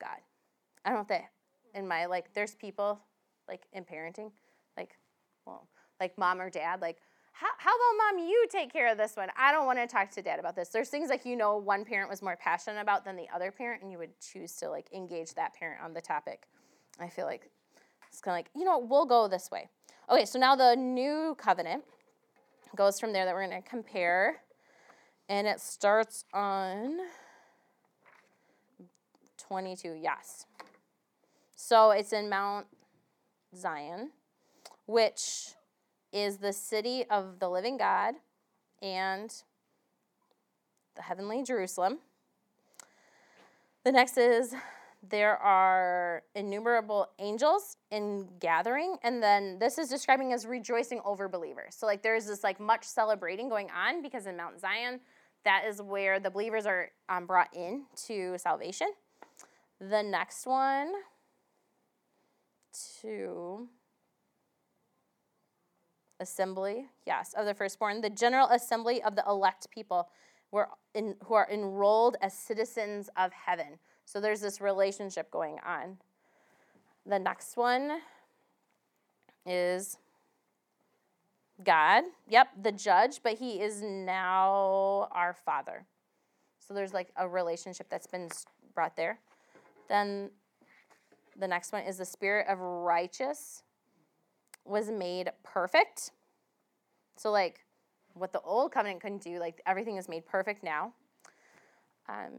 God. 0.00 0.18
I 0.84 0.90
don't 0.90 0.98
know 0.98 1.02
if 1.02 1.08
that 1.08 1.30
in 1.74 1.86
my 1.86 2.06
like 2.06 2.32
there's 2.34 2.54
people 2.54 3.00
like 3.52 3.66
in 3.72 3.84
parenting 3.84 4.30
like 4.76 4.96
well 5.46 5.68
like 6.00 6.16
mom 6.16 6.40
or 6.40 6.48
dad 6.48 6.80
like 6.80 6.96
how, 7.34 7.48
about 7.48 8.16
mom 8.16 8.28
you 8.28 8.46
take 8.50 8.72
care 8.72 8.92
of 8.92 8.98
this 8.98 9.16
one? 9.16 9.28
I 9.36 9.52
don't 9.52 9.64
want 9.64 9.78
to 9.78 9.86
talk 9.86 10.10
to 10.12 10.22
dad 10.22 10.38
about 10.38 10.54
this. 10.54 10.68
There's 10.68 10.90
things 10.90 11.08
like 11.08 11.24
you 11.24 11.34
know 11.34 11.56
one 11.56 11.84
parent 11.84 12.10
was 12.10 12.22
more 12.22 12.36
passionate 12.36 12.80
about 12.80 13.04
than 13.04 13.16
the 13.16 13.26
other 13.34 13.50
parent 13.50 13.82
and 13.82 13.90
you 13.90 13.98
would 13.98 14.10
choose 14.20 14.54
to 14.56 14.68
like 14.68 14.86
engage 14.92 15.34
that 15.34 15.54
parent 15.54 15.80
on 15.82 15.94
the 15.94 16.00
topic. 16.00 16.46
I 17.00 17.08
feel 17.08 17.24
like 17.24 17.50
it's 18.08 18.20
kind 18.20 18.34
of 18.34 18.38
like 18.38 18.50
you 18.54 18.64
know 18.64 18.78
we'll 18.78 19.06
go 19.06 19.28
this 19.28 19.50
way. 19.50 19.68
Okay 20.10 20.24
so 20.24 20.38
now 20.38 20.54
the 20.54 20.76
new 20.76 21.34
covenant 21.38 21.84
goes 22.76 23.00
from 23.00 23.12
there 23.12 23.24
that 23.24 23.34
we're 23.34 23.46
going 23.46 23.62
to 23.62 23.68
compare 23.68 24.42
and 25.28 25.46
it 25.46 25.60
starts 25.60 26.24
on 26.32 26.98
22 29.38 29.94
yes. 30.00 30.46
So 31.54 31.90
it's 31.90 32.12
in 32.12 32.28
mount 32.28 32.66
zion 33.56 34.10
which 34.86 35.54
is 36.12 36.38
the 36.38 36.52
city 36.52 37.04
of 37.10 37.38
the 37.38 37.48
living 37.48 37.76
God 37.76 38.14
and 38.82 39.32
the 40.94 41.02
heavenly 41.02 41.42
Jerusalem. 41.42 41.98
The 43.84 43.92
next 43.92 44.18
is 44.18 44.54
there 45.08 45.36
are 45.38 46.22
innumerable 46.34 47.08
angels 47.18 47.76
in 47.90 48.28
gathering 48.38 48.96
and 49.02 49.20
then 49.22 49.58
this 49.58 49.78
is 49.78 49.88
describing 49.88 50.32
as 50.32 50.46
rejoicing 50.46 51.00
over 51.04 51.28
believers 51.28 51.74
so 51.76 51.86
like 51.86 52.02
there's 52.02 52.26
this 52.26 52.44
like 52.44 52.60
much 52.60 52.84
celebrating 52.84 53.48
going 53.48 53.68
on 53.70 54.00
because 54.00 54.26
in 54.26 54.36
mount 54.36 54.60
zion 54.60 55.00
that 55.44 55.64
is 55.66 55.82
where 55.82 56.20
the 56.20 56.30
believers 56.30 56.66
are 56.66 56.92
um, 57.08 57.26
brought 57.26 57.52
in 57.52 57.82
to 57.96 58.38
salvation 58.38 58.86
the 59.80 60.04
next 60.04 60.46
one 60.46 60.92
to 63.00 63.68
assembly, 66.20 66.86
yes, 67.06 67.34
of 67.36 67.46
the 67.46 67.54
firstborn, 67.54 68.00
the 68.00 68.10
general 68.10 68.48
assembly 68.48 69.02
of 69.02 69.16
the 69.16 69.24
elect 69.26 69.68
people 69.70 70.08
were 70.50 70.68
in, 70.94 71.16
who 71.24 71.34
are 71.34 71.48
enrolled 71.50 72.16
as 72.22 72.32
citizens 72.32 73.10
of 73.16 73.32
heaven. 73.32 73.78
So 74.04 74.20
there's 74.20 74.40
this 74.40 74.60
relationship 74.60 75.30
going 75.30 75.58
on. 75.66 75.98
The 77.06 77.18
next 77.18 77.56
one 77.56 78.00
is 79.44 79.98
God. 81.64 82.04
Yep, 82.28 82.48
the 82.62 82.72
judge, 82.72 83.20
but 83.22 83.34
he 83.34 83.60
is 83.60 83.82
now 83.82 85.08
our 85.12 85.34
father. 85.44 85.86
So 86.60 86.74
there's 86.74 86.94
like 86.94 87.08
a 87.16 87.28
relationship 87.28 87.88
that's 87.88 88.06
been 88.06 88.28
brought 88.74 88.96
there. 88.96 89.18
Then 89.88 90.30
the 91.38 91.48
next 91.48 91.72
one 91.72 91.82
is 91.84 91.98
the 91.98 92.04
spirit 92.04 92.46
of 92.48 92.58
righteous 92.58 93.62
was 94.64 94.90
made 94.90 95.30
perfect. 95.42 96.12
So, 97.16 97.30
like 97.30 97.60
what 98.14 98.32
the 98.32 98.40
old 98.40 98.72
covenant 98.72 99.00
couldn't 99.00 99.22
do, 99.22 99.38
like 99.38 99.60
everything 99.66 99.96
is 99.96 100.08
made 100.08 100.26
perfect 100.26 100.62
now. 100.62 100.92
Um, 102.08 102.32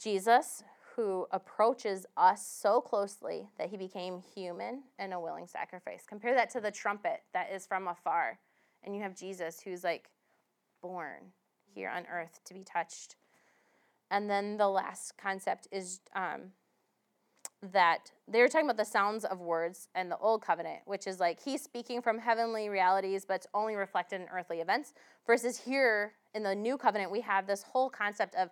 Jesus, 0.00 0.62
who 0.94 1.26
approaches 1.30 2.06
us 2.16 2.46
so 2.46 2.80
closely 2.80 3.48
that 3.58 3.68
he 3.68 3.76
became 3.76 4.22
human 4.34 4.82
and 4.98 5.12
a 5.12 5.20
willing 5.20 5.46
sacrifice. 5.46 6.04
Compare 6.06 6.34
that 6.34 6.50
to 6.50 6.60
the 6.60 6.70
trumpet 6.70 7.22
that 7.32 7.52
is 7.52 7.66
from 7.66 7.88
afar. 7.88 8.38
And 8.84 8.94
you 8.94 9.02
have 9.02 9.16
Jesus, 9.16 9.60
who's 9.60 9.84
like 9.84 10.10
born 10.82 11.32
here 11.74 11.88
on 11.88 12.04
earth 12.12 12.40
to 12.44 12.54
be 12.54 12.64
touched. 12.64 13.16
And 14.10 14.28
then 14.28 14.56
the 14.56 14.68
last 14.68 15.16
concept 15.18 15.68
is 15.70 16.00
um, 16.14 16.52
that 17.72 18.12
they 18.28 18.40
were 18.40 18.48
talking 18.48 18.66
about 18.66 18.76
the 18.76 18.84
sounds 18.84 19.24
of 19.24 19.40
words 19.40 19.88
and 19.94 20.10
the 20.10 20.18
old 20.18 20.42
covenant, 20.42 20.80
which 20.84 21.06
is 21.06 21.18
like 21.18 21.42
he's 21.42 21.62
speaking 21.62 22.00
from 22.00 22.18
heavenly 22.18 22.68
realities, 22.68 23.24
but 23.24 23.34
it's 23.34 23.46
only 23.52 23.74
reflected 23.74 24.20
in 24.20 24.28
earthly 24.32 24.60
events. 24.60 24.92
Versus 25.26 25.58
here 25.58 26.12
in 26.34 26.42
the 26.42 26.54
new 26.54 26.78
covenant, 26.78 27.10
we 27.10 27.20
have 27.20 27.46
this 27.46 27.62
whole 27.62 27.90
concept 27.90 28.34
of 28.36 28.50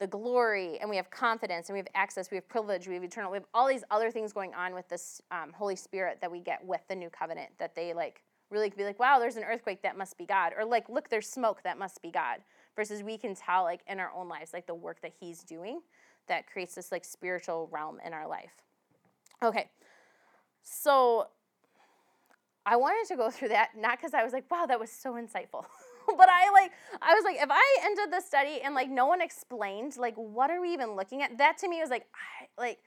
the 0.00 0.06
glory, 0.06 0.78
and 0.80 0.88
we 0.88 0.96
have 0.96 1.10
confidence, 1.10 1.68
and 1.68 1.74
we 1.74 1.80
have 1.80 1.88
access, 1.94 2.30
we 2.30 2.36
have 2.36 2.48
privilege, 2.48 2.86
we 2.86 2.94
have 2.94 3.02
eternal, 3.02 3.32
we 3.32 3.36
have 3.36 3.46
all 3.52 3.66
these 3.66 3.82
other 3.90 4.10
things 4.10 4.32
going 4.32 4.54
on 4.54 4.72
with 4.72 4.88
this 4.88 5.20
um, 5.30 5.52
Holy 5.52 5.76
Spirit 5.76 6.18
that 6.20 6.30
we 6.30 6.40
get 6.40 6.64
with 6.64 6.80
the 6.88 6.94
new 6.94 7.10
covenant 7.10 7.50
that 7.58 7.74
they 7.74 7.92
like 7.92 8.22
really 8.50 8.70
could 8.70 8.78
be 8.78 8.84
like, 8.84 8.98
wow, 8.98 9.18
there's 9.18 9.36
an 9.36 9.44
earthquake, 9.44 9.82
that 9.82 9.98
must 9.98 10.16
be 10.16 10.24
God. 10.24 10.52
Or 10.56 10.64
like, 10.64 10.88
look, 10.88 11.10
there's 11.10 11.28
smoke, 11.28 11.62
that 11.64 11.78
must 11.78 12.00
be 12.00 12.10
God. 12.10 12.38
Versus 12.76 13.02
we 13.02 13.18
can 13.18 13.34
tell 13.34 13.64
like 13.64 13.80
in 13.88 13.98
our 13.98 14.10
own 14.16 14.28
lives, 14.28 14.52
like 14.52 14.66
the 14.66 14.74
work 14.74 15.02
that 15.02 15.12
he's 15.18 15.42
doing 15.42 15.80
that 16.28 16.46
creates 16.46 16.74
this 16.74 16.92
like 16.92 17.04
spiritual 17.04 17.68
realm 17.72 17.98
in 18.04 18.12
our 18.12 18.28
life. 18.28 18.52
Okay, 19.42 19.70
so 20.62 21.28
I 22.66 22.76
wanted 22.76 23.08
to 23.08 23.16
go 23.16 23.30
through 23.32 23.48
that 23.48 23.70
not 23.76 23.98
because 23.98 24.14
I 24.14 24.22
was 24.22 24.32
like, 24.32 24.50
wow, 24.50 24.66
that 24.66 24.78
was 24.78 24.90
so 24.90 25.14
insightful. 25.14 25.64
but 26.16 26.28
I 26.28 26.50
like 26.52 26.72
I 27.02 27.14
was 27.14 27.24
like, 27.24 27.36
if 27.36 27.48
I 27.50 27.78
ended 27.84 28.12
the 28.12 28.20
study 28.20 28.60
and 28.62 28.74
like 28.74 28.90
no 28.90 29.06
one 29.06 29.20
explained 29.20 29.96
like 29.96 30.14
what 30.16 30.50
are 30.50 30.60
we 30.60 30.72
even 30.72 30.94
looking 30.94 31.22
at, 31.22 31.36
that 31.38 31.58
to 31.58 31.68
me 31.68 31.80
was 31.80 31.90
like 31.90 32.06
I 32.14 32.60
like 32.60 32.78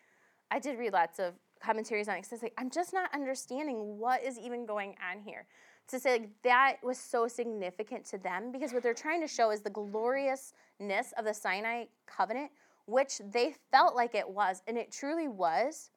I 0.49 0.59
did 0.59 0.77
read 0.77 0.93
lots 0.93 1.19
of 1.19 1.33
commentaries 1.61 2.07
on 2.07 2.15
it 2.15 2.23
because 2.23 2.41
like, 2.41 2.53
I'm 2.57 2.69
just 2.69 2.93
not 2.93 3.13
understanding 3.13 3.97
what 3.97 4.23
is 4.23 4.37
even 4.39 4.65
going 4.65 4.95
on 5.09 5.21
here. 5.21 5.45
To 5.89 5.99
say 5.99 6.11
like 6.11 6.29
that 6.43 6.77
was 6.83 6.97
so 6.97 7.27
significant 7.27 8.05
to 8.07 8.17
them 8.17 8.51
because 8.51 8.73
what 8.73 8.83
they're 8.83 8.93
trying 8.93 9.21
to 9.21 9.27
show 9.27 9.51
is 9.51 9.61
the 9.61 9.69
gloriousness 9.69 11.13
of 11.17 11.25
the 11.25 11.33
Sinai 11.33 11.85
covenant 12.05 12.51
which 12.91 13.21
they 13.31 13.55
felt 13.71 13.95
like 13.95 14.13
it 14.15 14.29
was, 14.29 14.61
and 14.67 14.77
it 14.77 14.91
truly 14.91 15.27
was, 15.27 15.89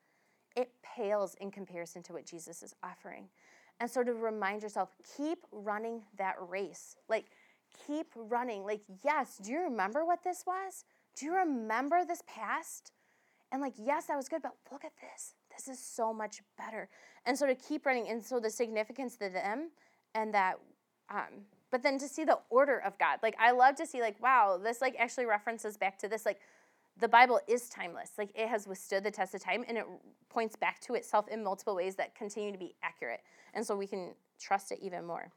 it 0.56 0.70
pales 0.82 1.34
in 1.40 1.50
comparison 1.50 2.02
to 2.04 2.12
what 2.12 2.24
Jesus 2.24 2.62
is 2.62 2.74
offering. 2.84 3.28
And 3.80 3.90
so 3.90 4.04
to 4.04 4.12
remind 4.12 4.62
yourself, 4.62 4.90
keep 5.16 5.38
running 5.50 6.02
that 6.16 6.36
race. 6.38 6.94
Like, 7.08 7.26
keep 7.86 8.06
running. 8.14 8.64
Like, 8.64 8.82
yes, 9.02 9.38
do 9.42 9.50
you 9.50 9.58
remember 9.62 10.04
what 10.04 10.22
this 10.22 10.44
was? 10.46 10.84
Do 11.16 11.26
you 11.26 11.34
remember 11.34 12.04
this 12.04 12.22
past? 12.28 12.92
And 13.50 13.60
like, 13.60 13.74
yes, 13.76 14.06
that 14.06 14.16
was 14.16 14.28
good, 14.28 14.42
but 14.42 14.52
look 14.70 14.84
at 14.84 14.92
this. 15.00 15.34
This 15.56 15.66
is 15.66 15.84
so 15.84 16.12
much 16.12 16.42
better. 16.56 16.88
And 17.26 17.36
so 17.36 17.46
to 17.46 17.54
keep 17.56 17.86
running, 17.86 18.08
and 18.08 18.24
so 18.24 18.38
the 18.38 18.50
significance 18.50 19.16
to 19.16 19.28
them, 19.28 19.70
and 20.14 20.32
that, 20.32 20.54
um, 21.10 21.46
but 21.72 21.82
then 21.82 21.98
to 21.98 22.08
see 22.08 22.24
the 22.24 22.38
order 22.50 22.78
of 22.78 22.96
God. 22.98 23.18
Like, 23.22 23.36
I 23.40 23.50
love 23.50 23.74
to 23.76 23.86
see, 23.86 24.00
like, 24.00 24.22
wow, 24.22 24.60
this 24.62 24.80
like 24.80 24.94
actually 24.98 25.26
references 25.26 25.76
back 25.76 25.98
to 25.98 26.08
this. 26.08 26.24
Like, 26.24 26.38
the 27.00 27.08
Bible 27.08 27.40
is 27.48 27.68
timeless. 27.68 28.12
Like 28.16 28.30
it 28.34 28.48
has 28.48 28.66
withstood 28.66 29.04
the 29.04 29.10
test 29.10 29.34
of 29.34 29.42
time 29.42 29.64
and 29.68 29.76
it 29.76 29.84
points 30.28 30.56
back 30.56 30.80
to 30.82 30.94
itself 30.94 31.28
in 31.28 31.42
multiple 31.42 31.74
ways 31.74 31.96
that 31.96 32.14
continue 32.14 32.52
to 32.52 32.58
be 32.58 32.74
accurate. 32.82 33.20
And 33.52 33.66
so 33.66 33.76
we 33.76 33.86
can 33.86 34.14
trust 34.40 34.72
it 34.72 34.78
even 34.80 35.04
more. 35.04 35.30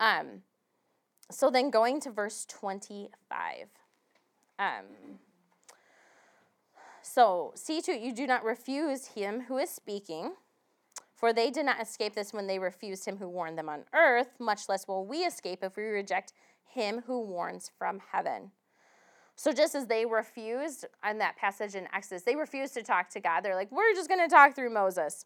Um, 0.00 0.42
so 1.30 1.50
then 1.50 1.70
going 1.70 2.00
to 2.00 2.10
verse 2.10 2.46
25. 2.46 3.68
Um, 4.58 5.18
so 7.02 7.52
see 7.54 7.80
to 7.82 7.92
it 7.92 8.00
you 8.00 8.14
do 8.14 8.26
not 8.26 8.44
refuse 8.44 9.06
him 9.08 9.42
who 9.42 9.58
is 9.58 9.70
speaking, 9.70 10.34
for 11.14 11.32
they 11.32 11.50
did 11.50 11.66
not 11.66 11.80
escape 11.80 12.14
this 12.14 12.32
when 12.32 12.46
they 12.46 12.58
refused 12.58 13.04
him 13.04 13.18
who 13.18 13.28
warned 13.28 13.58
them 13.58 13.68
on 13.68 13.84
earth, 13.94 14.28
much 14.38 14.68
less 14.68 14.88
will 14.88 15.06
we 15.06 15.18
escape 15.18 15.62
if 15.62 15.76
we 15.76 15.84
reject 15.84 16.32
him 16.64 17.02
who 17.06 17.20
warns 17.20 17.70
from 17.78 18.00
heaven. 18.12 18.50
So 19.42 19.50
just 19.50 19.74
as 19.74 19.88
they 19.88 20.06
refused 20.06 20.84
on 21.02 21.18
that 21.18 21.36
passage 21.36 21.74
in 21.74 21.88
Exodus, 21.92 22.22
they 22.22 22.36
refused 22.36 22.74
to 22.74 22.82
talk 22.84 23.08
to 23.08 23.18
God. 23.18 23.40
They're 23.40 23.56
like, 23.56 23.72
we're 23.72 23.92
just 23.92 24.08
going 24.08 24.20
to 24.20 24.32
talk 24.32 24.54
through 24.54 24.72
Moses. 24.72 25.24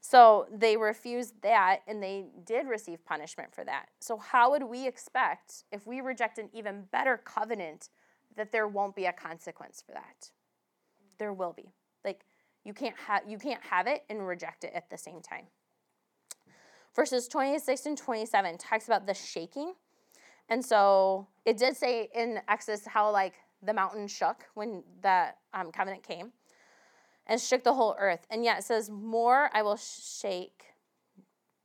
So 0.00 0.46
they 0.56 0.76
refused 0.76 1.42
that 1.42 1.80
and 1.88 2.00
they 2.00 2.26
did 2.44 2.68
receive 2.68 3.04
punishment 3.04 3.52
for 3.52 3.64
that. 3.64 3.86
So 3.98 4.18
how 4.18 4.52
would 4.52 4.62
we 4.62 4.86
expect 4.86 5.64
if 5.72 5.84
we 5.84 6.00
reject 6.00 6.38
an 6.38 6.48
even 6.52 6.84
better 6.92 7.16
covenant 7.16 7.88
that 8.36 8.52
there 8.52 8.68
won't 8.68 8.94
be 8.94 9.06
a 9.06 9.12
consequence 9.12 9.82
for 9.84 9.90
that? 9.94 10.30
There 11.18 11.32
will 11.32 11.52
be. 11.52 11.72
Like 12.04 12.20
you 12.62 12.72
can't 12.72 12.94
have 13.08 13.22
you 13.26 13.36
can't 13.36 13.64
have 13.64 13.88
it 13.88 14.04
and 14.08 14.24
reject 14.24 14.62
it 14.62 14.74
at 14.76 14.90
the 14.90 14.96
same 14.96 15.20
time. 15.22 15.46
Verses 16.94 17.26
26 17.26 17.84
and 17.86 17.98
27 17.98 18.58
talks 18.58 18.86
about 18.86 19.08
the 19.08 19.14
shaking. 19.14 19.72
And 20.48 20.64
so 20.64 21.26
it 21.44 21.56
did 21.56 21.76
say 21.76 22.08
in 22.14 22.38
Exodus 22.48 22.86
how 22.86 23.10
like 23.10 23.34
the 23.62 23.74
mountain 23.74 24.08
shook 24.08 24.44
when 24.54 24.82
the 25.02 25.28
um, 25.54 25.72
covenant 25.72 26.02
came 26.02 26.32
and 27.26 27.40
shook 27.40 27.64
the 27.64 27.74
whole 27.74 27.96
earth. 27.98 28.26
And 28.30 28.44
yet 28.44 28.60
it 28.60 28.64
says, 28.64 28.90
More 28.90 29.50
I 29.52 29.62
will 29.62 29.76
shake. 29.76 30.62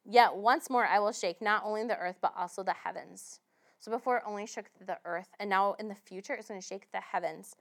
Yet 0.04 0.36
once 0.36 0.70
more 0.70 0.86
I 0.86 1.00
will 1.00 1.12
shake 1.12 1.42
not 1.42 1.64
only 1.64 1.84
the 1.84 1.98
earth, 1.98 2.18
but 2.22 2.34
also 2.36 2.64
the 2.64 2.74
heavens. 2.74 3.40
So 3.80 3.92
before 3.92 4.18
it 4.18 4.24
only 4.26 4.46
shook 4.46 4.66
the 4.86 4.98
earth, 5.06 5.30
and 5.40 5.50
now 5.50 5.74
in 5.80 5.88
the 5.88 5.96
future 5.96 6.34
it's 6.34 6.48
going 6.48 6.60
to 6.60 6.66
shake 6.66 6.92
the 6.92 7.02
heavens. 7.02 7.56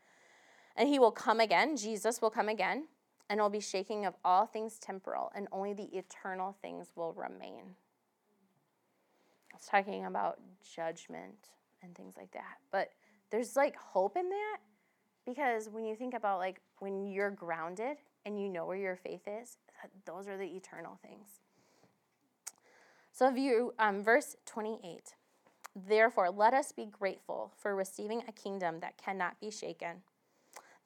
And 0.76 0.88
he 0.88 0.98
will 0.98 1.10
come 1.10 1.40
again, 1.40 1.76
Jesus 1.76 2.20
will 2.22 2.30
come 2.30 2.48
again, 2.48 2.88
and 3.28 3.40
will 3.40 3.48
be 3.48 3.60
shaking 3.60 4.06
of 4.06 4.14
all 4.24 4.46
things 4.46 4.78
temporal, 4.78 5.30
and 5.34 5.48
only 5.52 5.72
the 5.72 5.88
eternal 5.96 6.56
things 6.60 6.90
will 6.94 7.12
remain. 7.14 7.74
it's 9.54 9.66
talking 9.66 10.04
about 10.04 10.38
judgment 10.74 11.48
and 11.82 11.94
things 11.94 12.14
like 12.16 12.30
that. 12.32 12.58
But 12.70 12.90
there's 13.30 13.56
like 13.56 13.76
hope 13.76 14.16
in 14.16 14.28
that 14.28 14.58
because 15.26 15.68
when 15.68 15.84
you 15.84 15.94
think 15.94 16.14
about 16.14 16.38
like 16.38 16.60
when 16.78 17.06
you're 17.06 17.30
grounded 17.30 17.98
and 18.24 18.40
you 18.40 18.48
know 18.48 18.66
where 18.66 18.76
your 18.76 18.96
faith 18.96 19.22
is, 19.26 19.56
those 20.04 20.28
are 20.28 20.36
the 20.36 20.56
eternal 20.56 20.98
things. 21.02 21.40
So, 23.12 23.30
view 23.30 23.74
um, 23.78 24.02
verse 24.02 24.36
28. 24.46 25.14
Therefore, 25.74 26.30
let 26.30 26.54
us 26.54 26.72
be 26.72 26.86
grateful 26.86 27.52
for 27.58 27.76
receiving 27.76 28.22
a 28.26 28.32
kingdom 28.32 28.80
that 28.80 28.96
cannot 28.96 29.38
be 29.40 29.50
shaken. 29.50 30.02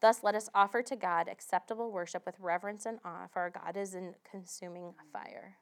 Thus, 0.00 0.22
let 0.22 0.34
us 0.34 0.50
offer 0.54 0.82
to 0.82 0.96
God 0.96 1.28
acceptable 1.28 1.90
worship 1.90 2.26
with 2.26 2.34
reverence 2.40 2.84
and 2.84 2.98
awe, 3.04 3.26
for 3.32 3.40
our 3.40 3.50
God 3.50 3.76
is 3.76 3.94
in 3.94 4.14
consuming 4.28 4.94
fire. 5.12 5.56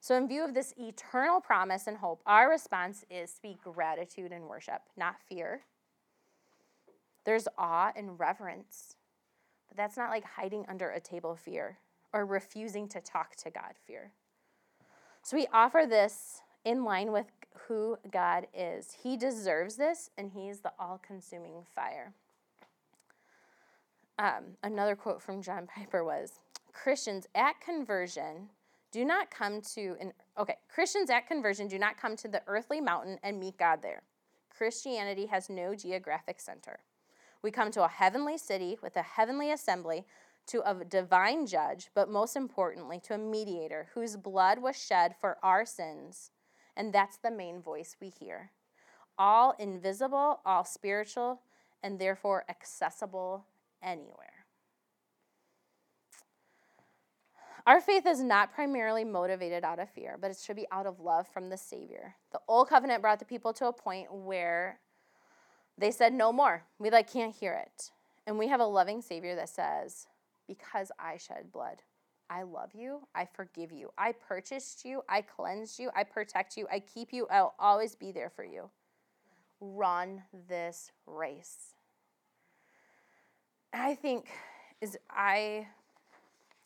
So, 0.00 0.16
in 0.16 0.28
view 0.28 0.44
of 0.44 0.54
this 0.54 0.72
eternal 0.78 1.40
promise 1.40 1.86
and 1.86 1.98
hope, 1.98 2.22
our 2.26 2.48
response 2.48 3.04
is 3.10 3.34
to 3.34 3.42
be 3.42 3.58
gratitude 3.62 4.32
and 4.32 4.44
worship, 4.44 4.82
not 4.96 5.16
fear. 5.28 5.62
There's 7.28 7.46
awe 7.58 7.92
and 7.94 8.18
reverence, 8.18 8.96
but 9.68 9.76
that's 9.76 9.98
not 9.98 10.08
like 10.08 10.24
hiding 10.24 10.64
under 10.66 10.88
a 10.88 10.98
table 10.98 11.36
fear 11.36 11.76
or 12.14 12.24
refusing 12.24 12.88
to 12.88 13.02
talk 13.02 13.36
to 13.36 13.50
God 13.50 13.74
fear. 13.86 14.12
So, 15.22 15.36
we 15.36 15.46
offer 15.52 15.84
this 15.86 16.40
in 16.64 16.84
line 16.84 17.12
with 17.12 17.26
who 17.66 17.98
God 18.10 18.46
is. 18.54 18.96
He 19.02 19.18
deserves 19.18 19.76
this, 19.76 20.08
and 20.16 20.30
He's 20.30 20.60
the 20.60 20.72
all 20.78 21.02
consuming 21.06 21.66
fire. 21.74 22.14
Um, 24.18 24.56
another 24.62 24.96
quote 24.96 25.20
from 25.20 25.42
John 25.42 25.66
Piper 25.66 26.02
was 26.02 26.32
Christians 26.72 27.26
at 27.34 27.60
conversion 27.60 28.48
do 28.90 29.04
not 29.04 29.30
come 29.30 29.60
to 29.60 29.96
an 30.00 30.14
okay 30.38 30.54
christians 30.66 31.10
at 31.10 31.26
conversion 31.26 31.68
do 31.68 31.78
not 31.78 32.00
come 32.00 32.16
to 32.16 32.26
the 32.26 32.40
earthly 32.46 32.80
mountain 32.80 33.18
and 33.22 33.38
meet 33.38 33.58
god 33.58 33.82
there 33.82 34.00
christianity 34.48 35.26
has 35.26 35.50
no 35.50 35.74
geographic 35.74 36.40
center 36.40 36.80
we 37.48 37.52
come 37.52 37.70
to 37.70 37.82
a 37.82 37.88
heavenly 37.88 38.36
city 38.36 38.76
with 38.82 38.94
a 38.94 39.00
heavenly 39.00 39.50
assembly 39.50 40.04
to 40.46 40.60
a 40.68 40.84
divine 40.84 41.46
judge 41.46 41.88
but 41.94 42.10
most 42.10 42.36
importantly 42.36 43.00
to 43.00 43.14
a 43.14 43.18
mediator 43.18 43.88
whose 43.94 44.18
blood 44.18 44.58
was 44.58 44.76
shed 44.76 45.14
for 45.18 45.38
our 45.42 45.64
sins 45.64 46.30
and 46.76 46.92
that's 46.92 47.16
the 47.16 47.30
main 47.30 47.62
voice 47.62 47.96
we 48.02 48.10
hear. 48.10 48.50
All 49.16 49.54
invisible, 49.58 50.40
all 50.44 50.62
spiritual, 50.62 51.40
and 51.82 51.98
therefore 51.98 52.44
accessible 52.50 53.46
anywhere. 53.82 54.44
Our 57.66 57.80
faith 57.80 58.06
is 58.06 58.22
not 58.22 58.52
primarily 58.52 59.04
motivated 59.04 59.64
out 59.64 59.78
of 59.78 59.88
fear, 59.88 60.18
but 60.20 60.30
it 60.30 60.36
should 60.36 60.56
be 60.56 60.66
out 60.70 60.86
of 60.86 61.00
love 61.00 61.26
from 61.26 61.48
the 61.48 61.56
Savior. 61.56 62.14
The 62.30 62.40
old 62.46 62.68
covenant 62.68 63.00
brought 63.00 63.20
the 63.20 63.24
people 63.24 63.54
to 63.54 63.68
a 63.68 63.72
point 63.72 64.12
where 64.12 64.80
they 65.78 65.90
said 65.90 66.12
no 66.12 66.32
more. 66.32 66.64
We 66.78 66.90
like 66.90 67.10
can't 67.10 67.34
hear 67.34 67.52
it. 67.52 67.90
And 68.26 68.38
we 68.38 68.48
have 68.48 68.60
a 68.60 68.66
loving 68.66 69.00
Savior 69.00 69.34
that 69.36 69.48
says, 69.48 70.06
Because 70.46 70.90
I 70.98 71.16
shed 71.16 71.52
blood, 71.52 71.82
I 72.28 72.42
love 72.42 72.70
you. 72.74 73.00
I 73.14 73.24
forgive 73.24 73.72
you. 73.72 73.90
I 73.96 74.12
purchased 74.12 74.84
you. 74.84 75.02
I 75.08 75.22
cleansed 75.22 75.78
you. 75.78 75.90
I 75.96 76.04
protect 76.04 76.56
you. 76.56 76.66
I 76.70 76.80
keep 76.80 77.12
you. 77.12 77.26
I'll 77.30 77.54
always 77.58 77.94
be 77.94 78.12
there 78.12 78.28
for 78.28 78.44
you. 78.44 78.68
Run 79.60 80.22
this 80.48 80.92
race. 81.06 81.74
I 83.72 83.94
think 83.94 84.26
is 84.80 84.98
I 85.10 85.66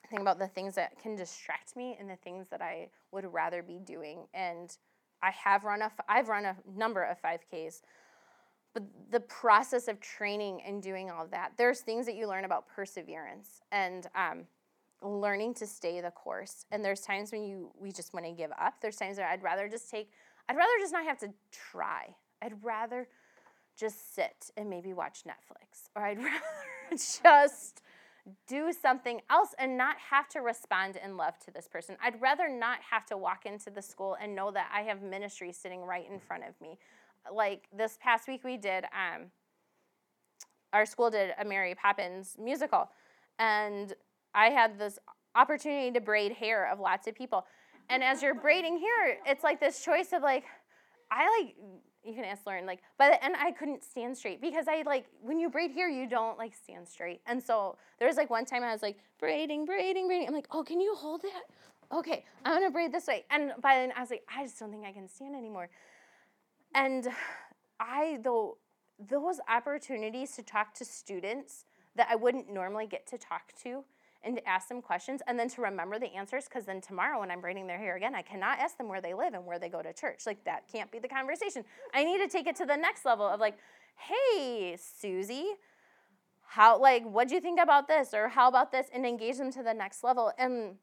think 0.09 0.21
about 0.21 0.39
the 0.39 0.49
things 0.49 0.75
that 0.75 0.99
can 1.01 1.17
distract 1.17 1.77
me 1.77 1.97
and 1.99 2.09
the 2.09 2.17
things 2.17 2.49
that 2.51 2.61
I 2.61 2.89
would 3.13 3.33
rather 3.33 3.63
be 3.63 3.79
doing. 3.79 4.27
And 4.35 4.77
I 5.23 5.31
have 5.31 5.65
run 5.65 5.83
a 5.83 5.91
I've 6.09 6.29
run 6.29 6.45
a 6.45 6.57
number 6.77 7.03
of 7.03 7.21
5Ks. 7.23 7.83
But 8.75 8.85
the 9.11 9.21
process 9.21 9.89
of 9.89 10.01
training 10.01 10.63
and 10.67 10.83
doing 10.83 11.11
all 11.11 11.25
of 11.25 11.31
that, 11.31 11.53
there's 11.57 11.81
things 11.81 12.07
that 12.07 12.15
you 12.15 12.27
learn 12.27 12.45
about 12.45 12.67
perseverance. 12.69 13.61
And 13.71 14.07
um, 14.15 14.47
learning 15.03 15.55
to 15.55 15.67
stay 15.67 16.01
the 16.01 16.11
course. 16.11 16.65
And 16.71 16.85
there's 16.85 17.01
times 17.01 17.33
when 17.33 17.43
you 17.43 17.71
we 17.79 17.93
just 17.93 18.15
want 18.15 18.27
to 18.27 18.33
give 18.33 18.51
up. 18.59 18.75
There's 18.81 18.97
times 18.97 19.19
where 19.19 19.29
I'd 19.29 19.43
rather 19.43 19.69
just 19.69 19.91
take 19.91 20.11
I'd 20.49 20.57
rather 20.57 20.73
just 20.81 20.93
not 20.93 21.05
have 21.05 21.19
to 21.19 21.31
try. 21.51 22.15
I'd 22.41 22.63
rather 22.63 23.09
just 23.79 24.15
sit 24.15 24.51
and 24.57 24.69
maybe 24.69 24.93
watch 24.93 25.23
Netflix. 25.27 25.89
Or 25.97 26.05
I'd 26.05 26.19
rather 26.23 26.41
just 26.91 27.83
do 28.47 28.73
something 28.73 29.21
else 29.31 29.55
and 29.59 29.77
not 29.77 29.97
have 30.11 30.29
to 30.29 30.41
respond 30.41 30.97
in 31.03 31.17
love 31.17 31.39
to 31.41 31.51
this 31.51 31.67
person. 31.67 31.97
I'd 32.03 32.21
rather 32.21 32.49
not 32.49 32.79
have 32.91 33.07
to 33.07 33.17
walk 33.17 33.47
into 33.47 33.71
the 33.71 33.83
school 33.83 34.17
and 34.21 34.35
know 34.35 34.51
that 34.53 34.71
I 34.73 34.83
have 34.83 35.03
ministry 35.03 35.53
sitting 35.53 35.83
right 35.83 36.09
in 36.09 36.21
front 36.21 36.45
of 36.45 36.61
me. 36.61 36.79
Like 37.33 37.69
this 37.77 37.99
past 38.01 38.29
week 38.29 38.45
we 38.45 38.57
did 38.57 38.85
um 38.85 39.27
our 40.73 40.87
school 40.87 41.11
did 41.11 41.35
a 41.39 41.45
Mary 41.45 41.75
Poppins 41.75 42.37
musical 42.41 42.89
and 43.39 43.95
I 44.35 44.49
had 44.49 44.79
this 44.79 44.99
opportunity 45.35 45.91
to 45.93 46.01
braid 46.01 46.33
hair 46.33 46.71
of 46.71 46.81
lots 46.81 47.07
of 47.07 47.15
people. 47.15 47.47
And 47.91 48.03
as 48.03 48.23
you're 48.23 48.35
braiding 48.35 48.79
hair, 48.79 49.19
it's 49.27 49.43
like 49.43 49.61
this 49.61 49.85
choice 49.85 50.13
of 50.13 50.23
like, 50.23 50.45
I 51.11 51.29
like, 51.41 51.55
you 52.05 52.15
can 52.15 52.25
ask 52.25 52.47
Lauren, 52.47 52.67
like, 52.67 52.81
by 52.99 53.11
the 53.11 53.25
I 53.39 53.53
couldn't 53.53 53.85
stand 53.85 54.17
straight 54.17 54.41
because 54.41 54.67
I 54.69 54.83
like, 54.87 55.07
when 55.21 55.39
you 55.39 55.51
braid 55.51 55.73
hair, 55.73 55.89
you 55.89 56.09
don't 56.09 56.39
like 56.39 56.55
stand 56.55 56.89
straight. 56.89 57.21
And 57.27 57.43
so 57.43 57.77
there 57.99 58.09
was 58.09 58.17
like 58.17 58.31
one 58.31 58.45
time 58.45 58.63
I 58.63 58.73
was 58.73 58.83
like, 58.83 58.99
braiding, 59.19 59.65
braiding, 59.67 60.07
braiding. 60.07 60.29
I'm 60.29 60.35
like, 60.35 60.49
oh, 60.51 60.63
can 60.63 60.81
you 60.81 60.95
hold 60.95 61.23
that? 61.23 61.43
Okay, 61.97 62.25
I'm 62.45 62.55
gonna 62.55 62.71
braid 62.71 62.93
this 62.93 63.07
way. 63.07 63.25
And 63.31 63.53
by 63.61 63.75
then 63.75 63.93
I 63.95 64.01
was 64.01 64.11
like, 64.11 64.23
I 64.35 64.45
just 64.45 64.59
don't 64.59 64.71
think 64.71 64.87
I 64.87 64.93
can 64.93 65.09
stand 65.09 65.37
anymore. 65.37 65.69
And 66.75 67.09
I, 67.81 68.19
though, 68.23 68.59
those 68.99 69.41
opportunities 69.49 70.33
to 70.37 70.43
talk 70.43 70.75
to 70.75 70.85
students 70.85 71.65
that 71.97 72.09
I 72.11 72.17
wouldn't 72.17 72.51
normally 72.51 72.87
get 72.87 73.07
to 73.09 73.19
talk 73.19 73.53
to, 73.63 73.85
and 74.25 74.37
to 74.37 74.49
ask 74.49 74.69
them 74.69 74.81
questions 74.81 75.21
and 75.27 75.39
then 75.39 75.49
to 75.49 75.63
remember 75.63 75.99
the 75.99 76.15
answers 76.15 76.45
because 76.45 76.65
then 76.65 76.81
tomorrow 76.81 77.21
when 77.21 77.31
I'm 77.31 77.41
braiding 77.41 77.67
their 77.67 77.79
hair 77.79 77.97
again, 77.97 78.15
I 78.15 78.23
cannot 78.23 78.59
ask 78.59 78.77
them 78.79 78.89
where 78.89 79.01
they 79.01 79.15
live 79.15 79.35
and 79.35 79.45
where 79.45 79.59
they 79.59 79.69
go 79.69 79.83
to 79.83 79.93
church. 79.93 80.23
Like 80.27 80.45
that 80.45 80.69
can't 80.71 80.91
be 80.91 80.99
the 80.99 81.09
conversation. 81.09 81.65
I 81.93 82.05
need 82.05 82.19
to 82.19 82.29
take 82.29 82.47
it 82.47 82.57
to 82.57 82.67
the 82.67 82.77
next 82.77 83.05
level 83.05 83.27
of 83.27 83.41
like, 83.41 83.59
hey, 83.97 84.77
Susie, 84.79 85.53
how 86.43 86.79
like 86.81 87.05
what 87.05 87.29
do 87.29 87.35
you 87.35 87.41
think 87.41 87.61
about 87.61 87.89
this? 87.89 88.15
Or 88.15 88.29
how 88.29 88.49
about 88.49 88.71
this? 88.71 88.87
and 88.93 89.07
engage 89.07 89.39
them 89.39 89.51
to 89.53 89.63
the 89.63 89.75
next 89.75 90.05
level. 90.05 90.33
And 90.39 90.77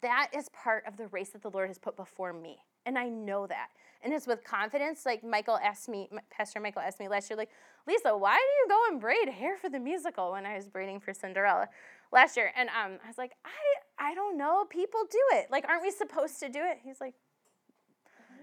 that 0.00 0.30
is 0.34 0.48
part 0.50 0.84
of 0.86 0.96
the 0.96 1.08
race 1.08 1.30
that 1.30 1.42
the 1.42 1.50
lord 1.50 1.68
has 1.68 1.78
put 1.78 1.96
before 1.96 2.32
me. 2.32 2.58
And 2.86 2.98
i 2.98 3.08
know 3.08 3.46
that 3.46 3.68
and 4.02 4.12
it's 4.12 4.26
with 4.26 4.44
confidence 4.44 5.04
like 5.04 5.22
michael 5.24 5.58
asked 5.62 5.88
me 5.88 6.08
pastor 6.30 6.60
michael 6.60 6.82
asked 6.82 7.00
me 7.00 7.08
last 7.08 7.28
year 7.30 7.36
like 7.36 7.50
lisa 7.86 8.16
why 8.16 8.36
do 8.36 8.40
you 8.40 8.66
go 8.68 8.92
and 8.92 9.00
braid 9.00 9.28
hair 9.28 9.56
for 9.56 9.68
the 9.68 9.78
musical 9.78 10.32
when 10.32 10.46
i 10.46 10.56
was 10.56 10.66
braiding 10.66 11.00
for 11.00 11.12
cinderella 11.12 11.68
last 12.12 12.36
year, 12.36 12.52
and 12.56 12.68
um, 12.68 12.98
I 13.04 13.08
was 13.08 13.18
like, 13.18 13.32
I 13.44 14.10
I 14.10 14.14
don't 14.14 14.36
know. 14.38 14.64
People 14.68 15.00
do 15.10 15.20
it. 15.32 15.48
Like, 15.50 15.66
aren't 15.68 15.82
we 15.82 15.90
supposed 15.90 16.38
to 16.40 16.48
do 16.48 16.60
it? 16.60 16.78
He's 16.82 17.00
like, 17.00 17.14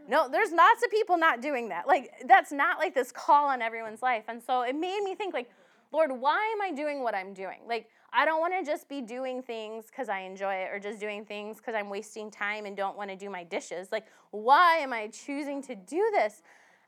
no, 0.07 0.29
there's 0.29 0.51
lots 0.51 0.83
of 0.83 0.91
people 0.91 1.17
not 1.17 1.41
doing 1.41 1.69
that. 1.69 1.87
Like, 1.87 2.11
that's 2.27 2.51
not 2.51 2.77
like 2.77 2.93
this 2.93 3.11
call 3.11 3.47
on 3.47 3.61
everyone's 3.61 4.01
life. 4.01 4.25
And 4.27 4.41
so 4.43 4.61
it 4.61 4.75
made 4.75 5.01
me 5.03 5.15
think, 5.15 5.33
like, 5.33 5.49
Lord, 5.91 6.11
why 6.11 6.53
am 6.55 6.61
I 6.61 6.75
doing 6.75 7.01
what 7.01 7.15
I'm 7.15 7.33
doing? 7.33 7.59
Like, 7.67 7.87
I 8.17 8.23
don't 8.23 8.39
want 8.39 8.53
to 8.57 8.63
just 8.63 8.87
be 8.87 9.01
doing 9.01 9.43
things 9.43 9.87
because 9.87 10.07
I 10.07 10.19
enjoy 10.19 10.53
it 10.53 10.69
or 10.71 10.79
just 10.79 11.01
doing 11.01 11.25
things 11.25 11.57
because 11.57 11.75
I'm 11.75 11.89
wasting 11.89 12.31
time 12.31 12.65
and 12.65 12.75
don't 12.75 12.95
want 12.95 13.09
to 13.09 13.17
do 13.17 13.29
my 13.29 13.43
dishes. 13.43 13.89
Like, 13.91 14.05
why 14.31 14.77
am 14.77 14.93
I 14.93 15.07
choosing 15.07 15.61
to 15.63 15.75
do 15.75 16.09
this? 16.13 16.41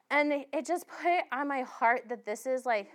And 0.10 0.46
it 0.54 0.66
just 0.66 0.86
put 0.88 1.24
on 1.34 1.50
my 1.50 1.64
heart 1.64 2.04
that 2.08 2.26
this 2.26 2.46
is 2.46 2.66
like, 2.66 2.90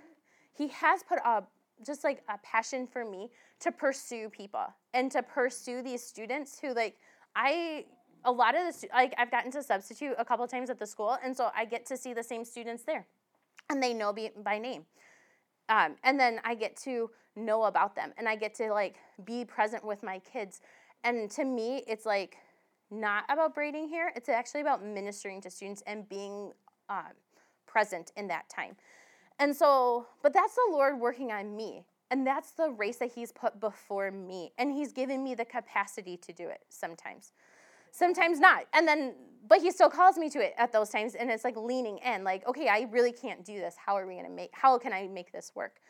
He 0.55 0.69
has 0.69 1.03
put 1.03 1.19
a 1.19 1.43
just 1.85 2.05
like 2.05 2.23
a 2.29 2.39
passion 2.39 2.87
for 2.87 3.05
me 3.05 3.29
to 3.61 3.71
pursue 3.71 4.31
people 4.31 4.65
and 4.95 5.11
to 5.13 5.23
pursue 5.23 5.83
these 5.83 6.03
students 6.03 6.59
who 6.59 6.73
like 6.75 6.97
I 7.35 7.87
a 8.25 8.31
lot 8.31 8.55
of 8.55 8.63
the 8.63 8.89
like 8.95 9.15
I've 9.19 9.31
gotten 9.31 9.51
to 9.53 9.63
substitute 9.63 10.15
a 10.17 10.25
couple 10.25 10.47
times 10.47 10.71
at 10.71 10.79
the 10.79 10.87
school 10.87 11.19
and 11.25 11.37
so 11.37 11.51
I 11.55 11.65
get 11.65 11.85
to 11.87 11.97
see 11.97 12.15
the 12.15 12.23
same 12.23 12.45
students 12.45 12.85
there 12.85 13.07
and 13.69 13.83
they 13.83 13.93
know 13.93 14.13
me 14.13 14.31
by 14.43 14.59
name. 14.59 14.87
Um, 15.69 15.97
and 16.05 16.19
then 16.19 16.41
I 16.45 16.55
get 16.55 16.77
to 16.85 17.11
know 17.37 17.65
about 17.65 17.95
them 17.95 18.13
and 18.19 18.29
I 18.29 18.37
get 18.37 18.55
to 18.57 18.71
like 18.73 18.97
be 19.25 19.45
present 19.45 19.85
with 19.85 20.03
my 20.03 20.19
kids. 20.21 20.61
And 21.05 21.31
to 21.33 21.45
me, 21.45 21.83
it's 21.87 22.07
like 22.07 22.37
not 22.91 23.25
about 23.29 23.55
braiding 23.55 23.89
hair, 23.89 24.13
it's 24.15 24.29
actually 24.29 24.61
about 24.61 24.85
ministering 24.85 25.41
to 25.43 25.51
students 25.51 25.83
and 25.87 26.09
being 26.09 26.53
um, 26.89 27.13
present 27.67 28.13
in 28.17 28.29
that 28.29 28.49
time. 28.49 28.77
And 29.39 29.57
so, 29.57 30.07
but 30.23 30.33
that's 30.33 30.55
the 30.55 30.69
Lord 30.71 31.01
working 31.01 31.33
on 31.33 31.57
me. 31.57 31.85
And 32.11 32.27
that's 32.27 32.51
the 32.51 32.71
race 32.71 32.99
that 32.99 33.13
He's 33.15 33.33
put 33.33 33.59
before 33.59 34.11
me. 34.11 34.53
And 34.59 34.71
He's 34.71 34.93
given 34.93 35.25
me 35.25 35.35
the 35.35 35.47
capacity 35.47 36.19
to 36.19 36.33
do 36.33 36.49
it 36.49 36.61
sometimes. 36.69 37.33
Sometimes 37.91 38.39
not. 38.39 38.67
And 38.75 38.87
then, 38.87 39.15
but 39.49 39.63
He 39.63 39.71
still 39.71 39.89
calls 39.89 40.19
me 40.19 40.29
to 40.31 40.39
it 40.39 40.53
at 40.59 40.73
those 40.73 40.91
times. 40.91 41.15
And 41.15 41.31
it's 41.31 41.45
like 41.45 41.57
leaning 41.57 41.99
in, 41.99 42.23
like, 42.23 42.47
okay, 42.47 42.69
I 42.69 42.87
really 42.91 43.13
can't 43.13 43.43
do 43.45 43.59
this. 43.59 43.75
How 43.85 43.97
are 43.97 44.07
we 44.07 44.15
going 44.15 44.27
to 44.27 44.31
make, 44.31 44.51
how 44.53 44.77
can 44.79 44.93
I 44.93 45.09
make 45.09 45.33
this 45.33 45.53
work? 45.55 45.81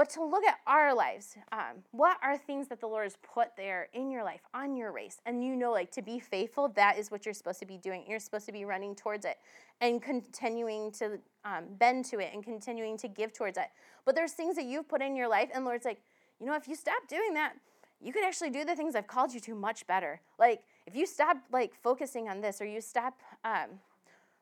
But 0.00 0.08
to 0.08 0.24
look 0.24 0.46
at 0.46 0.60
our 0.66 0.94
lives, 0.94 1.36
um, 1.52 1.84
what 1.90 2.16
are 2.22 2.38
things 2.38 2.68
that 2.68 2.80
the 2.80 2.86
Lord 2.86 3.04
has 3.04 3.18
put 3.22 3.54
there 3.54 3.88
in 3.92 4.10
your 4.10 4.24
life, 4.24 4.40
on 4.54 4.74
your 4.74 4.92
race? 4.92 5.20
And 5.26 5.44
you 5.44 5.54
know, 5.54 5.72
like 5.72 5.90
to 5.90 6.00
be 6.00 6.18
faithful, 6.18 6.68
that 6.68 6.96
is 6.98 7.10
what 7.10 7.26
you're 7.26 7.34
supposed 7.34 7.58
to 7.58 7.66
be 7.66 7.76
doing. 7.76 8.06
You're 8.08 8.18
supposed 8.18 8.46
to 8.46 8.52
be 8.52 8.64
running 8.64 8.94
towards 8.94 9.26
it 9.26 9.36
and 9.82 10.00
continuing 10.00 10.90
to 10.92 11.18
um, 11.44 11.64
bend 11.78 12.06
to 12.06 12.18
it 12.18 12.30
and 12.32 12.42
continuing 12.42 12.96
to 12.96 13.08
give 13.08 13.34
towards 13.34 13.58
it. 13.58 13.66
But 14.06 14.14
there's 14.14 14.32
things 14.32 14.56
that 14.56 14.64
you've 14.64 14.88
put 14.88 15.02
in 15.02 15.14
your 15.16 15.28
life, 15.28 15.50
and 15.54 15.66
Lord's 15.66 15.84
like, 15.84 16.00
you 16.40 16.46
know, 16.46 16.54
if 16.54 16.66
you 16.66 16.76
stop 16.76 17.06
doing 17.06 17.34
that, 17.34 17.52
you 18.00 18.14
can 18.14 18.24
actually 18.24 18.48
do 18.48 18.64
the 18.64 18.74
things 18.74 18.94
I've 18.94 19.06
called 19.06 19.34
you 19.34 19.40
to 19.40 19.54
much 19.54 19.86
better. 19.86 20.22
Like 20.38 20.62
if 20.86 20.96
you 20.96 21.04
stop 21.04 21.36
like 21.52 21.74
focusing 21.74 22.26
on 22.26 22.40
this, 22.40 22.62
or 22.62 22.64
you 22.64 22.80
stop 22.80 23.18
um, 23.44 23.68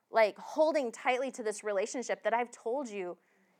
like 0.09 0.37
holding 0.37 0.89
tightly 0.89 1.31
to 1.31 1.43
this 1.43 1.65
relationship 1.65 2.23
that 2.23 2.33
I've 2.33 2.49
told 2.49 2.87
you 2.87 3.17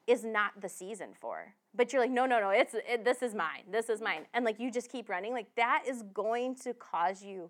is 0.08 0.24
not 0.24 0.62
the 0.62 0.70
season 0.70 1.10
for. 1.20 1.56
But 1.76 1.94
you're 1.94 2.02
like, 2.02 2.12
no, 2.12 2.26
no, 2.26 2.40
no, 2.40 2.50
it's 2.50 2.74
it, 2.74 3.06
this 3.06 3.22
is 3.22 3.36
mine. 3.36 3.64
This 3.72 3.90
is 3.90 4.02
mine. 4.02 4.26
And 4.34 4.44
like 4.44 4.60
you 4.60 4.72
just 4.72 4.92
keep 4.92 5.08
running. 5.08 5.34
Like 5.34 5.54
that 5.56 5.84
is 5.88 6.04
going 6.14 6.56
to 6.64 6.74
cause 6.74 7.24
you 7.24 7.50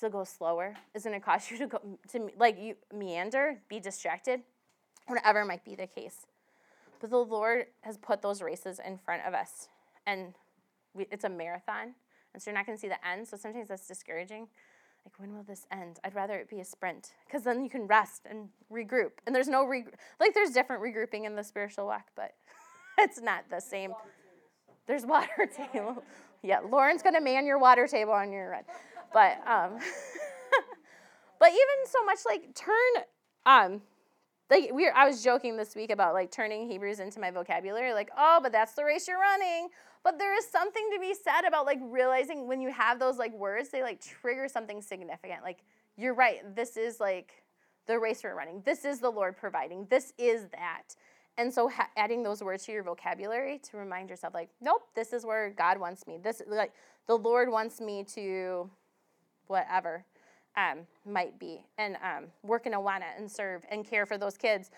to 0.00 0.08
go 0.08 0.24
slower. 0.24 0.74
Is 0.94 1.04
going 1.04 1.18
to 1.18 1.24
cause 1.24 1.50
you 1.50 1.58
to 1.58 1.66
go 1.66 1.80
to 2.12 2.30
like 2.38 2.58
you 2.58 2.76
meander, 2.94 3.60
be 3.68 3.78
distracted, 3.78 4.40
whatever 5.06 5.44
might 5.44 5.64
be 5.64 5.74
the 5.74 5.86
case. 5.86 6.26
But 7.00 7.10
the 7.10 7.18
Lord 7.18 7.66
has 7.82 7.96
put 7.96 8.22
those 8.22 8.42
races 8.42 8.80
in 8.84 8.98
front 8.98 9.22
of 9.26 9.32
us, 9.32 9.68
and 10.06 10.34
we, 10.92 11.06
it's 11.10 11.24
a 11.24 11.30
marathon, 11.30 11.94
and 12.34 12.42
so 12.42 12.50
you're 12.50 12.58
not 12.58 12.66
going 12.66 12.76
to 12.76 12.80
see 12.80 12.88
the 12.88 13.06
end. 13.06 13.26
So 13.26 13.38
sometimes 13.38 13.68
that's 13.68 13.86
discouraging 13.86 14.48
like 15.04 15.18
when 15.18 15.34
will 15.34 15.42
this 15.42 15.66
end 15.70 15.98
i'd 16.04 16.14
rather 16.14 16.34
it 16.34 16.48
be 16.48 16.60
a 16.60 16.64
sprint 16.64 17.12
because 17.26 17.42
then 17.42 17.62
you 17.62 17.70
can 17.70 17.86
rest 17.86 18.22
and 18.28 18.48
regroup 18.70 19.12
and 19.26 19.34
there's 19.34 19.48
no 19.48 19.64
re 19.64 19.84
like 20.18 20.34
there's 20.34 20.50
different 20.50 20.82
regrouping 20.82 21.24
in 21.24 21.36
the 21.36 21.42
spiritual 21.42 21.86
walk 21.86 22.08
but 22.14 22.34
it's 23.00 23.20
not 23.20 23.44
the 23.50 23.60
same 23.60 23.92
there's 24.86 25.04
water 25.06 25.48
table 25.72 26.02
yeah 26.42 26.60
lauren's 26.60 27.02
to 27.02 27.20
man 27.20 27.46
your 27.46 27.58
water 27.58 27.86
table 27.86 28.12
on 28.12 28.32
your 28.32 28.50
run 28.50 28.62
but 29.12 29.38
um 29.46 29.78
but 31.38 31.48
even 31.48 31.86
so 31.86 32.04
much 32.04 32.18
like 32.26 32.54
turn 32.54 33.04
um 33.46 33.80
like 34.50 34.70
we 34.72 34.88
I 34.88 35.06
was 35.06 35.22
joking 35.22 35.56
this 35.56 35.76
week 35.76 35.92
about 35.92 36.12
like 36.12 36.32
turning 36.32 36.68
Hebrews 36.68 36.98
into 36.98 37.20
my 37.20 37.30
vocabulary 37.30 37.92
like 37.92 38.10
oh 38.16 38.40
but 38.42 38.52
that's 38.52 38.72
the 38.72 38.84
race 38.84 39.06
you're 39.06 39.20
running 39.20 39.68
but 40.02 40.18
there 40.18 40.36
is 40.36 40.46
something 40.46 40.88
to 40.94 41.00
be 41.00 41.14
said 41.14 41.46
about 41.46 41.66
like 41.66 41.78
realizing 41.82 42.48
when 42.48 42.60
you 42.60 42.72
have 42.72 42.98
those 42.98 43.18
like 43.18 43.32
words, 43.34 43.68
they 43.68 43.82
like 43.82 44.00
trigger 44.00 44.48
something 44.48 44.80
significant. 44.80 45.42
Like, 45.42 45.58
you're 45.96 46.14
right, 46.14 46.54
this 46.54 46.76
is 46.76 47.00
like 47.00 47.42
the 47.86 47.98
race 47.98 48.22
we're 48.24 48.34
running. 48.34 48.62
This 48.64 48.84
is 48.84 49.00
the 49.00 49.10
Lord 49.10 49.36
providing. 49.36 49.86
This 49.90 50.12
is 50.16 50.46
that. 50.52 50.94
And 51.40 51.52
so 51.52 51.68
ha- 51.68 51.88
adding 51.96 52.22
those 52.22 52.42
words 52.42 52.66
to 52.66 52.72
your 52.72 52.82
vocabulary 52.82 53.58
to 53.70 53.78
remind 53.78 54.10
yourself, 54.10 54.34
like, 54.34 54.50
nope, 54.60 54.82
this 54.94 55.12
is 55.12 55.24
where 55.24 55.50
God 55.50 55.78
wants 55.78 56.06
me. 56.06 56.18
This 56.22 56.42
like 56.46 56.72
the 57.06 57.16
Lord 57.16 57.48
wants 57.50 57.80
me 57.80 58.04
to 58.14 58.68
whatever 59.46 60.04
um, 60.56 60.80
might 61.06 61.38
be 61.38 61.64
and 61.78 61.96
um, 61.96 62.26
work 62.42 62.66
in 62.66 62.72
Awana 62.72 63.16
and 63.16 63.30
serve 63.30 63.64
and 63.70 63.86
care 63.88 64.04
for 64.04 64.18
those 64.18 64.36
kids 64.36 64.70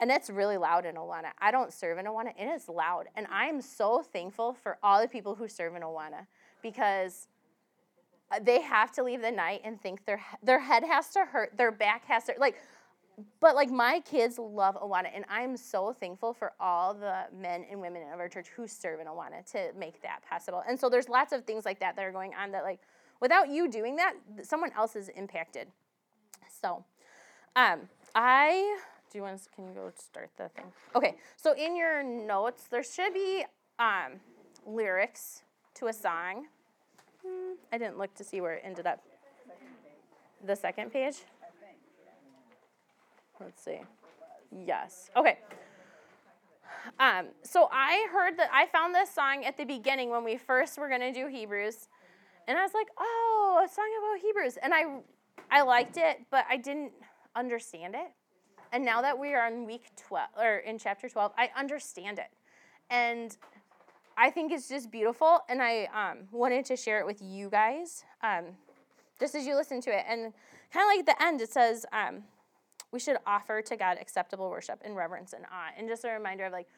and 0.00 0.10
it's 0.10 0.30
really 0.30 0.56
loud 0.56 0.86
in 0.86 0.94
Awana. 0.94 1.32
I 1.40 1.50
don't 1.50 1.72
serve 1.72 1.98
in 1.98 2.06
Awana, 2.06 2.32
and 2.38 2.48
it's 2.48 2.68
loud. 2.68 3.06
And 3.16 3.26
I'm 3.30 3.60
so 3.60 4.02
thankful 4.02 4.54
for 4.54 4.78
all 4.82 5.00
the 5.00 5.08
people 5.08 5.34
who 5.34 5.48
serve 5.48 5.74
in 5.74 5.82
Awana 5.82 6.26
because 6.62 7.26
uh, 8.30 8.38
they 8.40 8.60
have 8.60 8.92
to 8.92 9.02
leave 9.02 9.22
the 9.22 9.32
night 9.32 9.62
and 9.64 9.80
think 9.80 10.04
their 10.04 10.20
their 10.42 10.60
head 10.60 10.84
has 10.84 11.08
to 11.10 11.24
hurt, 11.24 11.56
their 11.56 11.72
back 11.72 12.04
has 12.06 12.24
to 12.24 12.34
like. 12.38 12.56
But 13.40 13.54
like 13.54 13.70
my 13.70 14.00
kids 14.00 14.38
love 14.38 14.76
Awana, 14.76 15.08
and 15.14 15.24
I'm 15.28 15.56
so 15.56 15.92
thankful 15.92 16.32
for 16.32 16.52
all 16.60 16.94
the 16.94 17.24
men 17.36 17.64
and 17.70 17.80
women 17.80 18.02
of 18.12 18.20
our 18.20 18.28
church 18.28 18.48
who 18.54 18.66
serve 18.68 19.00
in 19.00 19.06
Awana 19.06 19.44
to 19.52 19.72
make 19.76 20.00
that 20.02 20.20
possible. 20.28 20.62
And 20.68 20.78
so 20.78 20.88
there's 20.88 21.08
lots 21.08 21.32
of 21.32 21.44
things 21.44 21.64
like 21.64 21.80
that 21.80 21.96
that 21.96 22.04
are 22.04 22.12
going 22.12 22.32
on 22.34 22.52
that 22.52 22.62
like 22.62 22.78
without 23.20 23.48
you 23.48 23.68
doing 23.68 23.96
that, 23.96 24.14
someone 24.42 24.70
else 24.76 24.94
is 24.94 25.08
impacted. 25.08 25.68
So, 26.62 26.84
um, 27.56 27.88
I 28.14 28.78
do 29.10 29.18
you 29.18 29.22
want 29.22 29.42
to, 29.42 29.48
can 29.50 29.66
you 29.66 29.74
go 29.74 29.90
start 29.96 30.30
the 30.36 30.48
thing? 30.50 30.66
Okay, 30.94 31.16
so 31.36 31.54
in 31.54 31.76
your 31.76 32.02
notes, 32.02 32.64
there 32.70 32.82
should 32.82 33.14
be 33.14 33.44
um, 33.78 34.20
lyrics 34.66 35.42
to 35.74 35.86
a 35.86 35.92
song. 35.92 36.46
Hmm, 37.24 37.54
I 37.72 37.78
didn't 37.78 37.96
look 37.96 38.14
to 38.16 38.24
see 38.24 38.40
where 38.40 38.54
it 38.54 38.62
ended 38.64 38.86
up. 38.86 39.02
The 40.44 40.54
second 40.54 40.92
page? 40.92 41.16
Let's 43.40 43.62
see. 43.62 43.80
Yes. 44.50 45.10
Okay. 45.16 45.38
Um, 46.98 47.26
so 47.42 47.68
I 47.72 48.08
heard 48.12 48.38
that 48.38 48.50
I 48.52 48.66
found 48.66 48.94
this 48.94 49.10
song 49.10 49.44
at 49.44 49.56
the 49.56 49.64
beginning 49.64 50.10
when 50.10 50.24
we 50.24 50.36
first 50.36 50.78
were 50.78 50.88
going 50.88 51.00
to 51.00 51.12
do 51.12 51.26
Hebrews. 51.26 51.88
And 52.46 52.58
I 52.58 52.62
was 52.62 52.72
like, 52.74 52.88
oh, 52.98 53.62
a 53.64 53.68
song 53.68 53.88
about 53.98 54.20
Hebrews. 54.22 54.58
And 54.62 54.72
I, 54.72 54.84
I 55.50 55.62
liked 55.62 55.96
it, 55.96 56.24
but 56.30 56.44
I 56.48 56.56
didn't 56.56 56.92
understand 57.36 57.94
it. 57.94 58.10
And 58.72 58.84
now 58.84 59.02
that 59.02 59.18
we 59.18 59.34
are 59.34 59.46
in 59.46 59.66
week 59.66 59.90
12 59.96 60.28
or 60.38 60.56
in 60.58 60.78
chapter 60.78 61.08
12, 61.08 61.32
I 61.36 61.50
understand 61.56 62.18
it. 62.18 62.30
And 62.90 63.36
I 64.16 64.30
think 64.30 64.52
it's 64.52 64.68
just 64.68 64.90
beautiful. 64.90 65.40
And 65.48 65.62
I 65.62 65.88
um, 65.94 66.18
wanted 66.32 66.64
to 66.66 66.76
share 66.76 67.00
it 67.00 67.06
with 67.06 67.22
you 67.22 67.50
guys 67.50 68.04
um, 68.22 68.44
just 69.20 69.34
as 69.34 69.46
you 69.46 69.54
listen 69.54 69.80
to 69.82 69.90
it. 69.90 70.04
And 70.08 70.32
kind 70.72 70.84
of 70.84 70.88
like 70.88 71.00
at 71.00 71.06
the 71.06 71.22
end, 71.22 71.40
it 71.40 71.52
says, 71.52 71.86
um, 71.92 72.24
we 72.92 72.98
should 72.98 73.16
offer 73.26 73.62
to 73.62 73.76
God 73.76 73.98
acceptable 74.00 74.50
worship 74.50 74.80
in 74.84 74.94
reverence 74.94 75.32
and 75.32 75.44
awe. 75.46 75.70
And 75.76 75.88
just 75.88 76.04
a 76.04 76.10
reminder 76.10 76.44
of 76.44 76.52
like 76.52 76.68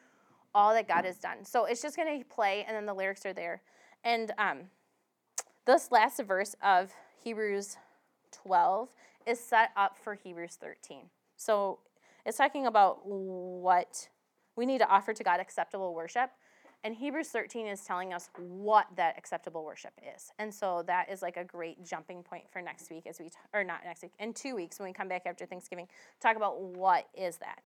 all 0.53 0.73
that 0.73 0.87
God 0.87 1.05
has 1.05 1.17
done. 1.17 1.45
So 1.45 1.65
it's 1.65 1.81
just 1.81 1.95
going 1.95 2.19
to 2.19 2.25
play, 2.25 2.65
and 2.67 2.75
then 2.75 2.85
the 2.85 2.93
lyrics 2.93 3.25
are 3.25 3.33
there. 3.33 3.61
And 4.03 4.31
um, 4.37 4.59
this 5.65 5.91
last 5.91 6.21
verse 6.21 6.55
of 6.61 6.91
Hebrews 7.23 7.77
12 8.31 8.89
is 9.25 9.39
set 9.39 9.71
up 9.77 9.97
for 9.97 10.15
Hebrews 10.15 10.57
13. 10.59 11.03
So 11.37 11.79
it's 12.25 12.37
talking 12.37 12.67
about 12.67 13.05
what 13.05 14.09
we 14.55 14.65
need 14.65 14.79
to 14.79 14.87
offer 14.87 15.13
to 15.13 15.23
God 15.23 15.39
acceptable 15.39 15.93
worship. 15.93 16.31
And 16.83 16.95
Hebrews 16.95 17.29
13 17.29 17.67
is 17.67 17.81
telling 17.81 18.11
us 18.11 18.29
what 18.37 18.87
that 18.95 19.15
acceptable 19.17 19.63
worship 19.63 19.93
is. 20.15 20.31
And 20.39 20.53
so 20.53 20.83
that 20.87 21.11
is 21.11 21.21
like 21.21 21.37
a 21.37 21.43
great 21.43 21.85
jumping 21.85 22.23
point 22.23 22.45
for 22.49 22.61
next 22.61 22.89
week 22.89 23.05
as 23.05 23.19
we, 23.19 23.29
t- 23.29 23.35
or 23.53 23.63
not 23.63 23.81
next 23.85 24.01
week, 24.01 24.13
in 24.19 24.33
two 24.33 24.55
weeks 24.55 24.79
when 24.79 24.89
we 24.89 24.93
come 24.93 25.07
back 25.07 25.23
after 25.27 25.45
Thanksgiving, 25.45 25.87
talk 26.19 26.35
about 26.37 26.59
what 26.59 27.07
is 27.13 27.37
that. 27.37 27.61